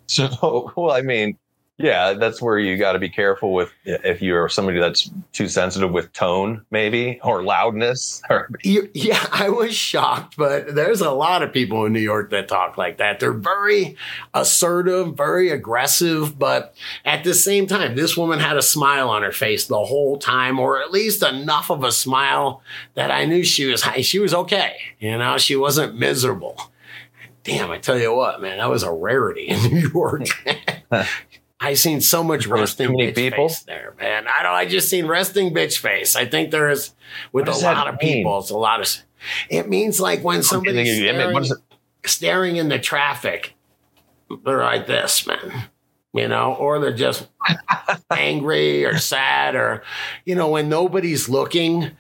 So, 0.06 0.72
well, 0.76 0.92
I 0.94 1.02
mean, 1.02 1.38
yeah, 1.80 2.12
that's 2.12 2.42
where 2.42 2.58
you 2.58 2.76
got 2.76 2.92
to 2.92 2.98
be 2.98 3.08
careful 3.08 3.54
with 3.54 3.72
if 3.84 4.20
you're 4.20 4.48
somebody 4.50 4.78
that's 4.78 5.10
too 5.32 5.48
sensitive 5.48 5.90
with 5.90 6.12
tone, 6.12 6.64
maybe, 6.70 7.18
or 7.24 7.42
loudness. 7.42 8.20
Or 8.28 8.50
yeah, 8.62 9.26
I 9.32 9.48
was 9.48 9.74
shocked, 9.74 10.36
but 10.36 10.74
there's 10.74 11.00
a 11.00 11.10
lot 11.10 11.42
of 11.42 11.52
people 11.52 11.86
in 11.86 11.94
New 11.94 12.00
York 12.00 12.30
that 12.30 12.48
talk 12.48 12.76
like 12.76 12.98
that. 12.98 13.18
They're 13.18 13.32
very 13.32 13.96
assertive, 14.34 15.16
very 15.16 15.50
aggressive, 15.50 16.38
but 16.38 16.74
at 17.06 17.24
the 17.24 17.34
same 17.34 17.66
time, 17.66 17.96
this 17.96 18.16
woman 18.16 18.40
had 18.40 18.58
a 18.58 18.62
smile 18.62 19.08
on 19.08 19.22
her 19.22 19.32
face 19.32 19.66
the 19.66 19.84
whole 19.84 20.18
time, 20.18 20.58
or 20.58 20.82
at 20.82 20.92
least 20.92 21.22
enough 21.22 21.70
of 21.70 21.82
a 21.82 21.92
smile 21.92 22.62
that 22.94 23.10
I 23.10 23.24
knew 23.24 23.42
she 23.42 23.64
was 23.64 23.82
she 24.02 24.18
was 24.18 24.34
okay. 24.34 24.76
You 24.98 25.16
know, 25.16 25.38
she 25.38 25.56
wasn't 25.56 25.98
miserable. 25.98 26.70
Damn, 27.42 27.70
I 27.70 27.78
tell 27.78 27.98
you 27.98 28.14
what, 28.14 28.42
man, 28.42 28.58
that 28.58 28.68
was 28.68 28.82
a 28.82 28.92
rarity 28.92 29.46
in 29.48 29.62
New 29.72 29.88
York. 29.88 30.26
I 31.61 31.74
seen 31.74 32.00
so 32.00 32.24
much 32.24 32.46
resting 32.46 32.88
bitch 32.90 33.14
people? 33.14 33.48
face 33.48 33.61
there, 33.64 33.94
man. 34.00 34.26
I 34.26 34.42
don't. 34.42 34.54
I 34.54 34.64
just 34.64 34.88
seen 34.88 35.06
resting 35.06 35.52
bitch 35.52 35.78
face. 35.78 36.16
I 36.16 36.24
think 36.24 36.50
there 36.50 36.70
is 36.70 36.94
with 37.32 37.48
a 37.48 37.52
lot 37.52 37.86
of 37.86 38.00
mean? 38.00 38.18
people. 38.18 38.38
It's 38.38 38.50
a 38.50 38.56
lot 38.56 38.80
of. 38.80 38.88
It 39.50 39.68
means 39.68 40.00
like 40.00 40.24
when 40.24 40.42
somebody's 40.42 41.00
mean, 41.00 41.14
staring, 41.14 41.34
what 41.34 41.42
is 41.42 41.50
it? 41.50 41.58
staring 42.08 42.56
in 42.56 42.68
the 42.68 42.78
traffic, 42.78 43.54
they're 44.44 44.61
like 44.61 44.86
this, 44.86 45.26
man. 45.26 45.68
You 46.14 46.28
know, 46.28 46.54
or 46.54 46.80
they're 46.80 46.92
just 46.92 47.28
angry 48.11 48.84
or 48.86 48.96
sad, 48.96 49.54
or 49.54 49.82
you 50.24 50.34
know, 50.34 50.48
when 50.48 50.68
nobody's 50.68 51.28
looking. 51.28 51.90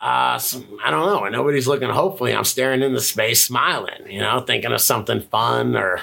Uh, 0.00 0.38
some- 0.38 0.78
I 0.84 0.90
don't 0.90 1.06
know. 1.06 1.28
Nobody's 1.28 1.66
looking, 1.66 1.88
hopefully, 1.88 2.34
I'm 2.34 2.44
staring 2.44 2.82
into 2.82 3.00
space, 3.00 3.42
smiling. 3.42 4.10
You 4.10 4.20
know, 4.20 4.40
thinking 4.40 4.72
of 4.72 4.80
something 4.80 5.20
fun, 5.22 5.74
or. 5.76 6.00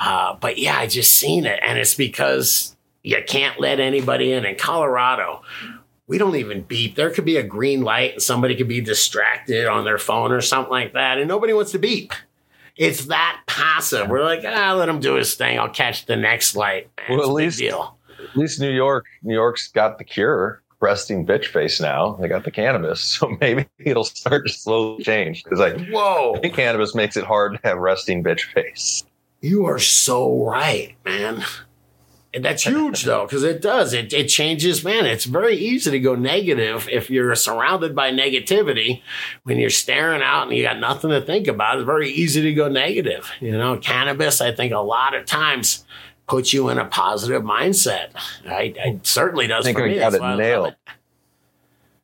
Uh, 0.00 0.34
but 0.40 0.58
yeah, 0.58 0.76
I 0.78 0.86
just 0.86 1.14
seen 1.14 1.46
it, 1.46 1.60
and 1.62 1.78
it's 1.78 1.94
because 1.94 2.76
you 3.02 3.22
can't 3.26 3.60
let 3.60 3.78
anybody 3.80 4.32
in. 4.32 4.44
In 4.44 4.56
Colorado, 4.56 5.42
we 6.08 6.18
don't 6.18 6.34
even 6.36 6.62
beep. 6.62 6.96
There 6.96 7.10
could 7.10 7.24
be 7.24 7.36
a 7.36 7.42
green 7.44 7.82
light 7.82 8.14
and 8.14 8.22
somebody 8.22 8.56
could 8.56 8.66
be 8.68 8.80
distracted 8.80 9.66
on 9.66 9.84
their 9.84 9.98
phone 9.98 10.32
or 10.32 10.40
something 10.40 10.70
like 10.72 10.94
that, 10.94 11.18
and 11.18 11.28
nobody 11.28 11.52
wants 11.52 11.70
to 11.72 11.78
beep. 11.78 12.12
It's 12.76 13.06
that 13.06 13.40
passive. 13.46 14.08
We're 14.08 14.24
like, 14.24 14.40
ah, 14.46 14.72
let 14.74 14.88
him 14.88 15.00
do 15.00 15.14
his 15.14 15.34
thing. 15.34 15.58
I'll 15.58 15.68
catch 15.68 16.06
the 16.06 16.16
next 16.16 16.54
light. 16.56 16.88
Man, 17.08 17.18
Well, 17.18 17.28
at 17.28 17.32
least- 17.34 17.58
deal. 17.58 17.96
At 18.30 18.36
least 18.36 18.60
New 18.60 18.70
York, 18.70 19.04
New 19.22 19.34
York's 19.34 19.68
got 19.68 19.96
the 19.98 20.04
cure, 20.04 20.60
resting 20.80 21.26
bitch 21.26 21.46
face 21.46 21.80
now. 21.80 22.12
They 22.20 22.28
got 22.28 22.44
the 22.44 22.50
cannabis, 22.50 23.00
so 23.18 23.36
maybe 23.40 23.66
it'll 23.78 24.04
start 24.04 24.46
to 24.46 24.52
slowly 24.52 25.02
change. 25.04 25.44
Because 25.44 25.60
I 25.60 25.78
Whoa, 25.78 26.36
think 26.40 26.54
cannabis 26.54 26.94
makes 26.94 27.16
it 27.16 27.24
hard 27.24 27.54
to 27.54 27.60
have 27.64 27.78
resting 27.78 28.22
bitch 28.22 28.42
face. 28.52 29.04
you 29.40 29.66
are 29.66 29.78
so 29.78 30.44
right, 30.44 30.94
man. 31.04 31.42
And 32.34 32.44
that's 32.44 32.64
huge 32.64 33.04
though, 33.04 33.24
because 33.24 33.42
it 33.42 33.62
does. 33.62 33.94
It 33.94 34.12
it 34.12 34.26
changes, 34.28 34.84
man. 34.84 35.06
It's 35.06 35.24
very 35.24 35.56
easy 35.56 35.90
to 35.90 35.98
go 35.98 36.14
negative 36.14 36.86
if 36.92 37.08
you're 37.08 37.34
surrounded 37.34 37.94
by 37.96 38.10
negativity. 38.12 39.00
When 39.44 39.58
you're 39.58 39.70
staring 39.70 40.20
out 40.20 40.46
and 40.48 40.56
you 40.56 40.62
got 40.62 40.78
nothing 40.78 41.08
to 41.10 41.22
think 41.22 41.48
about, 41.48 41.78
it's 41.78 41.86
very 41.86 42.10
easy 42.10 42.42
to 42.42 42.52
go 42.52 42.68
negative. 42.68 43.30
You 43.40 43.52
know, 43.52 43.78
cannabis, 43.78 44.42
I 44.42 44.52
think 44.52 44.74
a 44.74 44.78
lot 44.80 45.14
of 45.14 45.24
times 45.24 45.86
puts 46.28 46.52
you 46.52 46.68
in 46.68 46.78
a 46.78 46.84
positive 46.84 47.42
mindset. 47.42 48.10
I, 48.46 48.74
I 48.82 49.00
certainly 49.02 49.46
does 49.46 49.64
I 49.64 49.68
think 49.68 49.78
for 49.78 49.84
we 49.84 49.90
me. 49.90 49.98
got 49.98 50.12
That's 50.12 50.22
it 50.22 50.26
I 50.26 50.36
nailed. 50.36 50.74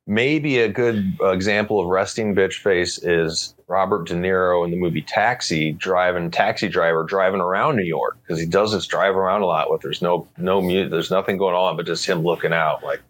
Maybe 0.06 0.58
a 0.58 0.68
good 0.68 1.16
example 1.22 1.80
of 1.80 1.86
resting 1.86 2.34
bitch 2.34 2.54
face 2.60 2.98
is 3.02 3.54
Robert 3.68 4.06
De 4.06 4.14
Niro 4.14 4.62
in 4.64 4.70
the 4.70 4.76
movie 4.76 5.00
Taxi, 5.00 5.72
driving 5.72 6.30
taxi 6.30 6.68
driver 6.68 7.04
driving 7.04 7.40
around 7.40 7.76
New 7.76 7.84
York 7.84 8.18
because 8.22 8.38
he 8.38 8.44
does 8.44 8.72
this 8.72 8.86
drive 8.86 9.16
around 9.16 9.40
a 9.40 9.46
lot 9.46 9.70
with 9.70 9.80
there's 9.80 10.02
no 10.02 10.28
no 10.36 10.60
mute, 10.60 10.90
there's 10.90 11.10
nothing 11.10 11.38
going 11.38 11.54
on 11.54 11.76
but 11.78 11.86
just 11.86 12.04
him 12.04 12.22
looking 12.22 12.52
out 12.52 12.84
like 12.84 13.00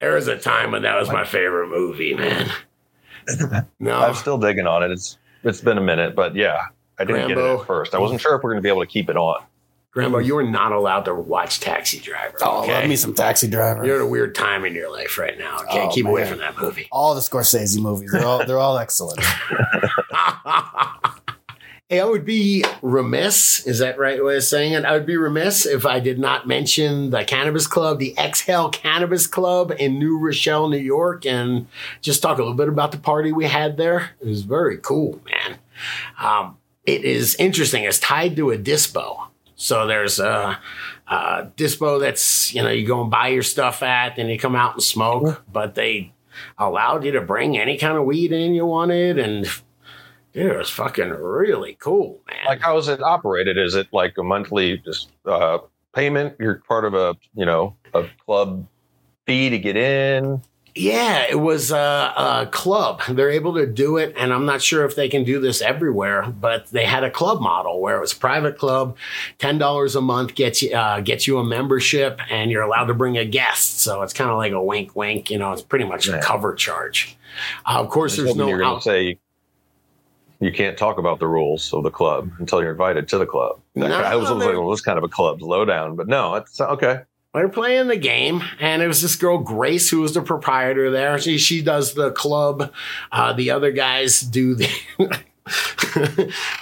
There 0.00 0.14
was 0.14 0.28
a 0.28 0.36
time 0.38 0.72
when 0.72 0.82
that 0.82 0.98
was 0.98 1.08
my 1.08 1.24
favorite 1.24 1.68
movie, 1.68 2.14
man. 2.14 2.50
No, 3.78 4.00
I'm 4.00 4.14
still 4.14 4.38
digging 4.38 4.66
on 4.66 4.82
it. 4.82 4.90
It's 4.90 5.16
it's 5.44 5.60
been 5.60 5.78
a 5.78 5.82
minute, 5.82 6.16
but 6.16 6.34
yeah, 6.34 6.62
I 6.98 7.04
didn't 7.04 7.28
get 7.28 7.38
it 7.38 7.40
Rambo. 7.40 7.60
at 7.60 7.66
first. 7.66 7.94
I 7.94 7.98
wasn't 7.98 8.20
sure 8.20 8.34
if 8.34 8.42
we're 8.42 8.50
going 8.50 8.60
to 8.60 8.66
be 8.66 8.68
able 8.68 8.80
to 8.80 8.86
keep 8.86 9.08
it 9.08 9.16
on. 9.16 9.42
Grandma, 9.92 10.18
you 10.18 10.36
are 10.38 10.44
not 10.48 10.70
allowed 10.70 11.04
to 11.06 11.14
watch 11.14 11.58
Taxi 11.58 11.98
Driver. 11.98 12.36
Oh, 12.42 12.62
okay? 12.62 12.74
love 12.80 12.88
me 12.88 12.94
some 12.94 13.12
Taxi 13.12 13.48
Driver. 13.48 13.84
You're 13.84 13.96
at 13.96 14.02
a 14.02 14.06
weird 14.06 14.36
time 14.36 14.64
in 14.64 14.72
your 14.74 14.88
life 14.92 15.18
right 15.18 15.36
now. 15.36 15.58
Okay, 15.62 15.80
Oh, 15.82 15.88
keep 15.90 16.06
away 16.06 16.24
from 16.26 16.38
that 16.38 16.56
movie. 16.56 16.86
all 16.92 17.14
the 17.16 17.20
Scorsese 17.20 17.80
movies, 17.80 18.12
they're 18.12 18.24
all 18.24 18.46
they're 18.46 18.58
all 18.60 18.78
excellent. 18.78 19.18
hey, 21.88 21.98
I 22.00 22.04
would 22.04 22.24
be 22.24 22.64
remiss. 22.82 23.66
Is 23.66 23.80
that 23.80 23.98
right 23.98 24.22
way 24.24 24.36
of 24.36 24.44
saying 24.44 24.74
it? 24.74 24.84
I 24.84 24.92
would 24.92 25.06
be 25.06 25.16
remiss 25.16 25.66
if 25.66 25.84
I 25.84 25.98
did 25.98 26.20
not 26.20 26.46
mention 26.46 27.10
the 27.10 27.24
Cannabis 27.24 27.66
Club, 27.66 27.98
the 27.98 28.14
Exhale 28.16 28.68
Cannabis 28.70 29.26
Club 29.26 29.72
in 29.76 29.98
New 29.98 30.18
Rochelle, 30.20 30.68
New 30.68 30.78
York, 30.78 31.26
and 31.26 31.66
just 32.00 32.22
talk 32.22 32.38
a 32.38 32.42
little 32.42 32.54
bit 32.56 32.68
about 32.68 32.92
the 32.92 32.98
party 32.98 33.32
we 33.32 33.46
had 33.46 33.76
there. 33.76 34.10
It 34.20 34.28
was 34.28 34.42
very 34.42 34.78
cool, 34.78 35.20
man. 35.24 35.58
Um, 36.20 36.58
it 36.86 37.04
is 37.04 37.34
interesting. 37.36 37.82
It's 37.82 37.98
tied 37.98 38.36
to 38.36 38.52
a 38.52 38.56
dispo. 38.58 39.26
So 39.60 39.86
there's 39.86 40.18
a, 40.18 40.58
a 41.06 41.46
dispo 41.54 42.00
that's, 42.00 42.54
you 42.54 42.62
know, 42.62 42.70
you 42.70 42.86
go 42.86 43.02
and 43.02 43.10
buy 43.10 43.28
your 43.28 43.42
stuff 43.42 43.82
at, 43.82 44.16
and 44.16 44.30
you 44.30 44.38
come 44.38 44.56
out 44.56 44.72
and 44.72 44.82
smoke, 44.82 45.44
but 45.52 45.74
they 45.74 46.14
allowed 46.56 47.04
you 47.04 47.12
to 47.12 47.20
bring 47.20 47.58
any 47.58 47.76
kind 47.76 47.98
of 47.98 48.06
weed 48.06 48.32
in 48.32 48.54
you 48.54 48.64
wanted. 48.64 49.18
And 49.18 49.44
dude, 50.32 50.52
it 50.52 50.56
was 50.56 50.70
fucking 50.70 51.10
really 51.10 51.76
cool, 51.78 52.22
man. 52.26 52.38
Like, 52.46 52.62
how 52.62 52.78
is 52.78 52.88
it 52.88 53.02
operated? 53.02 53.58
Is 53.58 53.74
it 53.74 53.88
like 53.92 54.16
a 54.16 54.22
monthly 54.22 54.78
just 54.78 55.10
uh, 55.26 55.58
payment? 55.94 56.36
You're 56.40 56.62
part 56.66 56.86
of 56.86 56.94
a 56.94 57.14
you 57.34 57.44
know 57.44 57.76
a 57.92 58.06
club 58.24 58.66
fee 59.26 59.50
to 59.50 59.58
get 59.58 59.76
in. 59.76 60.40
Yeah, 60.80 61.26
it 61.28 61.38
was 61.40 61.70
a, 61.70 61.76
a 62.16 62.48
club. 62.50 63.02
They're 63.08 63.30
able 63.30 63.54
to 63.54 63.66
do 63.66 63.96
it, 63.98 64.14
and 64.16 64.32
I'm 64.32 64.46
not 64.46 64.62
sure 64.62 64.84
if 64.84 64.96
they 64.96 65.08
can 65.08 65.24
do 65.24 65.38
this 65.40 65.60
everywhere. 65.60 66.22
But 66.22 66.68
they 66.68 66.84
had 66.86 67.04
a 67.04 67.10
club 67.10 67.40
model 67.40 67.80
where 67.80 67.96
it 67.96 68.00
was 68.00 68.12
a 68.12 68.16
private 68.16 68.56
club, 68.58 68.96
ten 69.38 69.58
dollars 69.58 69.94
a 69.96 70.00
month 70.00 70.34
gets 70.34 70.62
you 70.62 70.74
uh, 70.74 71.00
gets 71.00 71.26
you 71.26 71.38
a 71.38 71.44
membership, 71.44 72.20
and 72.30 72.50
you're 72.50 72.62
allowed 72.62 72.86
to 72.86 72.94
bring 72.94 73.18
a 73.18 73.24
guest. 73.24 73.80
So 73.80 74.02
it's 74.02 74.12
kind 74.12 74.30
of 74.30 74.38
like 74.38 74.52
a 74.52 74.62
wink, 74.62 74.96
wink. 74.96 75.30
You 75.30 75.38
know, 75.38 75.52
it's 75.52 75.62
pretty 75.62 75.84
much 75.84 76.08
a 76.08 76.18
cover 76.20 76.54
charge. 76.54 77.16
Uh, 77.66 77.78
of 77.80 77.88
course, 77.90 78.16
there's 78.16 78.34
no. 78.34 78.48
you're 78.48 78.58
going 78.58 78.70
out- 78.76 78.82
to 78.82 78.88
say 78.88 79.18
you 80.40 80.50
can't 80.50 80.78
talk 80.78 80.96
about 80.96 81.18
the 81.18 81.26
rules 81.28 81.70
of 81.74 81.82
the 81.82 81.90
club 81.90 82.30
until 82.38 82.62
you're 82.62 82.70
invited 82.70 83.06
to 83.08 83.18
the 83.18 83.26
club. 83.26 83.60
That 83.74 83.88
No, 83.88 84.00
I 84.00 84.16
was 84.16 84.28
they're- 84.28 84.38
like, 84.38 84.56
well, 84.56 84.70
this 84.70 84.80
kind 84.80 84.96
of 84.96 85.04
a 85.04 85.08
club's 85.08 85.42
lowdown, 85.42 85.96
but 85.96 86.08
no, 86.08 86.34
it's 86.36 86.58
okay. 86.60 87.00
They're 87.32 87.48
playing 87.48 87.86
the 87.86 87.96
game, 87.96 88.42
and 88.58 88.82
it 88.82 88.88
was 88.88 89.02
this 89.02 89.14
girl 89.14 89.38
Grace 89.38 89.88
who 89.90 90.00
was 90.00 90.14
the 90.14 90.22
proprietor 90.22 90.90
there. 90.90 91.18
She 91.18 91.38
she 91.38 91.62
does 91.62 91.94
the 91.94 92.10
club. 92.10 92.72
Uh, 93.12 93.32
the 93.32 93.50
other 93.50 93.70
guys 93.70 94.20
do 94.20 94.56
the. 94.56 94.68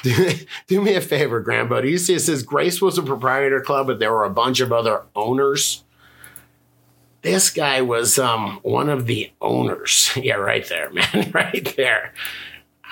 do, 0.02 0.32
do 0.66 0.80
me 0.82 0.94
a 0.94 1.00
favor, 1.00 1.40
Grandpa. 1.40 1.80
Do 1.80 1.88
you 1.88 1.98
see 1.98 2.14
it 2.14 2.20
says 2.20 2.42
Grace 2.42 2.82
was 2.82 2.98
a 2.98 3.02
proprietor 3.02 3.60
club, 3.60 3.86
but 3.86 3.98
there 3.98 4.12
were 4.12 4.24
a 4.24 4.30
bunch 4.30 4.60
of 4.60 4.72
other 4.72 5.04
owners. 5.16 5.84
This 7.22 7.50
guy 7.50 7.80
was 7.80 8.18
um, 8.18 8.60
one 8.62 8.88
of 8.88 9.06
the 9.06 9.30
owners. 9.40 10.10
Yeah, 10.16 10.34
right 10.34 10.66
there, 10.68 10.90
man. 10.90 11.30
Right 11.34 11.74
there. 11.76 12.12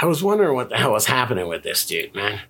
I 0.00 0.06
was 0.06 0.22
wondering 0.22 0.54
what 0.54 0.68
the 0.68 0.76
hell 0.76 0.92
was 0.92 1.06
happening 1.06 1.48
with 1.48 1.62
this 1.62 1.86
dude, 1.86 2.14
man. 2.14 2.40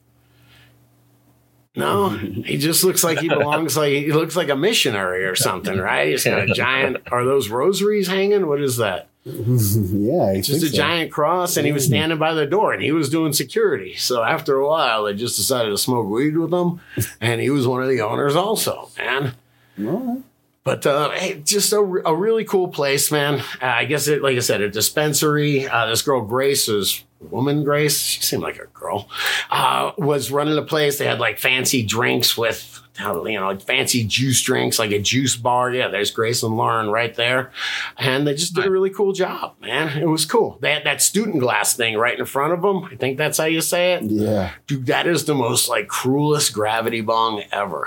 No, 1.77 2.09
he 2.09 2.57
just 2.57 2.83
looks 2.85 3.05
like 3.05 3.19
he 3.19 3.29
belongs 3.29 3.77
like 3.77 3.93
he 3.93 4.11
looks 4.13 4.35
like 4.35 4.49
a 4.49 4.57
missionary 4.57 5.25
or 5.27 5.37
something, 5.37 5.79
right? 5.79 6.09
He's 6.09 6.25
got 6.25 6.41
a 6.41 6.47
giant. 6.55 6.97
Are 7.13 7.25
those 7.25 7.51
rosaries 7.51 8.09
hanging? 8.09 8.47
What 8.47 8.63
is 8.63 8.79
that? 8.79 9.09
yeah, 9.25 10.23
I 10.23 10.41
Just 10.41 10.63
a 10.63 10.69
so. 10.69 10.77
giant 10.77 11.11
cross, 11.13 11.57
and 11.57 11.67
he 11.67 11.73
was 11.73 11.85
standing 11.85 12.17
by 12.17 12.33
the 12.33 12.47
door, 12.47 12.73
and 12.73 12.83
he 12.83 12.93
was 12.93 13.11
doing 13.11 13.33
security. 13.33 13.95
So 13.97 14.23
after 14.23 14.57
a 14.57 14.67
while, 14.67 15.05
they 15.05 15.15
just 15.15 15.37
decided 15.37 15.71
to 15.71 15.79
smoke 15.79 16.09
weed 16.09 16.37
with 16.37 16.53
him, 16.55 16.81
and 17.21 17.41
he 17.41 17.51
was 17.51 17.67
one 17.67 17.83
of 17.83 17.89
the 17.89 18.01
owners 18.01 18.37
also, 18.37 18.89
man. 18.97 19.35
All 19.81 19.85
right. 19.99 20.23
But 20.63 20.85
uh, 20.87 21.11
hey, 21.11 21.43
just 21.45 21.73
a, 21.73 21.79
a 21.79 22.15
really 22.15 22.45
cool 22.45 22.69
place, 22.69 23.13
man. 23.13 23.41
Uh, 23.63 23.67
I 23.67 23.85
guess 23.85 24.09
it, 24.09 24.23
like 24.23 24.37
I 24.37 24.41
said, 24.41 24.61
a 24.63 24.69
dispensary. 24.71 25.69
Uh, 25.69 25.87
this 25.87 26.03
girl 26.03 26.23
Grace 26.23 26.69
is 26.69 27.05
woman 27.21 27.65
Grace. 27.65 27.99
She 27.99 28.23
seemed 28.23 28.43
like 28.43 28.59
a 28.59 28.67
girl. 28.67 29.09
Uh, 29.51 29.93
was 29.99 30.31
running 30.31 30.55
the 30.57 30.63
place. 30.63 30.99
They 30.99 31.07
had 31.07 31.19
like 31.19 31.39
fancy 31.39 31.83
drinks 31.83 32.37
with 32.37 32.81
you 32.99 33.05
know 33.39 33.47
like 33.49 33.61
fancy 33.63 34.05
juice 34.05 34.41
drinks, 34.43 34.79
like 34.79 34.91
a 34.91 34.99
juice 34.99 35.37
bar. 35.37 35.71
Yeah, 35.71 35.89
there's 35.89 36.11
Grace 36.11 36.43
and 36.43 36.57
Lauren 36.57 36.89
right 36.89 37.15
there, 37.15 37.51
and 37.99 38.27
they 38.27 38.35
just 38.35 38.55
did 38.55 38.65
a 38.67 38.71
really 38.71 38.91
cool 38.91 39.13
job, 39.13 39.55
man. 39.61 39.99
It 40.01 40.07
was 40.09 40.25
cool. 40.25 40.59
They 40.63 40.73
had 40.73 40.85
that 40.85 40.99
Stündenglass 40.99 41.77
thing 41.77 41.97
right 41.99 42.19
in 42.19 42.25
front 42.25 42.53
of 42.55 42.63
them. 42.63 42.85
I 42.85 42.97
think 42.97 43.19
that's 43.19 43.39
how 43.39 43.45
you 43.45 43.61
say 43.61 43.95
it 43.95 44.05
Yeah. 44.05 44.53
dude, 44.67 44.87
that 44.87 45.07
is 45.07 45.25
the 45.27 45.35
most 45.35 45.69
like 45.69 45.89
cruelest 45.89 46.53
gravity 46.55 47.01
bong 47.03 47.43
ever. 47.53 47.87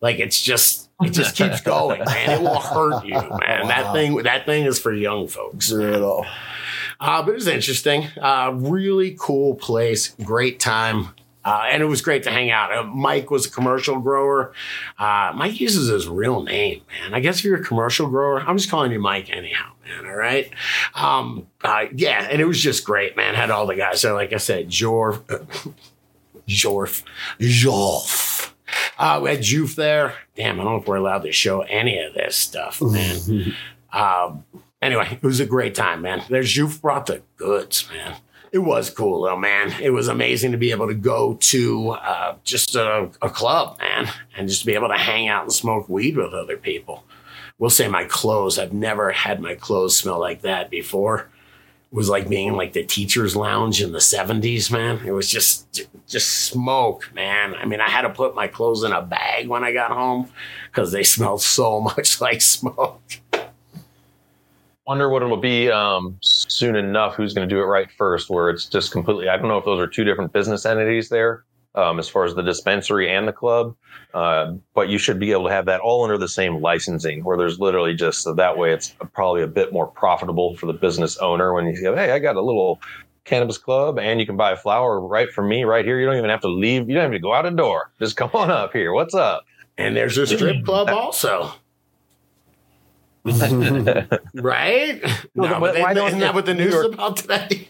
Like 0.00 0.18
it's 0.20 0.40
just 0.40 0.88
it 1.02 1.10
just 1.10 1.34
keeps 1.34 1.60
going, 1.62 2.04
man. 2.04 2.30
It 2.30 2.40
will 2.42 2.60
hurt 2.60 3.04
you, 3.04 3.14
man. 3.14 3.66
That 3.68 3.92
thing 3.92 4.16
that 4.18 4.46
thing 4.46 4.66
is 4.66 4.78
for 4.78 4.92
young 4.92 5.26
folks. 5.28 5.72
Brutal. 5.72 6.26
Uh, 7.00 7.22
but 7.22 7.32
it 7.32 7.34
was 7.34 7.48
interesting. 7.48 8.06
Uh, 8.20 8.52
really 8.54 9.16
cool 9.18 9.54
place, 9.54 10.14
great 10.24 10.60
time. 10.60 11.08
Uh, 11.44 11.66
and 11.70 11.82
it 11.82 11.86
was 11.86 12.00
great 12.00 12.22
to 12.22 12.30
hang 12.30 12.50
out. 12.50 12.72
Uh, 12.72 12.84
Mike 12.84 13.30
was 13.30 13.44
a 13.44 13.50
commercial 13.50 14.00
grower. 14.00 14.52
Uh, 14.98 15.30
Mike 15.34 15.60
uses 15.60 15.88
his 15.88 16.08
real 16.08 16.42
name, 16.42 16.80
man. 16.88 17.12
I 17.12 17.20
guess 17.20 17.40
if 17.40 17.44
you're 17.44 17.60
a 17.60 17.62
commercial 17.64 18.08
grower, 18.08 18.40
I'm 18.40 18.56
just 18.56 18.70
calling 18.70 18.92
you 18.92 18.98
Mike 18.98 19.28
anyhow, 19.28 19.72
man. 19.86 20.06
All 20.06 20.16
right. 20.16 20.50
Um, 20.94 21.46
uh, 21.62 21.84
yeah, 21.94 22.26
and 22.30 22.40
it 22.40 22.46
was 22.46 22.62
just 22.62 22.84
great, 22.84 23.14
man. 23.14 23.34
Had 23.34 23.50
all 23.50 23.66
the 23.66 23.74
guys 23.74 24.00
there, 24.00 24.14
like 24.14 24.32
I 24.32 24.38
said, 24.38 24.70
Jorf, 24.70 25.20
Jorf, 26.48 27.02
Jorf. 27.38 28.52
Uh, 28.98 29.20
we 29.22 29.28
had 29.28 29.40
Joof 29.40 29.74
there. 29.74 30.14
Damn, 30.36 30.58
I 30.58 30.64
don't 30.64 30.72
know 30.72 30.80
if 30.80 30.88
we're 30.88 30.96
allowed 30.96 31.24
to 31.24 31.32
show 31.32 31.60
any 31.60 31.98
of 31.98 32.14
this 32.14 32.36
stuff, 32.36 32.80
man. 32.80 33.54
Um, 33.92 34.44
anyway, 34.84 35.18
it 35.20 35.22
was 35.22 35.40
a 35.40 35.46
great 35.46 35.74
time, 35.74 36.02
man. 36.02 36.22
There's 36.28 36.54
Joof 36.54 36.80
brought 36.80 37.06
the 37.06 37.22
goods, 37.36 37.88
man. 37.90 38.16
It 38.52 38.58
was 38.58 38.88
cool, 38.88 39.22
though, 39.22 39.36
man. 39.36 39.74
It 39.82 39.90
was 39.90 40.06
amazing 40.06 40.52
to 40.52 40.58
be 40.58 40.70
able 40.70 40.86
to 40.86 40.94
go 40.94 41.34
to 41.34 41.90
uh, 41.90 42.36
just 42.44 42.76
a, 42.76 43.10
a 43.20 43.28
club, 43.28 43.78
man, 43.80 44.08
and 44.36 44.48
just 44.48 44.64
be 44.64 44.74
able 44.74 44.88
to 44.88 44.96
hang 44.96 45.26
out 45.26 45.42
and 45.42 45.52
smoke 45.52 45.88
weed 45.88 46.16
with 46.16 46.32
other 46.32 46.56
people. 46.56 47.02
We'll 47.58 47.70
say 47.70 47.88
my 47.88 48.04
clothes. 48.04 48.58
I've 48.58 48.72
never 48.72 49.10
had 49.10 49.40
my 49.40 49.54
clothes 49.56 49.96
smell 49.96 50.20
like 50.20 50.42
that 50.42 50.70
before. 50.70 51.30
It 51.90 51.96
was 51.96 52.08
like 52.08 52.28
being 52.28 52.48
in 52.48 52.56
like 52.56 52.72
the 52.72 52.84
teacher's 52.84 53.34
lounge 53.34 53.80
in 53.80 53.92
the 53.92 53.98
70s, 53.98 54.70
man. 54.70 55.00
It 55.04 55.12
was 55.12 55.30
just 55.30 55.88
just 56.06 56.44
smoke, 56.46 57.10
man. 57.14 57.54
I 57.54 57.64
mean, 57.66 57.80
I 57.80 57.88
had 57.88 58.02
to 58.02 58.10
put 58.10 58.34
my 58.34 58.48
clothes 58.48 58.84
in 58.84 58.92
a 58.92 59.02
bag 59.02 59.48
when 59.48 59.64
I 59.64 59.72
got 59.72 59.90
home 59.90 60.28
because 60.70 60.92
they 60.92 61.04
smelled 61.04 61.42
so 61.42 61.80
much 61.96 62.20
like 62.20 62.40
smoke. 62.40 63.02
Wonder 64.86 65.08
what 65.08 65.22
it'll 65.22 65.36
be 65.38 65.70
um, 65.70 66.18
soon 66.20 66.76
enough. 66.76 67.14
Who's 67.14 67.32
going 67.32 67.48
to 67.48 67.54
do 67.54 67.60
it 67.60 67.64
right 67.64 67.90
first? 67.90 68.28
Where 68.28 68.50
it's 68.50 68.66
just 68.66 68.92
completely. 68.92 69.28
I 69.28 69.36
don't 69.36 69.48
know 69.48 69.58
if 69.58 69.64
those 69.64 69.80
are 69.80 69.86
two 69.86 70.04
different 70.04 70.32
business 70.32 70.66
entities 70.66 71.08
there, 71.08 71.44
um, 71.74 71.98
as 71.98 72.08
far 72.08 72.24
as 72.24 72.34
the 72.34 72.42
dispensary 72.42 73.10
and 73.10 73.26
the 73.26 73.32
club. 73.32 73.74
Uh, 74.12 74.54
but 74.74 74.88
you 74.90 74.98
should 74.98 75.18
be 75.18 75.32
able 75.32 75.44
to 75.44 75.50
have 75.50 75.64
that 75.66 75.80
all 75.80 76.04
under 76.04 76.18
the 76.18 76.28
same 76.28 76.60
licensing, 76.60 77.24
where 77.24 77.38
there's 77.38 77.58
literally 77.58 77.94
just 77.94 78.22
so 78.22 78.34
that 78.34 78.58
way 78.58 78.72
it's 78.72 78.94
probably 79.14 79.42
a 79.42 79.46
bit 79.46 79.72
more 79.72 79.86
profitable 79.86 80.54
for 80.56 80.66
the 80.66 80.72
business 80.74 81.16
owner 81.16 81.54
when 81.54 81.66
you 81.66 81.80
go, 81.80 81.96
hey, 81.96 82.12
I 82.12 82.18
got 82.18 82.36
a 82.36 82.42
little 82.42 82.80
cannabis 83.24 83.56
club 83.56 83.98
and 83.98 84.20
you 84.20 84.26
can 84.26 84.36
buy 84.36 84.52
a 84.52 84.56
flower 84.56 85.00
right 85.00 85.30
from 85.30 85.48
me 85.48 85.64
right 85.64 85.84
here. 85.84 85.98
You 85.98 86.06
don't 86.06 86.18
even 86.18 86.30
have 86.30 86.42
to 86.42 86.48
leave. 86.48 86.88
You 86.88 86.94
don't 86.94 87.04
have 87.04 87.12
to 87.12 87.18
go 87.18 87.32
out 87.32 87.46
a 87.46 87.50
door. 87.50 87.90
Just 87.98 88.16
come 88.16 88.30
on 88.34 88.50
up 88.50 88.72
here. 88.72 88.92
What's 88.92 89.14
up? 89.14 89.44
And 89.78 89.96
there's 89.96 90.18
a 90.18 90.26
strip 90.26 90.64
club 90.64 90.88
also, 90.90 91.52
right? 94.34 95.00
No, 95.34 95.44
No, 95.44 95.60
but 95.60 95.74
but 95.74 95.78
why 95.80 95.92
isn't 96.06 96.18
that 96.20 96.34
what 96.34 96.46
the 96.46 96.54
news 96.54 96.68
is 96.68 96.74
York- 96.74 96.94
about 96.94 97.16
today? 97.16 97.68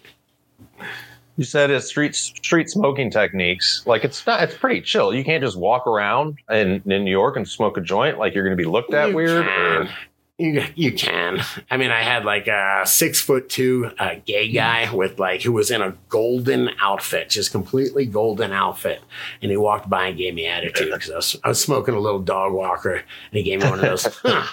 You 1.36 1.44
said 1.44 1.70
it's 1.70 1.86
street 1.86 2.14
street 2.14 2.70
smoking 2.70 3.11
techniques. 3.11 3.82
Like 3.86 4.05
it's 4.05 4.24
not. 4.26 4.42
It's 4.44 4.55
pretty 4.57 4.80
chill. 4.80 5.12
You 5.12 5.24
can't 5.24 5.42
just 5.42 5.57
walk 5.57 5.86
around 5.86 6.38
in, 6.48 6.80
in 6.86 7.05
New 7.05 7.11
York 7.11 7.36
and 7.36 7.48
smoke 7.48 7.76
a 7.76 7.80
joint 7.80 8.18
like 8.18 8.34
you're 8.34 8.44
going 8.44 8.57
to 8.57 8.62
be 8.62 8.68
looked 8.68 8.94
at 8.94 9.09
You 9.11 9.14
weird. 9.16 9.44
can. 9.46 9.88
You, 10.36 10.64
you 10.74 10.92
can. 10.92 11.40
I 11.70 11.76
mean, 11.76 11.90
I 11.92 12.02
had 12.02 12.24
like 12.24 12.48
a 12.48 12.82
six 12.86 13.20
foot 13.20 13.48
two 13.48 13.90
uh, 14.00 14.16
gay 14.24 14.50
guy 14.50 14.92
with 14.92 15.18
like 15.20 15.42
who 15.42 15.52
was 15.52 15.70
in 15.72 15.80
a 15.82 15.96
golden 16.09 16.70
outfit, 16.80 17.30
just 17.30 17.50
completely 17.52 18.05
golden 18.07 18.52
outfit, 18.52 19.00
and 19.42 19.50
he 19.52 19.57
walked 19.57 19.88
by 19.88 20.07
and 20.09 20.18
gave 20.18 20.34
me 20.34 20.46
attitude 20.46 20.92
because 20.92 21.11
I 21.11 21.16
was, 21.16 21.36
I 21.44 21.48
was 21.48 21.61
smoking 21.61 21.94
a 21.94 22.00
little 22.00 22.20
dog 22.20 22.52
walker, 22.52 22.94
and 22.94 23.05
he 23.32 23.42
gave 23.44 23.61
me 23.61 23.66
one 23.70 23.78
of 23.78 23.84
those, 23.84 24.05
huh, 24.22 24.44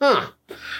huh. 0.00 0.30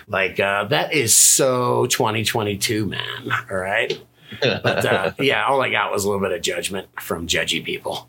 Like 0.07 0.41
uh, 0.41 0.65
that 0.65 0.93
is 0.93 1.17
so 1.17 1.87
2022, 1.87 2.87
man. 2.87 3.31
All 3.51 3.57
right, 3.57 4.01
but 4.41 4.87
uh, 4.87 5.13
yeah, 5.19 5.47
all 5.47 5.61
I 5.61 5.71
got 5.71 5.93
was 5.93 6.05
a 6.05 6.09
little 6.09 6.23
bit 6.23 6.33
of 6.33 6.43
judgment 6.43 6.89
from 7.01 7.27
judgy 7.27 7.65
people. 7.65 8.09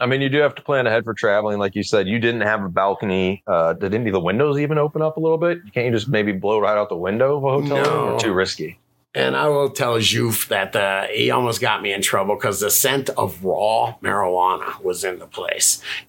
I 0.00 0.06
mean, 0.06 0.20
you 0.20 0.28
do 0.28 0.38
have 0.38 0.54
to 0.54 0.62
plan 0.62 0.86
ahead 0.86 1.04
for 1.04 1.12
traveling. 1.12 1.58
Like 1.58 1.74
you 1.74 1.82
said, 1.82 2.06
you 2.06 2.18
didn't 2.18 2.42
have 2.42 2.62
a 2.62 2.68
balcony. 2.68 3.42
Uh, 3.46 3.72
did 3.72 3.94
any 3.94 4.06
of 4.06 4.12
the 4.12 4.20
windows 4.20 4.58
even 4.58 4.78
open 4.78 5.02
up 5.02 5.16
a 5.16 5.20
little 5.20 5.38
bit? 5.38 5.58
Can't 5.74 5.86
you 5.86 5.92
just 5.92 6.08
maybe 6.08 6.32
blow 6.32 6.60
right 6.60 6.78
out 6.78 6.88
the 6.88 6.96
window 6.96 7.36
of 7.36 7.44
a 7.44 7.48
hotel 7.50 7.76
room? 7.76 7.84
No. 7.84 8.14
Or 8.14 8.20
too 8.20 8.32
risky? 8.32 8.78
And 9.18 9.36
I 9.36 9.48
will 9.48 9.70
tell 9.70 9.96
Joof 9.96 10.46
that 10.46 10.76
uh, 10.76 11.08
he 11.08 11.32
almost 11.32 11.60
got 11.60 11.82
me 11.82 11.92
in 11.92 12.02
trouble 12.02 12.36
because 12.36 12.60
the 12.60 12.70
scent 12.70 13.10
of 13.10 13.44
raw 13.44 13.96
marijuana 14.00 14.80
was 14.80 15.02
in 15.02 15.18
the 15.18 15.26
place. 15.26 15.82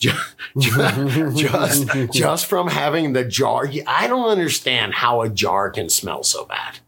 Just, 0.57 1.36
just, 1.36 1.88
just 2.14 2.45
from 2.45 2.68
having 2.68 3.14
the 3.14 3.24
jar. 3.24 3.68
I 3.88 4.07
don't 4.07 4.30
understand 4.30 4.93
how 4.93 5.22
a 5.22 5.30
jar 5.30 5.70
can 5.70 5.89
smell 5.89 6.24
so 6.24 6.45
bad. 6.45 6.80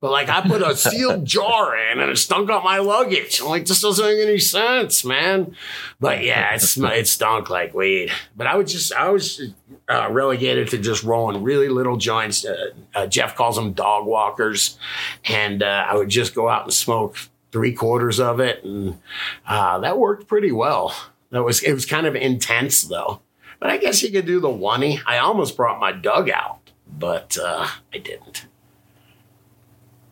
But 0.00 0.12
like 0.12 0.28
I 0.28 0.42
put 0.42 0.62
a 0.62 0.76
sealed 0.76 1.24
jar 1.24 1.76
in 1.76 1.98
and 1.98 2.10
it 2.10 2.16
stunk 2.18 2.50
up 2.50 2.62
my 2.62 2.78
luggage. 2.78 3.40
I'm 3.40 3.48
like, 3.48 3.66
this 3.66 3.80
doesn't 3.80 4.04
make 4.04 4.24
any 4.24 4.38
sense, 4.38 5.04
man. 5.04 5.56
But 5.98 6.22
yeah, 6.22 6.54
it, 6.54 6.60
sm- 6.62 6.86
it 6.86 7.08
stunk 7.08 7.50
like 7.50 7.74
weed. 7.74 8.12
But 8.36 8.46
I 8.46 8.56
was 8.56 8.70
just, 8.72 8.92
I 8.92 9.10
was 9.10 9.42
uh, 9.88 10.08
relegated 10.10 10.68
to 10.68 10.78
just 10.78 11.02
rolling 11.02 11.42
really 11.42 11.68
little 11.68 11.96
joints. 11.96 12.44
Uh, 12.44 12.70
uh, 12.94 13.06
Jeff 13.06 13.34
calls 13.34 13.56
them 13.56 13.72
dog 13.72 14.06
walkers. 14.06 14.78
And 15.24 15.62
uh, 15.62 15.86
I 15.88 15.96
would 15.96 16.08
just 16.08 16.34
go 16.34 16.48
out 16.48 16.62
and 16.64 16.72
smoke 16.72 17.16
three 17.50 17.72
quarters 17.72 18.20
of 18.20 18.38
it. 18.38 18.62
And 18.62 19.00
uh, 19.46 19.80
that 19.80 19.98
worked 19.98 20.28
pretty 20.28 20.52
well. 20.52 20.94
That 21.30 21.42
was, 21.42 21.60
it 21.62 21.72
was 21.72 21.86
kind 21.86 22.06
of 22.06 22.14
intense 22.14 22.82
though. 22.82 23.20
But 23.58 23.70
I 23.70 23.78
guess 23.78 24.02
you 24.02 24.12
could 24.12 24.26
do 24.26 24.38
the 24.38 24.48
oney. 24.48 25.00
I 25.04 25.18
almost 25.18 25.56
brought 25.56 25.80
my 25.80 25.90
dug 25.90 26.30
out, 26.30 26.70
but 26.86 27.36
uh, 27.42 27.66
I 27.92 27.98
didn't. 27.98 28.46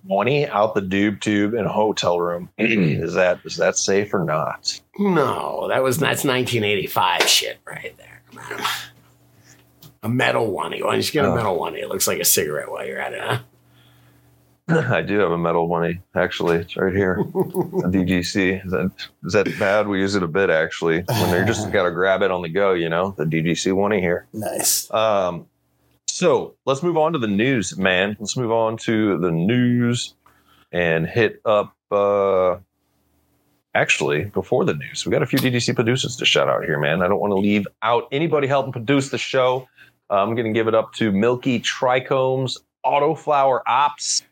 Money 0.07 0.47
out 0.47 0.75
the 0.75 0.81
doob 0.81 1.21
tube 1.21 1.55
in 1.55 1.65
a 1.65 1.73
hotel 1.73 2.21
room. 2.21 2.49
is 2.59 3.15
that 3.15 3.41
is 3.45 3.57
that 3.57 3.77
safe 3.77 4.15
or 4.15 4.25
not? 4.25 4.81
No, 4.99 5.69
that 5.69 5.83
was 5.83 5.99
that's 5.99 6.25
1985 6.25 7.23
shit 7.23 7.59
right 7.67 7.95
there. 7.99 8.23
A 10.03 10.09
metal 10.09 10.51
one. 10.51 10.73
Why 10.73 10.79
don't 10.79 11.07
you 11.07 11.13
get 11.13 11.25
a 11.25 11.35
metal 11.35 11.59
one? 11.59 11.75
It 11.75 11.89
looks 11.89 12.07
like 12.07 12.21
a 12.21 12.25
cigarette 12.25 12.71
while 12.71 12.87
you're 12.87 13.01
at 13.01 13.13
it, 13.13 13.21
huh? 13.21 13.39
I 14.69 15.01
do 15.03 15.19
have 15.19 15.31
a 15.31 15.39
metal 15.39 15.69
money, 15.69 16.01
actually. 16.17 16.57
It's 16.57 16.77
right 16.77 16.93
here. 16.93 17.15
a 17.21 17.23
DGC. 17.23 18.65
Is 18.65 18.73
that, 18.73 18.91
is 19.23 19.33
that 19.33 19.59
bad? 19.61 19.87
We 19.87 20.01
use 20.01 20.17
it 20.17 20.25
a 20.25 20.29
bit, 20.29 20.51
actually. 20.51 21.03
When 21.03 21.31
they're 21.31 21.45
just 21.45 21.71
got 21.73 21.85
to 21.85 21.93
grab 21.93 22.23
it 22.23 22.33
on 22.33 22.43
the 22.43 22.49
go, 22.49 22.73
you 22.73 22.89
know, 22.89 23.15
the 23.17 23.25
DGC 23.25 23.73
one 23.73 23.93
here. 23.93 24.27
Nice. 24.33 24.93
Um, 24.93 25.47
so 26.17 26.55
let's 26.65 26.83
move 26.83 26.97
on 26.97 27.13
to 27.13 27.19
the 27.19 27.27
news, 27.27 27.77
man. 27.77 28.17
Let's 28.19 28.39
move 28.39 28.51
on 28.51 28.79
to 28.79 29.19
the 29.19 29.31
news 29.31 30.15
and 30.73 31.07
hit 31.07 31.43
up. 31.45 31.77
Uh, 31.91 32.57
actually, 33.75 34.25
before 34.25 34.65
the 34.65 34.73
news, 34.73 35.05
we 35.05 35.13
got 35.13 35.23
a 35.23 35.27
few 35.27 35.39
DDC 35.39 35.75
producers 35.75 36.17
to 36.17 36.25
shout 36.25 36.49
out 36.49 36.65
here, 36.65 36.81
man. 36.81 37.03
I 37.03 37.09
don't 37.09 37.21
want 37.21 37.33
to 37.33 37.39
leave 37.39 37.67
out 37.83 38.09
anybody 38.13 38.47
helping 38.47 38.73
produce 38.73 39.11
the 39.11 39.19
show. 39.19 39.69
I'm 40.09 40.35
going 40.35 40.47
to 40.47 40.53
give 40.53 40.69
it 40.69 40.75
up 40.75 40.95
to 40.95 41.13
Milky 41.13 41.61
Trichomes, 41.61 42.61
Autoflower 42.85 43.61
Ops, 43.67 44.23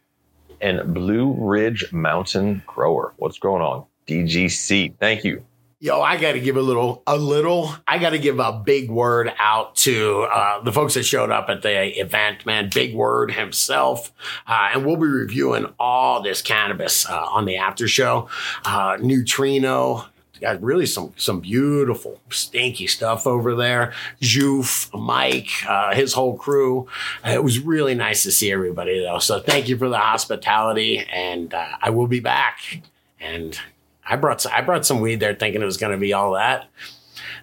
and 0.62 0.94
Blue 0.94 1.34
Ridge 1.38 1.92
Mountain 1.92 2.62
Grower. 2.66 3.12
What's 3.18 3.38
going 3.38 3.60
on? 3.60 3.84
DGC. 4.06 4.94
Thank 4.98 5.24
you. 5.24 5.44
Yo, 5.84 6.00
I 6.00 6.16
got 6.16 6.32
to 6.32 6.40
give 6.40 6.56
a 6.56 6.62
little, 6.62 7.02
a 7.06 7.14
little, 7.14 7.70
I 7.86 7.98
got 7.98 8.10
to 8.10 8.18
give 8.18 8.38
a 8.38 8.52
big 8.52 8.90
word 8.90 9.30
out 9.38 9.76
to 9.76 10.22
uh, 10.32 10.62
the 10.62 10.72
folks 10.72 10.94
that 10.94 11.02
showed 11.02 11.30
up 11.30 11.50
at 11.50 11.60
the 11.60 12.00
event, 12.00 12.46
man. 12.46 12.70
Big 12.72 12.94
word 12.94 13.32
himself. 13.32 14.10
Uh, 14.46 14.70
and 14.72 14.86
we'll 14.86 14.96
be 14.96 15.06
reviewing 15.06 15.66
all 15.78 16.22
this 16.22 16.40
cannabis 16.40 17.06
uh, 17.06 17.26
on 17.26 17.44
the 17.44 17.58
after 17.58 17.86
show. 17.86 18.30
Uh, 18.64 18.96
Neutrino, 18.98 20.06
got 20.40 20.62
really 20.62 20.86
some 20.86 21.12
some 21.18 21.40
beautiful 21.40 22.18
stinky 22.30 22.86
stuff 22.86 23.26
over 23.26 23.54
there. 23.54 23.92
Joof, 24.22 24.88
Mike, 24.98 25.50
uh, 25.68 25.94
his 25.94 26.14
whole 26.14 26.38
crew. 26.38 26.88
It 27.26 27.44
was 27.44 27.58
really 27.58 27.94
nice 27.94 28.22
to 28.22 28.32
see 28.32 28.50
everybody 28.50 29.00
though. 29.00 29.18
So 29.18 29.38
thank 29.38 29.68
you 29.68 29.76
for 29.76 29.90
the 29.90 29.98
hospitality, 29.98 31.00
and 31.12 31.52
uh, 31.52 31.76
I 31.82 31.90
will 31.90 32.06
be 32.06 32.20
back. 32.20 32.80
And 33.20 33.58
I 34.06 34.16
brought 34.16 34.40
some, 34.40 34.52
I 34.54 34.60
brought 34.60 34.84
some 34.86 35.00
weed 35.00 35.20
there, 35.20 35.34
thinking 35.34 35.62
it 35.62 35.64
was 35.64 35.76
going 35.76 35.92
to 35.92 35.98
be 35.98 36.12
all 36.12 36.32
that. 36.32 36.68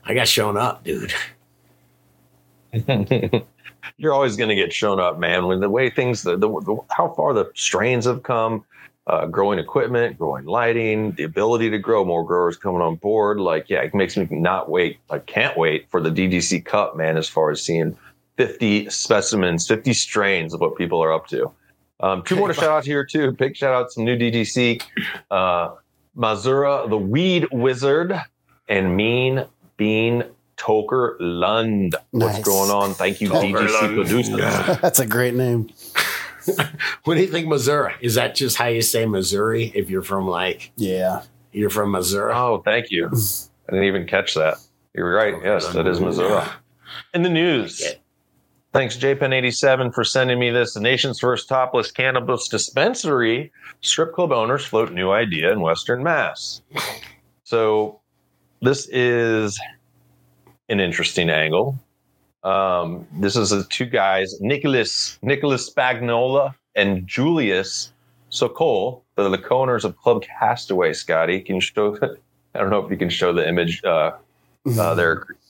I 0.04 0.14
got 0.14 0.28
shown 0.28 0.58
up, 0.58 0.84
dude. 0.84 1.14
You're 3.98 4.14
always 4.14 4.36
going 4.36 4.50
to 4.50 4.56
get 4.56 4.74
shown 4.74 5.00
up, 5.00 5.20
man. 5.20 5.48
When 5.48 5.60
the 5.60 5.70
way 5.70 5.90
things, 5.90 6.24
the, 6.24 6.38
the, 6.38 6.48
the 6.48 6.78
how 6.90 7.14
far 7.14 7.34
the 7.34 7.52
strains 7.56 8.06
have 8.06 8.24
come, 8.24 8.64
uh, 9.08 9.26
growing 9.26 9.60
equipment, 9.60 10.18
growing 10.18 10.46
lighting, 10.46 11.12
the 11.14 11.24
ability 11.24 11.70
to 11.70 11.78
grow 11.78 12.06
more 12.06 12.24
growers 12.24 12.58
coming 12.58 12.82
on 12.82 12.96
board. 12.96 13.40
Like, 13.40 13.70
yeah, 13.70 13.82
it 13.82 13.94
makes 13.94 14.16
me 14.16 14.28
not 14.32 14.70
wait. 14.70 15.00
I 15.10 15.20
can't 15.20 15.58
wait 15.58 15.90
for 15.90 16.02
the 16.02 16.10
DDC 16.10 16.66
Cup, 16.66 16.96
man, 16.96 17.18
as 17.18 17.28
far 17.28 17.52
as 17.52 17.62
seeing 17.62 17.98
50 18.38 18.90
specimens, 18.90 19.68
50 19.68 19.94
strains 19.94 20.54
of 20.54 20.62
what 20.62 20.78
people 20.78 21.04
are 21.04 21.12
up 21.12 21.28
to. 21.28 21.52
Um, 22.00 22.24
two 22.24 22.36
more 22.36 22.48
to 22.48 22.54
shout 22.54 22.70
out 22.70 22.86
here, 22.86 23.06
too. 23.06 23.32
Big 23.32 23.56
shout 23.56 23.74
out 23.74 23.88
to 23.88 23.92
some 23.92 24.06
new 24.06 24.18
DDC. 24.18 24.82
uh, 25.32 25.76
Mazura, 26.16 26.90
the 26.90 26.98
Weed 26.98 27.48
Wizard, 27.52 28.20
and 28.68 28.96
Mean 28.96 29.46
Bean 29.78 30.24
Toker 30.58 31.16
Lund. 31.20 31.96
What's 32.12 32.40
going 32.40 32.70
on? 32.72 32.94
Thank 32.94 33.22
you, 33.22 33.30
Toker 33.30 33.68
DGC 33.68 33.82
Lund. 33.82 33.96
producers. 33.96 34.40
Yeah. 34.40 34.74
That's 34.82 35.00
a 35.00 35.06
great 35.08 35.34
name. 35.34 35.70
What 37.04 37.16
do 37.16 37.22
you 37.22 37.28
think, 37.28 37.48
Missouri? 37.48 37.94
Is 38.02 38.16
that 38.16 38.36
just 38.36 38.58
how 38.58 38.68
you 38.68 38.82
say 38.82 39.06
Missouri? 39.06 39.72
If 39.76 39.90
you're 39.90 40.02
from 40.02 40.28
like 40.28 40.72
Yeah. 40.76 41.22
you're 41.52 41.70
from 41.70 41.92
Missouri? 41.92 42.34
Oh, 42.34 42.62
thank 42.64 42.88
you. 42.90 43.08
I 43.08 43.72
didn't 43.72 43.86
even 43.86 44.08
catch 44.08 44.34
that. 44.36 44.58
You're 44.94 45.14
right. 45.14 45.36
Yes, 45.44 45.68
that 45.74 45.88
is 45.88 46.00
Missouri. 46.00 46.44
In 47.14 47.22
the 47.22 47.30
news. 47.30 47.82
Thanks, 48.74 48.96
JPen87, 48.96 49.94
for 49.94 50.06
sending 50.06 50.40
me 50.40 50.50
this. 50.50 50.74
The 50.74 50.80
nation's 50.80 51.20
first 51.20 51.50
topless 51.50 51.92
cannabis 51.92 52.48
dispensary. 52.48 53.52
Strip 53.82 54.14
club 54.14 54.32
owners 54.32 54.64
float 54.64 54.94
new 54.94 55.12
idea 55.12 55.52
in 55.52 55.60
Western 55.60 56.02
Mass. 56.02 56.62
So, 57.44 58.00
this 58.62 58.88
is 58.90 59.60
an 60.70 60.80
interesting 60.80 61.30
angle. 61.30 61.78
Um, 62.44 63.06
this 63.20 63.36
is 63.36 63.50
the 63.50 63.66
two 63.66 63.86
guys, 63.86 64.40
Nicholas 64.40 65.20
Nicholas 65.22 65.70
Spagnola 65.70 66.56
and 66.76 67.06
Julius 67.06 67.92
Sokol, 68.30 69.04
the, 69.16 69.28
the 69.30 69.38
co-owners 69.38 69.84
of 69.84 69.98
Club 69.98 70.24
Castaway. 70.24 70.94
Scotty, 70.94 71.42
can 71.42 71.56
you 71.56 71.62
show? 71.62 71.98
I 72.56 72.60
don't 72.60 72.70
know 72.70 72.84
if 72.84 72.90
you 72.90 72.98
can 72.98 73.10
show 73.10 73.34
the 73.34 73.48
image. 73.48 73.84
Uh, 73.84 74.14
uh, 74.78 74.96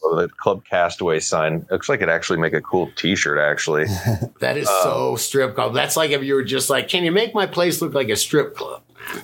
the 0.02 0.30
Club 0.38 0.64
Castaway 0.66 1.20
sign 1.20 1.66
looks 1.70 1.88
like 1.90 2.02
it 2.02 2.10
actually 2.10 2.40
make 2.40 2.54
a 2.54 2.62
cool 2.62 2.92
T-shirt. 2.96 3.40
Actually, 3.40 3.86
That 4.40 4.58
is 4.58 4.68
so 4.68 5.12
um, 5.12 5.18
strip 5.18 5.56
club. 5.56 5.74
That's 5.74 5.96
like 5.96 6.12
if 6.12 6.24
you 6.24 6.36
were 6.36 6.44
just 6.44 6.70
like, 6.70 6.88
can 6.88 7.04
you 7.04 7.12
make 7.12 7.34
my 7.34 7.46
place 7.46 7.82
look 7.82 7.94
like 7.94 8.10
a 8.10 8.16
strip 8.16 8.56
club? 8.56 8.82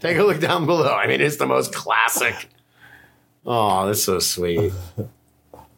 Take 0.00 0.18
a 0.18 0.22
look 0.22 0.40
down 0.40 0.66
below. 0.66 0.94
I 0.94 1.06
mean, 1.06 1.20
it's 1.20 1.36
the 1.36 1.46
most 1.46 1.74
classic. 1.74 2.48
Oh, 3.44 3.86
that's 3.86 4.02
so 4.02 4.18
sweet. 4.18 4.72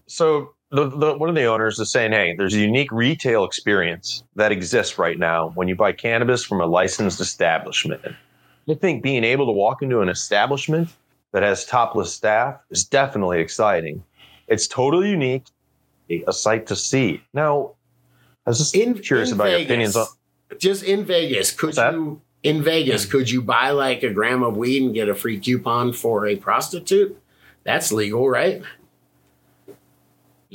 so 0.06 0.54
the, 0.70 0.88
the 0.88 1.16
one 1.16 1.28
of 1.28 1.34
the 1.34 1.44
owners 1.44 1.78
is 1.78 1.90
saying, 1.90 2.12
"Hey, 2.12 2.34
there's 2.36 2.54
a 2.54 2.60
unique 2.60 2.92
retail 2.92 3.44
experience 3.44 4.22
that 4.36 4.52
exists 4.52 4.98
right 4.98 5.18
now 5.18 5.50
when 5.54 5.68
you 5.68 5.76
buy 5.76 5.92
cannabis 5.92 6.44
from 6.44 6.60
a 6.60 6.66
licensed 6.66 7.20
establishment. 7.20 8.02
I 8.68 8.74
think 8.74 9.02
being 9.02 9.24
able 9.24 9.46
to 9.46 9.52
walk 9.52 9.82
into 9.82 10.00
an 10.00 10.08
establishment 10.08 10.90
that 11.32 11.42
has 11.42 11.64
topless 11.64 12.12
staff 12.12 12.60
is 12.70 12.84
definitely 12.84 13.40
exciting. 13.40 14.02
It's 14.48 14.66
totally 14.66 15.10
unique, 15.10 15.44
a 16.26 16.32
sight 16.32 16.66
to 16.68 16.76
see. 16.76 17.22
Now, 17.32 17.72
I 18.46 18.50
was 18.50 18.58
just 18.58 18.74
In, 18.74 18.94
curious 18.98 19.30
in 19.30 19.34
about 19.36 19.50
your 19.50 19.60
opinions 19.60 19.96
on." 19.96 20.06
just 20.58 20.82
in 20.82 21.04
Vegas, 21.04 21.52
could 21.52 21.76
you 21.76 22.20
in 22.42 22.62
Vegas 22.62 23.04
could 23.04 23.28
you 23.28 23.42
buy 23.42 23.70
like 23.70 24.02
a 24.02 24.10
gram 24.10 24.42
of 24.42 24.56
weed 24.56 24.82
and 24.82 24.94
get 24.94 25.08
a 25.08 25.14
free 25.14 25.38
coupon 25.38 25.92
for 25.92 26.26
a 26.26 26.36
prostitute? 26.36 27.20
That's 27.64 27.92
legal, 27.92 28.28
right? 28.28 28.62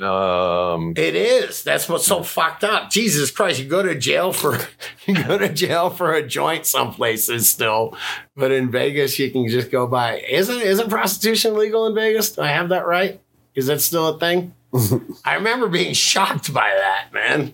Um, 0.01 0.93
It 0.97 1.15
is. 1.15 1.63
That's 1.63 1.87
what's 1.87 2.07
so 2.07 2.23
fucked 2.23 2.63
up. 2.63 2.89
Jesus 2.89 3.29
Christ, 3.29 3.59
you 3.59 3.65
go 3.69 3.83
to 3.83 3.93
jail 3.93 4.33
for 4.33 4.57
you 5.05 5.23
go 5.23 5.37
to 5.37 5.49
jail 5.49 5.91
for 5.91 6.13
a 6.13 6.27
joint 6.27 6.65
some 6.65 6.91
places 6.93 7.47
still, 7.47 7.95
but 8.35 8.51
in 8.51 8.71
Vegas 8.71 9.19
you 9.19 9.29
can 9.29 9.47
just 9.47 9.69
go 9.69 9.85
buy. 9.85 10.19
Isn't 10.27 10.61
isn't 10.61 10.89
prostitution 10.89 11.55
legal 11.55 11.85
in 11.85 11.93
Vegas? 11.93 12.31
Do 12.31 12.41
I 12.41 12.47
have 12.47 12.69
that 12.69 12.87
right? 12.87 13.21
Is 13.55 13.67
that 13.67 13.81
still 13.81 14.07
a 14.07 14.19
thing? 14.19 14.53
I 15.25 15.35
remember 15.35 15.67
being 15.67 15.93
shocked 15.93 16.53
by 16.53 16.69
that, 16.75 17.13
man. 17.13 17.53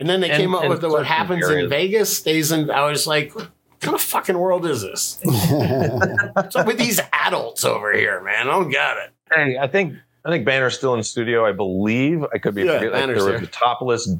And 0.00 0.08
then 0.08 0.20
they 0.20 0.30
And- 0.30 0.38
came 0.40 0.54
up 0.54 0.68
with 0.68 0.80
the, 0.80 0.88
what 0.88 0.98
certain 1.06 1.06
happens 1.12 1.48
in. 1.48 1.68
Vegas 1.68 2.16
stays 2.16 2.50
in. 2.52 2.70
I 2.70 2.84
was 2.88 3.06
like, 3.06 3.34
what 3.34 3.50
kind 3.80 3.94
of 3.94 4.00
fucking 4.00 4.36
world 4.38 4.66
is 4.66 4.82
this? 4.82 5.18
What's 5.24 6.56
up 6.56 6.66
with 6.66 6.78
these 6.78 7.00
adults 7.12 7.64
over 7.64 7.92
here, 7.92 8.22
man? 8.22 8.48
I 8.48 8.52
don't 8.52 8.70
got 8.70 8.96
it. 8.98 9.10
Hey, 9.32 9.58
I 9.58 9.66
think 9.68 9.94
I 10.24 10.30
think 10.30 10.44
Banner's 10.46 10.74
still 10.76 10.94
in 10.94 11.00
the 11.00 11.04
studio. 11.04 11.44
I 11.46 11.52
believe 11.52 12.24
I 12.32 12.38
could 12.38 12.54
be 12.54 12.62
Yeah, 12.62 12.78
forgetting. 12.78 12.90
Like, 12.92 13.00
Banner's 13.00 13.24
there 13.24 13.32
was 13.32 13.40
there. 13.42 13.48
a 13.48 13.52
topless 13.52 14.14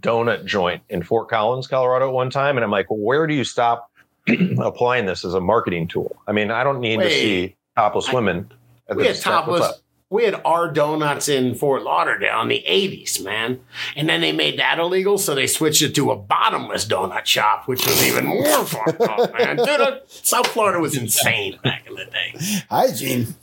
donut 0.00 0.44
joint 0.46 0.82
in 0.88 1.02
Fort 1.02 1.28
Collins, 1.28 1.66
Colorado, 1.66 2.08
at 2.08 2.12
one 2.14 2.30
time, 2.30 2.56
and 2.56 2.64
I'm 2.64 2.70
like, 2.70 2.86
where 2.88 3.26
do 3.26 3.34
you 3.34 3.44
stop 3.44 3.90
applying 4.58 5.06
this 5.06 5.24
as 5.24 5.34
a 5.34 5.40
marketing 5.40 5.86
tool? 5.88 6.16
I 6.26 6.32
mean, 6.32 6.50
I 6.50 6.64
don't 6.64 6.80
need 6.80 7.00
to 7.00 7.10
see 7.10 7.56
topless 7.76 8.08
I- 8.08 8.14
women. 8.14 8.50
at 8.88 8.96
We 8.96 9.02
the 9.02 9.08
had 9.10 9.16
dispense- 9.16 9.46
what's 9.46 9.60
topless. 9.66 9.80
Up? 10.14 10.16
We 10.16 10.24
had 10.24 10.40
our 10.44 10.70
donuts 10.70 11.28
in 11.28 11.54
Fort 11.54 11.82
Lauderdale 11.82 12.40
in 12.42 12.48
the 12.48 12.64
80s, 12.68 13.22
man. 13.22 13.60
And 13.96 14.08
then 14.08 14.20
they 14.20 14.32
made 14.32 14.58
that 14.58 14.78
illegal, 14.78 15.18
so 15.18 15.34
they 15.34 15.46
switched 15.46 15.82
it 15.82 15.94
to 15.96 16.10
a 16.10 16.16
bottomless 16.16 16.86
donut 16.86 17.26
shop, 17.26 17.66
which 17.68 17.84
was 17.86 18.06
even 18.06 18.24
more 18.26 18.64
fucked 18.64 19.00
up, 19.00 19.32
man. 19.38 19.56
Dude, 19.56 19.68
uh, 19.68 19.98
South 20.06 20.46
Florida 20.48 20.78
was 20.80 20.96
insane 20.96 21.58
back 21.62 21.86
in 21.86 21.94
the 21.94 22.04
day. 22.06 22.64
Hygiene. 22.70 23.34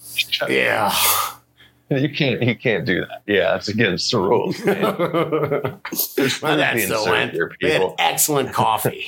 Yeah. 0.47 0.93
You 1.89 2.07
can't. 2.09 2.41
You 2.41 2.55
can't 2.55 2.86
do 2.86 3.01
that. 3.01 3.22
Yeah, 3.28 3.51
that's 3.51 3.67
against 3.67 4.09
the 4.11 4.19
rules. 4.19 4.57
Man. 4.65 4.82
well, 4.82 5.82
There's 6.15 6.36
food 6.36 6.57
that 6.57 6.76
being 6.76 6.86
still 6.86 7.03
served 7.03 7.11
went. 7.11 7.34
here, 7.34 7.51
They 7.61 7.74
had 7.74 7.93
excellent 7.99 8.53
coffee. 8.53 9.07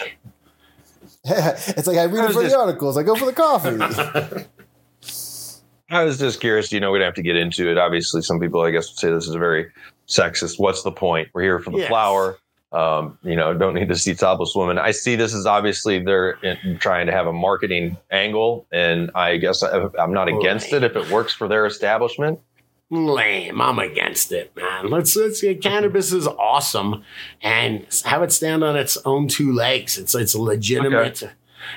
it's 1.23 1.87
like 1.87 1.97
I 1.97 2.05
read 2.05 2.25
it 2.25 2.33
for 2.33 2.41
just- 2.41 2.53
the 2.53 2.59
articles. 2.59 2.97
I 2.97 3.03
go 3.03 3.15
for 3.15 3.25
the 3.25 3.31
coffee. 3.31 4.45
I 5.89 6.03
was 6.03 6.17
just 6.17 6.39
curious. 6.39 6.71
You 6.71 6.79
know, 6.79 6.91
we'd 6.91 7.01
have 7.01 7.13
to 7.15 7.21
get 7.21 7.35
into 7.35 7.69
it. 7.69 7.77
Obviously, 7.77 8.21
some 8.21 8.39
people, 8.39 8.61
I 8.61 8.71
guess, 8.71 8.89
would 8.89 8.99
say 8.99 9.11
this 9.11 9.27
is 9.27 9.35
a 9.35 9.39
very 9.39 9.71
sexist. 10.07 10.59
What's 10.59 10.83
the 10.83 10.91
point? 10.91 11.29
We're 11.33 11.41
here 11.43 11.59
for 11.59 11.71
the 11.71 11.79
Yes. 11.79 11.87
flower. 11.89 12.37
Um, 12.71 13.19
you 13.21 13.35
know, 13.35 13.53
don't 13.53 13.75
need 13.75 13.89
to 13.89 13.95
see 13.95 14.15
topless 14.15 14.53
women. 14.55 14.79
I 14.79 14.89
see 14.91 15.15
this 15.15 15.35
as 15.35 15.45
obviously 15.45 16.03
they're 16.03 16.31
in- 16.41 16.79
trying 16.79 17.05
to 17.05 17.11
have 17.11 17.27
a 17.27 17.33
marketing 17.33 17.97
angle, 18.09 18.65
and 18.71 19.11
I 19.13 19.37
guess 19.37 19.61
I, 19.61 19.85
I'm 19.99 20.11
not 20.11 20.27
against 20.27 20.73
it 20.73 20.83
if 20.83 20.95
it 20.95 21.09
works 21.11 21.33
for 21.33 21.47
their 21.47 21.67
establishment. 21.67 22.39
lame. 22.89 23.61
I'm 23.61 23.77
against 23.77 24.31
it, 24.31 24.55
man. 24.55 24.89
Let's 24.89 25.15
let's 25.15 25.41
get 25.41 25.61
cannabis 25.61 26.11
is 26.11 26.25
awesome 26.27 27.03
and 27.43 27.85
have 28.05 28.23
it 28.23 28.31
stand 28.31 28.63
on 28.63 28.75
its 28.75 28.97
own 29.05 29.27
two 29.27 29.51
legs. 29.53 29.97
It's 29.99 30.15
it's 30.15 30.33
legitimate. 30.35 31.23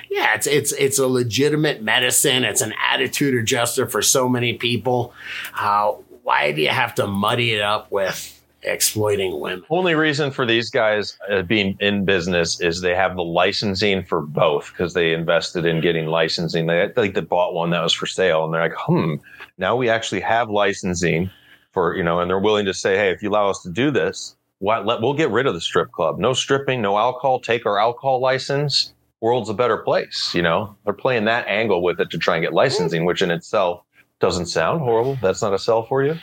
Yeah, 0.09 0.35
it's 0.35 0.47
it's 0.47 0.71
it's 0.73 0.99
a 0.99 1.07
legitimate 1.07 1.81
medicine. 1.81 2.43
It's 2.43 2.61
an 2.61 2.73
attitude 2.91 3.35
adjuster 3.35 3.87
for 3.87 4.01
so 4.01 4.27
many 4.29 4.53
people. 4.53 5.13
Uh, 5.57 5.93
why 6.23 6.51
do 6.51 6.61
you 6.61 6.69
have 6.69 6.95
to 6.95 7.07
muddy 7.07 7.53
it 7.53 7.61
up 7.61 7.91
with 7.91 8.33
exploiting 8.63 9.39
women. 9.39 9.63
Only 9.69 9.95
reason 9.95 10.31
for 10.31 10.45
these 10.45 10.69
guys 10.69 11.17
uh, 11.29 11.41
being 11.43 11.77
in 11.79 12.05
business 12.05 12.59
is 12.59 12.81
they 12.81 12.95
have 12.95 13.15
the 13.15 13.23
licensing 13.23 14.03
for 14.03 14.21
both 14.21 14.71
because 14.71 14.93
they 14.93 15.13
invested 15.13 15.65
in 15.65 15.81
getting 15.81 16.07
licensing. 16.07 16.67
They 16.67 16.91
like 16.95 17.13
they 17.13 17.21
bought 17.21 17.53
one 17.53 17.69
that 17.71 17.81
was 17.81 17.93
for 17.93 18.05
sale, 18.05 18.45
and 18.45 18.53
they're 18.53 18.61
like, 18.61 18.77
hmm, 18.77 19.15
now 19.57 19.75
we 19.75 19.89
actually 19.89 20.21
have 20.21 20.49
licensing 20.49 21.29
for 21.71 21.95
you 21.95 22.03
know, 22.03 22.19
and 22.19 22.29
they're 22.29 22.39
willing 22.39 22.65
to 22.65 22.73
say, 22.73 22.97
hey, 22.97 23.11
if 23.11 23.21
you 23.21 23.29
allow 23.29 23.49
us 23.49 23.61
to 23.63 23.69
do 23.69 23.91
this, 23.91 24.35
what, 24.59 24.85
let, 24.85 25.01
we'll 25.01 25.13
get 25.13 25.29
rid 25.29 25.45
of 25.45 25.53
the 25.53 25.61
strip 25.61 25.91
club. 25.91 26.19
No 26.19 26.33
stripping, 26.33 26.81
no 26.81 26.97
alcohol. 26.97 27.39
Take 27.39 27.65
our 27.65 27.79
alcohol 27.79 28.19
license. 28.19 28.93
World's 29.21 29.49
a 29.49 29.53
better 29.53 29.77
place. 29.77 30.33
You 30.35 30.41
know, 30.41 30.75
they're 30.83 30.93
playing 30.93 31.25
that 31.25 31.47
angle 31.47 31.81
with 31.81 31.99
it 31.99 32.09
to 32.11 32.17
try 32.17 32.35
and 32.35 32.43
get 32.43 32.53
licensing, 32.53 33.05
which 33.05 33.21
in 33.21 33.31
itself 33.31 33.81
doesn't 34.19 34.47
sound 34.47 34.81
horrible. 34.81 35.17
That's 35.21 35.41
not 35.41 35.53
a 35.53 35.59
sell 35.59 35.83
for 35.83 36.03
you. 36.03 36.17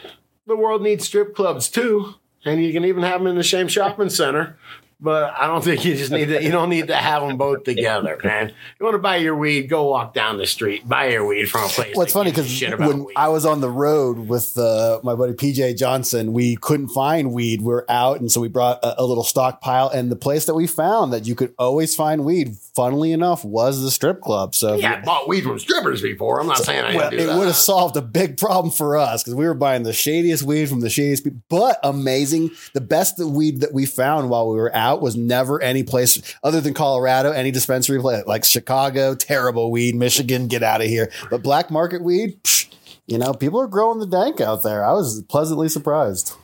The 0.47 0.57
world 0.57 0.83
needs 0.83 1.05
strip 1.05 1.35
clubs 1.35 1.69
too, 1.69 2.15
and 2.45 2.63
you 2.63 2.73
can 2.73 2.85
even 2.85 3.03
have 3.03 3.21
them 3.21 3.27
in 3.27 3.37
the 3.37 3.45
same 3.45 3.69
shopping 3.69 4.11
center. 4.11 4.59
But 5.05 5.35
I 5.39 5.47
don't 5.47 5.63
think 5.63 5.85
you 5.85 5.95
just 5.95 6.11
need 6.11 6.27
to. 6.27 6.43
You 6.43 6.51
don't 6.51 6.71
need 6.71 6.87
to 6.89 6.97
have 6.97 7.21
them 7.23 7.37
both 7.37 7.65
together, 7.65 8.19
man. 8.25 8.49
You 8.81 8.85
want 8.85 8.95
to 8.95 8.99
buy 8.99 9.17
your 9.17 9.37
weed? 9.37 9.69
Go 9.69 9.85
walk 9.91 10.15
down 10.15 10.39
the 10.39 10.47
street, 10.47 10.89
buy 10.89 11.09
your 11.09 11.27
weed 11.27 11.51
from 11.51 11.65
a 11.65 11.69
place. 11.69 11.95
Well, 11.95 12.07
funny 12.07 12.31
because 12.31 12.61
when 12.79 13.05
weed. 13.05 13.15
I 13.17 13.29
was 13.29 13.45
on 13.45 13.61
the 13.61 13.69
road 13.69 14.19
with 14.29 14.57
uh, 14.57 15.01
my 15.03 15.15
buddy 15.15 15.35
PJ 15.35 15.77
Johnson, 15.77 16.33
we 16.33 16.57
couldn't 16.57 16.89
find 16.89 17.33
weed. 17.35 17.61
We 17.61 17.75
are 17.75 17.85
out, 17.91 18.21
and 18.21 18.33
so 18.33 18.41
we 18.41 18.49
brought 18.49 18.83
a, 18.83 19.03
a 19.03 19.05
little 19.05 19.25
stockpile. 19.25 19.91
And 19.91 20.11
the 20.11 20.17
place 20.17 20.47
that 20.47 20.55
we 20.55 20.67
found 20.67 21.13
that 21.13 21.27
you 21.27 21.35
could 21.35 21.53
always 21.59 21.95
find 21.95 22.25
weed, 22.25 22.57
funnily 22.75 23.13
enough, 23.13 23.45
was 23.45 23.83
the 23.83 23.91
strip 23.91 24.23
club. 24.23 24.55
So 24.55 24.75
yeah, 24.77 24.91
you- 24.91 24.97
I 24.97 25.01
bought 25.03 25.29
weed 25.29 25.43
from 25.45 25.59
strippers 25.59 26.01
before. 26.01 26.41
I'm 26.41 26.47
not 26.47 26.59
saying 26.59 26.83
I 26.83 26.97
well, 26.97 27.13
it 27.13 27.27
would 27.37 27.47
have 27.47 27.57
solved 27.57 27.97
a 27.99 28.03
big 28.03 28.39
problem 28.39 28.73
for 28.73 28.97
us 28.97 29.23
because 29.23 29.35
we 29.35 29.45
were 29.47 29.53
buying 29.55 29.83
the 29.83 29.93
shadiest 29.93 30.45
weed 30.45 30.69
from 30.71 30.81
the 30.81 30.89
shadiest 30.89 31.25
people. 31.25 31.41
But 31.51 31.79
amazing, 31.83 32.53
the 32.73 32.81
best 32.81 33.19
weed 33.19 33.61
that 33.61 33.75
we 33.75 33.85
found 33.85 34.31
while 34.31 34.49
we 34.49 34.57
were 34.57 34.75
out 34.75 34.94
was 35.01 35.17
never 35.17 35.61
any 35.63 35.83
place 35.83 36.21
other 36.43 36.61
than 36.61 36.75
Colorado, 36.75 37.31
any 37.31 37.51
dispensary 37.51 38.01
place 38.01 38.25
like 38.27 38.45
Chicago, 38.45 39.15
terrible 39.15 39.71
weed, 39.71 39.95
Michigan, 39.95 40.49
get 40.49 40.63
out 40.63 40.81
of 40.81 40.87
here. 40.87 41.11
But 41.31 41.43
black 41.43 41.71
market 41.71 42.03
weed, 42.03 42.43
psh, 42.43 42.73
you 43.07 43.19
know, 43.19 43.33
people 43.33 43.61
are 43.61 43.67
growing 43.67 43.99
the 43.99 44.07
dank 44.07 44.41
out 44.41 44.63
there. 44.63 44.85
I 44.85 44.93
was 44.93 45.23
pleasantly 45.29 45.69
surprised. 45.69 46.35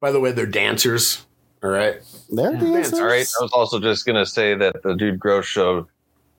By 0.00 0.12
the 0.12 0.20
way, 0.20 0.32
they're 0.32 0.46
dancers. 0.46 1.24
All 1.62 1.70
right. 1.70 2.00
They're 2.30 2.56
dancers. 2.56 2.98
All 2.98 3.04
right. 3.04 3.26
I 3.40 3.42
was 3.42 3.52
also 3.52 3.80
just 3.80 4.06
going 4.06 4.16
to 4.16 4.24
say 4.24 4.54
that 4.54 4.82
the 4.82 4.94
Dude 4.94 5.18
Grows 5.18 5.46
Show 5.46 5.88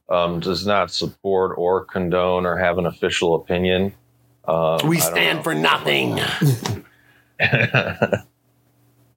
um, 0.09 0.39
does 0.39 0.65
not 0.65 0.91
support 0.91 1.53
or 1.57 1.85
condone 1.85 2.45
or 2.45 2.57
have 2.57 2.77
an 2.77 2.85
official 2.85 3.35
opinion. 3.35 3.93
Um, 4.47 4.79
We 4.87 4.99
stand 4.99 5.39
know. 5.39 5.43
for 5.43 5.53
nothing. 5.53 6.19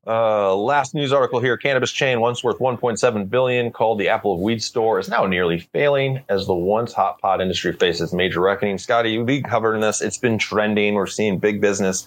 Uh, 0.06 0.54
last 0.54 0.94
news 0.94 1.12
article 1.12 1.40
here: 1.40 1.56
Cannabis 1.56 1.90
chain 1.90 2.20
once 2.20 2.44
worth 2.44 2.58
1.7 2.58 3.30
billion, 3.30 3.70
called 3.72 3.98
the 3.98 4.08
Apple 4.08 4.34
of 4.34 4.40
Weed 4.40 4.62
store, 4.62 4.98
is 4.98 5.08
now 5.08 5.24
nearly 5.24 5.58
failing 5.58 6.22
as 6.28 6.46
the 6.46 6.54
once 6.54 6.92
hot 6.92 7.18
pot 7.20 7.40
industry 7.40 7.72
faces 7.72 8.12
major 8.12 8.40
reckoning. 8.40 8.76
Scotty, 8.76 9.12
you 9.12 9.24
be 9.24 9.40
covering 9.40 9.80
this. 9.80 10.02
It's 10.02 10.18
been 10.18 10.38
trending. 10.38 10.94
We're 10.94 11.06
seeing 11.06 11.38
big 11.38 11.60
business 11.60 12.06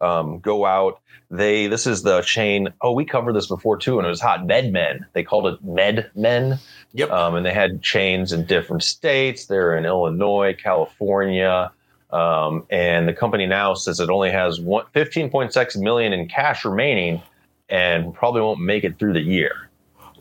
um, 0.00 0.40
go 0.40 0.66
out. 0.66 1.00
They 1.30 1.66
this 1.66 1.86
is 1.86 2.02
the 2.02 2.20
chain. 2.22 2.68
Oh, 2.82 2.92
we 2.92 3.04
covered 3.04 3.34
this 3.34 3.46
before 3.46 3.78
too, 3.78 3.98
and 3.98 4.06
it 4.06 4.10
was 4.10 4.20
hot. 4.20 4.46
MedMen. 4.46 5.06
They 5.14 5.22
called 5.22 5.46
it 5.46 5.64
MedMen. 5.64 6.58
Yep. 6.92 7.10
Um, 7.10 7.34
and 7.34 7.46
they 7.46 7.52
had 7.52 7.82
chains 7.82 8.32
in 8.32 8.44
different 8.44 8.82
states. 8.82 9.46
They're 9.46 9.76
in 9.76 9.84
Illinois, 9.84 10.54
California. 10.60 11.70
Um, 12.10 12.66
and 12.70 13.06
the 13.06 13.12
company 13.12 13.46
now 13.46 13.74
says 13.74 14.00
it 14.00 14.08
only 14.08 14.30
has 14.30 14.58
one, 14.60 14.86
15.6 14.94 15.76
million 15.76 16.14
in 16.14 16.26
cash 16.28 16.64
remaining 16.64 17.22
and 17.68 18.14
probably 18.14 18.40
won't 18.40 18.60
make 18.60 18.84
it 18.84 18.98
through 18.98 19.12
the 19.14 19.20
year. 19.20 19.68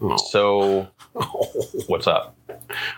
Oh. 0.02 0.18
So, 0.18 0.88
what's 1.88 2.08
up? 2.08 2.36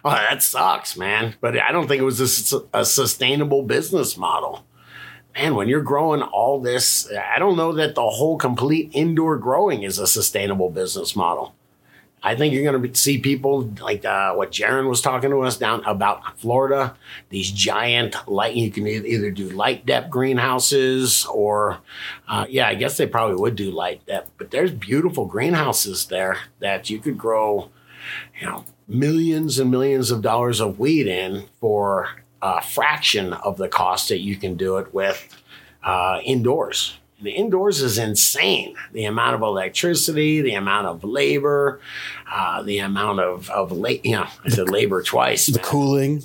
Oh, 0.03 0.11
that 0.11 0.41
sucks, 0.43 0.97
man. 0.97 1.35
But 1.41 1.59
I 1.59 1.71
don't 1.71 1.87
think 1.87 2.01
it 2.01 2.05
was 2.05 2.53
a, 2.53 2.61
a 2.73 2.85
sustainable 2.85 3.63
business 3.63 4.17
model. 4.17 4.65
Man, 5.35 5.55
when 5.55 5.69
you're 5.69 5.81
growing 5.81 6.21
all 6.21 6.59
this, 6.59 7.09
I 7.11 7.39
don't 7.39 7.55
know 7.55 7.71
that 7.73 7.95
the 7.95 8.01
whole 8.01 8.37
complete 8.37 8.89
indoor 8.93 9.37
growing 9.37 9.83
is 9.83 9.99
a 9.99 10.07
sustainable 10.07 10.69
business 10.69 11.15
model. 11.15 11.55
I 12.21 12.35
think 12.35 12.53
you're 12.53 12.69
going 12.69 12.91
to 12.91 12.99
see 12.99 13.17
people 13.17 13.61
like 13.81 14.03
uh, 14.03 14.33
what 14.33 14.51
Jaron 14.51 14.89
was 14.89 15.01
talking 15.01 15.29
to 15.29 15.41
us 15.41 15.57
down 15.57 15.83
about 15.85 16.37
Florida. 16.37 16.95
These 17.29 17.51
giant 17.51 18.15
light, 18.27 18.55
you 18.55 18.69
can 18.71 18.85
either 18.87 19.31
do 19.31 19.49
light 19.49 19.85
depth 19.85 20.09
greenhouses 20.09 21.25
or, 21.25 21.77
uh, 22.27 22.45
yeah, 22.49 22.67
I 22.67 22.75
guess 22.75 22.97
they 22.97 23.07
probably 23.07 23.37
would 23.37 23.55
do 23.55 23.71
light 23.71 24.05
depth. 24.05 24.31
But 24.37 24.51
there's 24.51 24.71
beautiful 24.71 25.25
greenhouses 25.25 26.07
there 26.07 26.37
that 26.59 26.89
you 26.89 26.99
could 26.99 27.17
grow, 27.17 27.69
you 28.39 28.47
know, 28.47 28.65
millions 28.87 29.57
and 29.57 29.71
millions 29.71 30.11
of 30.11 30.21
dollars 30.21 30.59
of 30.59 30.77
weed 30.77 31.07
in 31.07 31.45
for 31.61 32.09
a 32.41 32.61
fraction 32.61 33.33
of 33.33 33.57
the 33.57 33.69
cost 33.69 34.09
that 34.09 34.19
you 34.19 34.35
can 34.35 34.55
do 34.55 34.77
it 34.77 34.93
with 34.93 35.41
uh, 35.83 36.19
indoors. 36.25 36.98
The 37.21 37.31
indoors 37.31 37.81
is 37.81 37.97
insane. 37.97 38.75
The 38.93 39.05
amount 39.05 39.35
of 39.35 39.41
electricity, 39.41 40.41
the 40.41 40.53
amount 40.53 40.87
of 40.87 41.03
labor, 41.03 41.81
uh, 42.31 42.63
the 42.63 42.79
amount 42.79 43.19
of 43.19 43.49
of 43.49 43.71
la- 43.73 43.89
you 43.89 44.11
know, 44.13 44.27
I 44.45 44.49
said 44.49 44.69
labor 44.69 45.03
twice. 45.03 45.47
The 45.47 45.59
man. 45.59 45.65
cooling. 45.65 46.23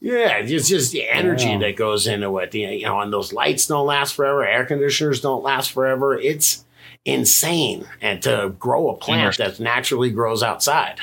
Yeah, 0.00 0.38
it's 0.38 0.68
just 0.68 0.92
the 0.92 1.08
energy 1.08 1.46
Yeah. 1.48 1.58
that 1.58 1.76
goes 1.76 2.06
into 2.06 2.38
it. 2.38 2.52
The, 2.52 2.60
you 2.60 2.84
know, 2.86 3.00
and 3.00 3.12
those 3.12 3.32
lights 3.32 3.66
don't 3.66 3.86
last 3.86 4.14
forever. 4.14 4.46
Air 4.46 4.64
conditioners 4.64 5.20
don't 5.20 5.42
last 5.42 5.72
forever. 5.72 6.18
It's 6.18 6.64
insane. 7.04 7.86
And 8.00 8.22
to 8.22 8.54
grow 8.58 8.88
a 8.88 8.96
plant 8.96 9.36
that 9.38 9.60
naturally 9.60 10.10
grows 10.10 10.42
outside. 10.42 11.00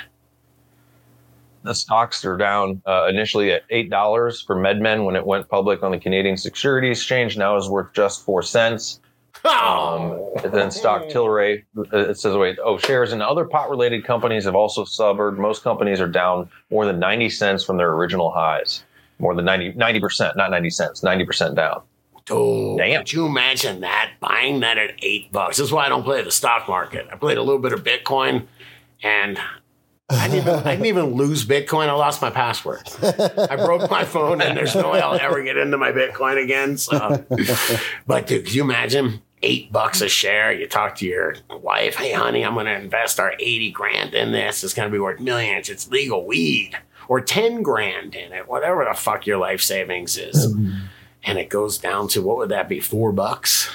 The 1.64 1.74
stocks 1.76 2.24
are 2.24 2.38
down 2.38 2.82
uh, 2.88 3.08
initially 3.10 3.52
at 3.52 3.68
$8 3.70 4.46
for 4.46 4.56
MedMen 4.56 5.04
when 5.06 5.16
it 5.16 5.26
went 5.26 5.50
public 5.50 5.84
on 5.84 5.92
the 5.92 6.00
Canadian 6.00 6.38
Securities 6.38 6.98
Exchange. 7.00 7.38
Now 7.38 7.58
is 7.58 7.70
worth 7.70 7.94
just 7.94 8.24
4 8.26 8.42
cents. 8.42 9.00
Um, 9.46 10.20
then 10.52 10.72
stock 10.72 11.04
Tilray, 11.04 11.64
uh, 11.78 12.10
it 12.10 12.20
says, 12.20 12.36
wait, 12.36 12.58
oh, 12.64 12.78
shares 12.78 13.14
in 13.14 13.22
other 13.22 13.46
pot 13.46 13.70
related 13.70 14.04
companies 14.04 14.46
have 14.46 14.56
also 14.56 14.84
suffered. 14.84 15.40
Most 15.40 15.64
companies 15.64 16.02
are 16.02 16.08
down 16.08 16.50
more 16.70 16.86
than 16.86 17.00
90 17.00 17.30
cents 17.30 17.64
from 17.64 17.78
their 17.78 17.92
original 17.94 18.32
highs. 18.32 18.84
More 19.20 19.34
than 19.34 19.46
90, 19.46 19.74
90%, 19.74 20.36
not 20.36 20.52
90 20.52 20.70
cents, 20.70 21.02
90% 21.02 21.56
down. 21.56 21.82
Dude, 22.26 22.78
Damn. 22.78 23.02
could 23.02 23.14
you 23.14 23.26
imagine 23.26 23.82
that? 23.82 24.12
Buying 24.20 24.60
that 24.60 24.78
at 24.78 24.92
eight 25.02 25.32
bucks. 25.32 25.58
This 25.58 25.68
is 25.68 25.72
why 25.72 25.86
I 25.86 25.90
don't 25.90 26.04
play 26.04 26.22
the 26.22 26.32
stock 26.32 26.68
market. 26.68 27.08
I 27.12 27.16
played 27.16 27.38
a 27.38 27.42
little 27.42 27.62
bit 27.62 27.72
of 27.72 27.84
Bitcoin 27.84 28.46
and 29.02 29.40
I 30.10 30.28
didn't, 30.28 30.48
even, 30.48 30.54
I 30.68 30.72
didn't 30.72 30.86
even 30.86 31.06
lose 31.16 31.46
Bitcoin. 31.46 31.88
I 31.88 31.94
lost 31.94 32.22
my 32.22 32.30
password. 32.30 32.82
I 33.02 33.56
broke 33.56 33.90
my 33.90 34.04
phone 34.04 34.42
and 34.42 34.58
there's 34.58 34.76
no 34.76 34.92
way 34.92 35.02
I'll 35.02 35.20
ever 35.20 35.42
get 35.42 35.58
into 35.58 35.78
my 35.78 35.92
Bitcoin 35.92 36.42
again. 36.44 36.78
So, 36.78 37.26
but 38.08 38.28
dude, 38.28 38.46
could 38.46 38.54
you 38.54 38.64
imagine 38.64 39.22
eight 39.44 39.72
bucks 39.72 40.02
a 40.02 40.10
share? 40.10 40.52
You 40.52 40.68
talk 40.68 40.96
to 40.96 41.06
your 41.06 41.36
wife, 41.62 41.96
hey, 41.96 42.12
honey, 42.14 42.44
I'm 42.46 42.54
going 42.54 42.66
to 42.66 42.76
invest 42.78 43.20
our 43.20 43.34
80 43.40 43.72
grand 43.72 44.14
in 44.14 44.32
this. 44.32 44.64
It's 44.64 44.74
going 44.74 44.90
to 44.90 44.94
be 44.94 45.00
worth 45.00 45.20
millions. 45.20 45.70
It's 45.70 45.90
legal 45.90 46.26
weed 46.26 46.72
or 47.08 47.22
10 47.22 47.62
grand 47.62 48.16
in 48.16 48.34
it, 48.34 48.48
whatever 48.48 48.84
the 48.86 48.94
fuck 48.94 49.26
your 49.26 49.38
life 49.38 49.62
savings 49.62 50.18
is 50.18 50.54
and 51.28 51.38
it 51.38 51.50
goes 51.50 51.78
down 51.78 52.08
to 52.08 52.22
what 52.22 52.38
would 52.38 52.50
that 52.50 52.70
be? 52.70 52.80
Four 52.80 53.12
bucks. 53.12 53.70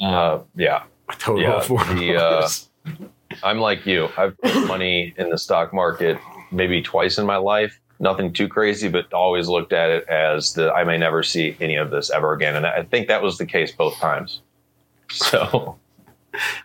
Uh, 0.00 0.40
yeah. 0.56 0.84
A 1.08 1.12
total 1.16 1.42
Yeah, 1.42 1.52
of 1.56 1.66
four 1.66 1.84
the, 1.84 2.16
uh. 2.16 2.48
I'm 3.42 3.58
like 3.58 3.84
you. 3.86 4.08
I've 4.16 4.36
put 4.38 4.66
money 4.66 5.14
in 5.18 5.28
the 5.30 5.38
stock 5.38 5.72
market 5.74 6.18
maybe 6.50 6.80
twice 6.82 7.18
in 7.18 7.26
my 7.26 7.36
life. 7.36 7.78
Nothing 8.00 8.32
too 8.32 8.48
crazy, 8.48 8.88
but 8.88 9.12
always 9.12 9.48
looked 9.48 9.72
at 9.72 9.90
it 9.90 10.08
as 10.08 10.54
the 10.54 10.72
I 10.72 10.84
may 10.84 10.98
never 10.98 11.22
see 11.22 11.56
any 11.60 11.76
of 11.76 11.90
this 11.90 12.10
ever 12.10 12.32
again. 12.32 12.56
And 12.56 12.66
I 12.66 12.82
think 12.82 13.08
that 13.08 13.22
was 13.22 13.38
the 13.38 13.46
case 13.46 13.72
both 13.72 13.96
times. 13.98 14.40
So 15.10 15.78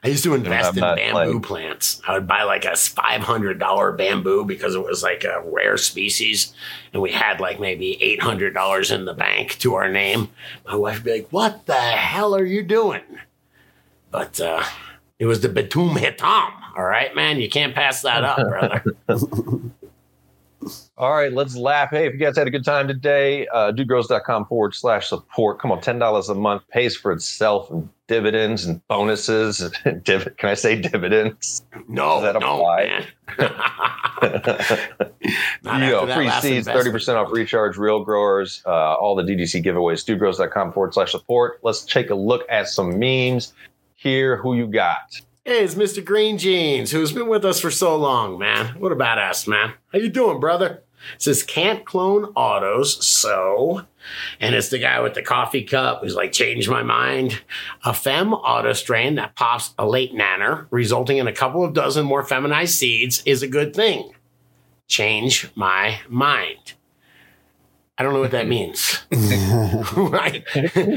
I 0.04 0.08
used 0.08 0.24
to 0.24 0.34
invest 0.34 0.76
in 0.76 0.82
bamboo 0.82 1.12
playing. 1.12 1.42
plants. 1.42 2.02
I 2.08 2.14
would 2.14 2.28
buy 2.28 2.44
like 2.44 2.66
a 2.66 2.76
five 2.76 3.22
hundred 3.22 3.60
dollar 3.60 3.92
bamboo 3.92 4.46
because 4.46 4.76
it 4.76 4.84
was 4.84 5.04
like 5.04 5.24
a 5.24 5.44
rare 5.46 5.78
species, 5.78 6.54
and 6.94 7.02
we 7.02 7.12
had 7.12 7.40
like 7.40 7.60
maybe 7.60 8.02
eight 8.02 8.22
hundred 8.22 8.54
dollars 8.54 8.92
in 8.92 9.06
the 9.06 9.14
bank 9.14 9.58
to 9.60 9.76
our 9.76 9.90
name. 9.90 10.30
My 10.66 10.76
wife 10.76 10.96
would 10.96 11.04
be 11.04 11.12
like, 11.12 11.28
"What 11.30 11.66
the 11.66 11.74
hell 11.74 12.36
are 12.36 12.46
you 12.46 12.64
doing?" 12.64 13.04
But 14.12 14.40
uh, 14.40 14.64
it 15.20 15.26
was 15.26 15.42
the 15.42 15.50
Betung 15.50 15.98
Hitam. 15.98 16.52
All 16.78 16.86
right, 16.86 17.14
man, 17.14 17.40
you 17.40 17.50
can't 17.50 17.76
pass 17.76 18.02
that 18.02 18.24
up, 18.24 18.38
brother. 18.38 18.84
All 21.00 21.14
right, 21.14 21.32
let's 21.32 21.56
laugh. 21.56 21.92
Hey, 21.92 22.08
if 22.08 22.14
you 22.14 22.20
guys 22.20 22.36
had 22.36 22.46
a 22.46 22.52
good 22.52 22.66
time 22.66 22.86
today, 22.86 23.48
uh, 23.48 23.72
dudegrows.com 23.72 24.48
forward 24.48 24.76
slash 24.76 25.08
support. 25.08 25.58
Come 25.58 25.72
on, 25.72 25.80
$10 25.80 26.30
a 26.30 26.36
month 26.36 26.68
pays 26.68 26.98
for 26.98 27.14
itself 27.14 27.72
and 27.72 27.88
dividends 28.08 28.66
and 28.66 28.86
bonuses. 28.90 29.72
Div- 30.04 30.36
Can 30.36 30.50
I 30.50 30.56
say 30.56 30.76
dividends? 30.82 31.64
No, 31.88 32.20
Does 32.20 32.34
that 32.34 32.40
no, 32.42 32.56
apply? 32.58 32.86
man. 32.86 33.06
you 35.82 35.96
after 35.96 36.14
free 36.16 36.30
seeds, 36.42 36.68
30% 36.68 37.16
off 37.16 37.32
recharge, 37.32 37.78
real 37.78 38.04
growers, 38.04 38.62
uh, 38.66 38.96
all 38.96 39.16
the 39.16 39.24
DDC 39.24 39.64
giveaways, 39.64 40.04
dudegrows.com 40.04 40.74
forward 40.74 40.94
slash 40.94 41.12
support. 41.12 41.62
Let's 41.64 41.86
take 41.86 42.10
a 42.10 42.16
look 42.16 42.44
at 42.50 42.68
some 42.68 43.00
memes. 43.00 43.54
Here, 43.96 44.36
who 44.36 44.54
you 44.54 44.68
got? 44.68 44.98
Hey, 45.46 45.64
it's 45.64 45.76
Mr. 45.76 46.04
Green 46.04 46.38
Jeans, 46.38 46.92
who's 46.92 47.14
been 47.14 47.30
with 47.30 47.46
us 47.46 47.62
for 47.62 47.72
so 47.72 47.96
long, 47.96 48.38
man. 48.38 48.78
What 48.80 48.92
a 48.92 48.96
badass, 48.96 49.48
man. 49.48 49.74
How 49.94 50.00
you 50.00 50.10
doing, 50.10 50.42
brother? 50.42 50.84
It 51.16 51.22
says 51.22 51.44
can't 51.44 51.86
clone 51.86 52.26
autos, 52.36 53.06
so. 53.06 53.86
And 54.40 54.56
it's 54.56 54.70
the 54.70 54.80
guy 54.80 55.00
with 55.00 55.14
the 55.14 55.22
coffee 55.22 55.64
cup 55.64 56.02
who's 56.02 56.16
like, 56.16 56.32
changed 56.32 56.70
my 56.70 56.84
mind. 56.84 57.42
A 57.86 57.94
fem 57.94 58.34
auto 58.34 58.74
strain 58.74 59.16
that 59.16 59.36
pops 59.36 59.74
a 59.78 59.88
late 59.88 60.14
nanner, 60.14 60.68
resulting 60.72 61.18
in 61.18 61.28
a 61.28 61.34
couple 61.34 61.64
of 61.64 61.74
dozen 61.74 62.06
more 62.06 62.24
feminized 62.24 62.76
seeds, 62.76 63.22
is 63.26 63.44
a 63.44 63.48
good 63.48 63.76
thing. 63.76 64.12
Change 64.88 65.50
my 65.56 66.00
mind. 66.08 66.74
I 68.00 68.04
don't 68.04 68.14
know 68.14 68.22
what 68.22 68.32
that 68.32 68.48
mm-hmm. 68.48 68.50
means. 68.50 69.02
right? 70.12 70.46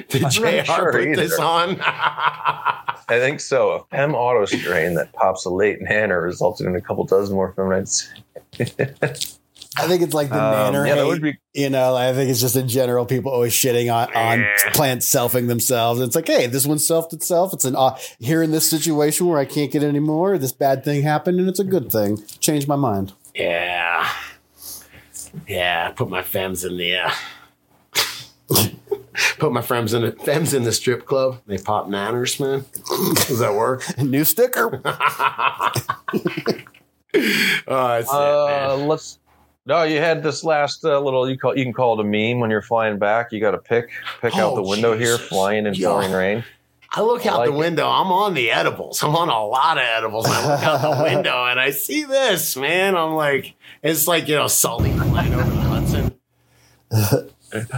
Did 0.09 0.25
I'm 0.25 0.31
JR 0.31 0.65
sure 0.65 0.93
put 0.93 1.17
this 1.17 1.39
on? 1.39 1.77
I 1.81 3.19
think 3.19 3.41
so. 3.41 3.73
A 3.73 3.85
PEM 3.85 4.15
auto 4.15 4.45
strain 4.45 4.95
that 4.95 5.13
pops 5.13 5.45
a 5.45 5.51
late 5.51 5.83
nanner 5.83 6.23
resulted 6.23 6.67
in 6.67 6.77
a 6.77 6.81
couple 6.81 7.05
dozen 7.05 7.35
more 7.35 7.53
feminines. 7.53 8.09
I 9.79 9.87
think 9.89 10.03
it's 10.03 10.13
like 10.15 10.29
the 10.29 10.35
Um, 10.43 10.75
nanner 10.75 10.87
yeah, 10.87 10.97
that 10.97 11.07
would 11.07 11.23
be 11.23 11.39
you 11.55 11.71
know, 11.71 11.95
I 11.97 12.13
think 12.13 12.31
it's 12.31 12.41
just 12.41 12.57
in 12.57 12.69
general, 12.69 13.07
people 13.07 13.33
always 13.33 13.53
shitting 13.53 13.93
on, 13.93 14.15
on 14.15 14.47
plants 14.75 15.09
selfing 15.09 15.49
themselves. 15.49 16.01
It's 16.01 16.15
like, 16.15 16.27
hey, 16.29 16.47
this 16.47 16.67
one 16.67 16.79
selfed 16.79 17.13
itself. 17.13 17.53
It's 17.55 17.65
an, 17.65 17.75
uh, 17.77 17.97
here 18.19 18.43
in 18.43 18.51
this 18.51 18.69
situation 18.69 19.27
where 19.27 19.39
I 19.39 19.45
can't 19.47 19.71
get 19.71 19.83
any 19.83 19.99
more, 20.01 20.37
this 20.39 20.53
bad 20.53 20.85
thing 20.85 21.03
happened 21.03 21.39
and 21.41 21.49
it's 21.49 21.61
a 21.61 21.65
good 21.65 21.91
thing. 21.91 22.23
Changed 22.41 22.69
my 22.69 22.77
mind. 22.77 23.13
Yeah. 23.35 24.09
Yeah, 25.49 25.89
I 25.89 25.93
put 25.93 26.11
my 26.11 26.23
femmes 26.23 26.65
in 26.65 26.77
the 26.77 26.97
uh 26.97 27.11
put 29.39 29.53
my 29.53 29.63
femmes 29.63 29.95
in 29.95 30.03
the 30.03 30.13
femmes 30.13 30.53
in 30.55 30.65
the 30.65 30.73
strip 30.73 31.07
club. 31.07 31.41
They 31.47 31.57
pop 31.59 31.87
nanners, 31.89 32.39
man. 32.39 32.65
Does 33.27 33.39
that 33.39 33.55
work? 33.55 33.83
New 33.99 34.25
sticker. 34.25 34.83
Oh, 37.15 37.69
Uh, 37.69 38.77
it, 38.79 38.87
let's. 38.87 39.19
No, 39.65 39.85
you 39.85 39.99
had 39.99 40.23
this 40.23 40.43
last 40.43 40.85
uh, 40.85 40.99
little. 41.01 41.29
You 41.31 41.39
call 41.39 41.57
you 41.57 41.65
can 41.65 41.73
call 41.73 41.99
it 41.99 42.05
a 42.05 42.09
meme 42.09 42.41
when 42.41 42.51
you're 42.51 42.63
flying 42.63 42.99
back. 42.99 43.31
You 43.33 43.41
got 43.41 43.53
to 43.53 43.59
pick 43.59 43.91
pick 44.21 44.37
out 44.37 44.53
Oh, 44.53 44.57
the 44.57 44.63
window 44.63 44.97
here, 44.97 45.19
flying 45.19 45.67
in 45.67 45.75
Yo. 45.75 45.91
pouring 45.93 46.11
rain. 46.13 46.45
I 46.91 47.01
look 47.03 47.25
I 47.25 47.31
out 47.31 47.39
like 47.39 47.49
the 47.51 47.55
it. 47.55 47.59
window. 47.59 47.89
I'm 47.89 48.09
on 48.13 48.35
the 48.35 48.51
edibles. 48.51 49.03
I'm 49.03 49.15
on 49.17 49.29
a 49.29 49.47
lot 49.47 49.79
of 49.79 49.85
edibles. 49.85 50.27
I 50.29 50.41
look 50.55 50.63
out 50.63 50.99
the 50.99 51.03
window 51.15 51.47
and 51.47 51.59
I 51.61 51.71
see 51.71 52.05
this, 52.05 52.57
man. 52.57 52.97
I'm 52.97 53.15
like, 53.15 53.55
it's 53.83 54.07
like, 54.07 54.29
you 54.29 54.35
know, 54.35 54.47
Sully 54.49 54.93
flying 54.93 55.33
over 55.33 55.49
the 55.51 55.61
Hudson. 55.61 56.15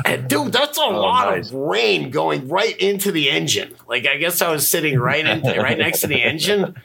And 0.04 0.28
dude, 0.28 0.52
that's 0.52 0.78
a 0.78 0.82
lot 0.82 1.26
Oh, 1.26 1.30
nice. 1.32 1.48
of 1.48 1.54
rain 1.56 2.10
going 2.10 2.46
right 2.48 2.76
into 2.78 3.10
the 3.10 3.28
engine. 3.28 3.74
Like 3.88 4.06
I 4.06 4.18
guess 4.18 4.40
I 4.40 4.52
was 4.52 4.68
sitting 4.68 5.00
right 5.00 5.26
in 5.26 5.42
right 5.42 5.76
next 5.76 6.02
to 6.02 6.06
the 6.06 6.22
engine. 6.22 6.76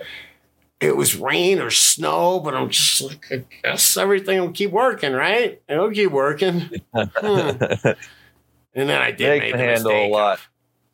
It 0.80 0.96
was 0.96 1.18
rain 1.18 1.60
or 1.60 1.72
snow, 1.72 2.40
but 2.40 2.56
I'm 2.56 2.70
just 2.70 3.02
like, 3.02 3.26
I 3.32 3.44
guess 3.64 3.98
everything 3.98 4.40
will 4.40 4.52
keep 4.52 4.72
working, 4.72 5.12
right? 5.14 5.62
It'll 5.68 5.92
keep 5.92 6.12
working. 6.12 6.70
Hmm. 6.94 7.52
And 8.76 8.90
then 8.90 9.02
I 9.02 9.12
did 9.12 9.40
make 9.40 9.52
the 9.52 9.58
handle 9.58 9.92
a 9.92 9.94
mistake. 9.94 10.12
lot. 10.12 10.40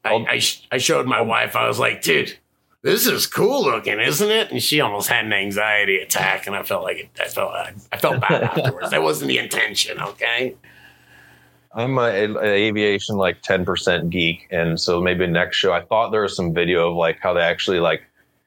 I, 0.04 0.14
I, 0.14 0.42
I 0.72 0.78
showed 0.78 1.06
my 1.08 1.22
wife, 1.22 1.56
I 1.56 1.68
was 1.68 1.80
like, 1.80 2.02
dude, 2.02 2.38
this 2.82 3.08
is 3.08 3.28
cool 3.28 3.64
looking, 3.64 4.00
isn't 4.00 4.30
it? 4.30 4.52
And 4.52 4.62
she 4.62 4.80
almost 4.80 5.10
had 5.10 5.26
an 5.26 5.34
anxiety 5.34 5.98
attack, 5.98 6.48
and 6.48 6.56
I 6.56 6.64
felt 6.64 6.84
like 6.84 6.98
it, 6.98 7.10
I 7.20 7.28
felt 7.28 7.54
I 7.92 7.98
felt 7.98 8.22
bad 8.22 8.44
afterwards. 8.58 8.92
That 8.92 9.02
wasn't 9.02 9.30
the 9.30 9.40
intention, 9.40 10.00
okay? 10.00 10.56
I'm 11.74 11.98
a, 11.98 12.04
a 12.04 12.44
aviation 12.44 13.18
like 13.18 13.42
10% 13.42 14.10
geek, 14.10 14.48
and 14.52 14.80
so 14.80 15.02
maybe 15.02 15.28
next 15.28 15.58
show. 15.58 15.74
I 15.74 15.82
thought 15.82 16.12
there 16.12 16.22
was 16.22 16.36
some 16.36 16.54
video 16.54 16.92
of 16.92 16.96
like 16.96 17.20
how 17.20 17.34
they 17.34 17.42
actually 17.42 17.80
like 17.80 18.04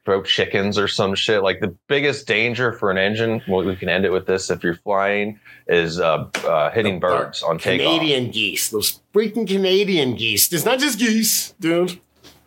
throw 0.08 0.22
chickens 0.22 0.78
or 0.78 0.88
some 0.88 1.14
shit. 1.14 1.42
Like 1.42 1.60
the 1.60 1.74
biggest 1.86 2.26
danger 2.26 2.72
for 2.72 2.90
an 2.90 2.96
engine, 2.96 3.42
well, 3.46 3.62
we 3.62 3.76
can 3.76 3.90
end 3.90 4.06
it 4.06 4.10
with 4.10 4.26
this: 4.26 4.48
if 4.48 4.64
you're 4.64 4.76
flying, 4.76 5.38
is 5.66 6.00
uh, 6.00 6.26
uh, 6.46 6.70
hitting 6.70 6.98
birds 6.98 7.42
on 7.42 7.58
takeoff. 7.58 7.98
Canadian 7.98 8.30
geese, 8.30 8.70
those 8.70 9.00
freaking 9.12 9.46
Canadian 9.46 10.14
geese. 10.14 10.50
It's 10.50 10.64
not 10.64 10.78
just 10.78 10.98
geese, 10.98 11.52
dude. 11.60 12.00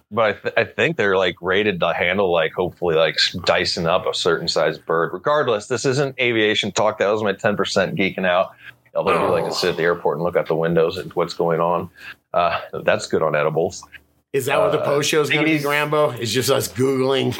But 0.09 0.23
I, 0.23 0.33
th- 0.33 0.53
I 0.57 0.63
think 0.63 0.97
they're 0.97 1.17
like 1.17 1.35
rated 1.39 1.79
to 1.81 1.93
handle 1.93 2.31
like 2.31 2.51
hopefully 2.51 2.95
like 2.95 3.15
dicing 3.45 3.85
up 3.85 4.07
a 4.07 4.13
certain 4.13 4.47
size 4.47 4.79
bird. 4.79 5.11
Regardless, 5.13 5.67
this 5.67 5.85
isn't 5.85 6.19
aviation 6.19 6.71
talk. 6.71 6.97
That 6.97 7.09
was 7.09 7.21
my 7.21 7.33
10% 7.33 7.55
geeking 7.95 8.25
out. 8.25 8.53
Although 8.93 9.17
I 9.17 9.25
do 9.25 9.31
like 9.31 9.45
to 9.45 9.53
sit 9.53 9.69
at 9.69 9.77
the 9.77 9.83
airport 9.83 10.17
and 10.17 10.23
look 10.25 10.35
out 10.35 10.47
the 10.47 10.55
windows 10.55 10.97
at 10.97 11.15
what's 11.15 11.33
going 11.33 11.61
on. 11.61 11.89
Uh, 12.33 12.59
that's 12.83 13.07
good 13.07 13.21
on 13.21 13.35
edibles. 13.35 13.85
Is 14.33 14.45
that 14.45 14.59
what 14.59 14.71
the 14.71 14.79
Uh, 14.79 14.85
post 14.85 15.09
show 15.09 15.21
is 15.21 15.29
going 15.29 15.41
to 15.41 15.45
be, 15.45 15.51
ladies- 15.53 15.65
Rambo? 15.65 16.11
It's 16.11 16.31
just 16.31 16.49
us 16.49 16.67
Googling 16.69 17.37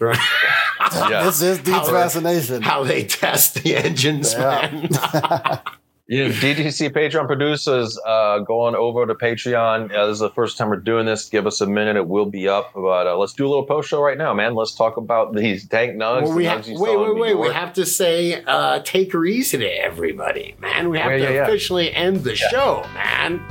Yeah. 0.00 1.24
This 1.24 1.40
is 1.42 1.58
Dean's 1.58 1.76
How- 1.76 1.84
fascination. 1.86 2.62
how 2.62 2.82
they 2.82 3.04
test 3.04 3.62
the 3.62 3.76
engines, 3.76 4.32
Yeah. 4.32 4.68
man. 4.72 5.60
Yeah, 6.12 6.28
DTC 6.28 6.90
Patreon 6.90 7.26
producers, 7.26 7.98
uh, 8.04 8.40
go 8.40 8.60
on 8.60 8.76
over 8.76 9.06
to 9.06 9.14
Patreon. 9.14 9.90
Uh, 9.96 10.08
this 10.08 10.16
is 10.16 10.18
the 10.18 10.28
first 10.28 10.58
time 10.58 10.68
we're 10.68 10.76
doing 10.76 11.06
this. 11.06 11.26
Give 11.30 11.46
us 11.46 11.62
a 11.62 11.66
minute; 11.66 11.96
it 11.96 12.06
will 12.06 12.26
be 12.26 12.46
up. 12.48 12.70
But 12.74 13.06
uh, 13.06 13.16
let's 13.16 13.32
do 13.32 13.46
a 13.46 13.48
little 13.48 13.64
post 13.64 13.88
show 13.88 14.02
right 14.02 14.18
now, 14.18 14.34
man. 14.34 14.54
Let's 14.54 14.74
talk 14.74 14.98
about 14.98 15.34
these 15.34 15.66
tank 15.66 15.94
nugs. 15.96 16.24
Well, 16.24 16.34
we 16.34 16.42
the 16.42 16.50
have, 16.50 16.60
nugs 16.60 16.68
you 16.68 16.78
wait, 16.78 16.98
wait, 16.98 17.16
wait. 17.16 17.38
We 17.38 17.48
have 17.54 17.72
to 17.72 17.86
say, 17.86 18.44
uh, 18.44 18.80
take 18.80 19.10
her 19.14 19.24
easy 19.24 19.56
to 19.56 19.66
everybody, 19.66 20.54
man. 20.58 20.90
We 20.90 20.98
have 20.98 21.12
Yeah, 21.12 21.16
to 21.16 21.22
yeah, 21.22 21.30
yeah. 21.30 21.42
officially 21.44 21.90
end 21.94 22.24
the 22.24 22.36
show, 22.36 22.86
man. 22.92 23.42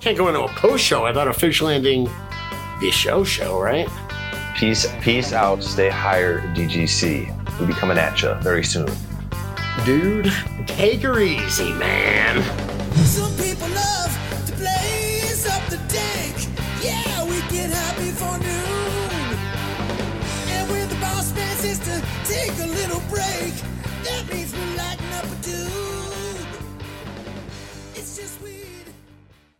Can't 0.00 0.18
go 0.18 0.26
into 0.26 0.42
a 0.42 0.48
post 0.48 0.82
show 0.84 1.04
without 1.04 1.28
officially 1.28 1.76
ending 1.76 2.10
the 2.80 2.90
show 2.90 3.22
show, 3.22 3.60
right? 3.60 3.88
Peace, 4.56 4.84
peace 5.00 5.32
out. 5.32 5.62
Stay 5.62 5.90
higher, 5.90 6.40
DGC. 6.56 7.58
We'll 7.60 7.68
be 7.68 7.74
coming 7.74 7.98
at 7.98 8.20
you 8.20 8.34
very 8.42 8.64
soon. 8.64 8.88
Dude, 9.82 10.32
take 10.66 11.02
her 11.02 11.20
easy, 11.20 11.72
man. 11.72 12.42
Some 13.04 13.36
people 13.36 13.68
love 13.68 14.46
to 14.46 14.52
blaze 14.54 15.46
up 15.46 15.62
the 15.68 15.76
dank. 15.92 16.48
Yeah, 16.82 17.24
we 17.24 17.40
get 17.54 17.70
happy 17.70 18.10
for 18.10 18.38
new 18.38 18.73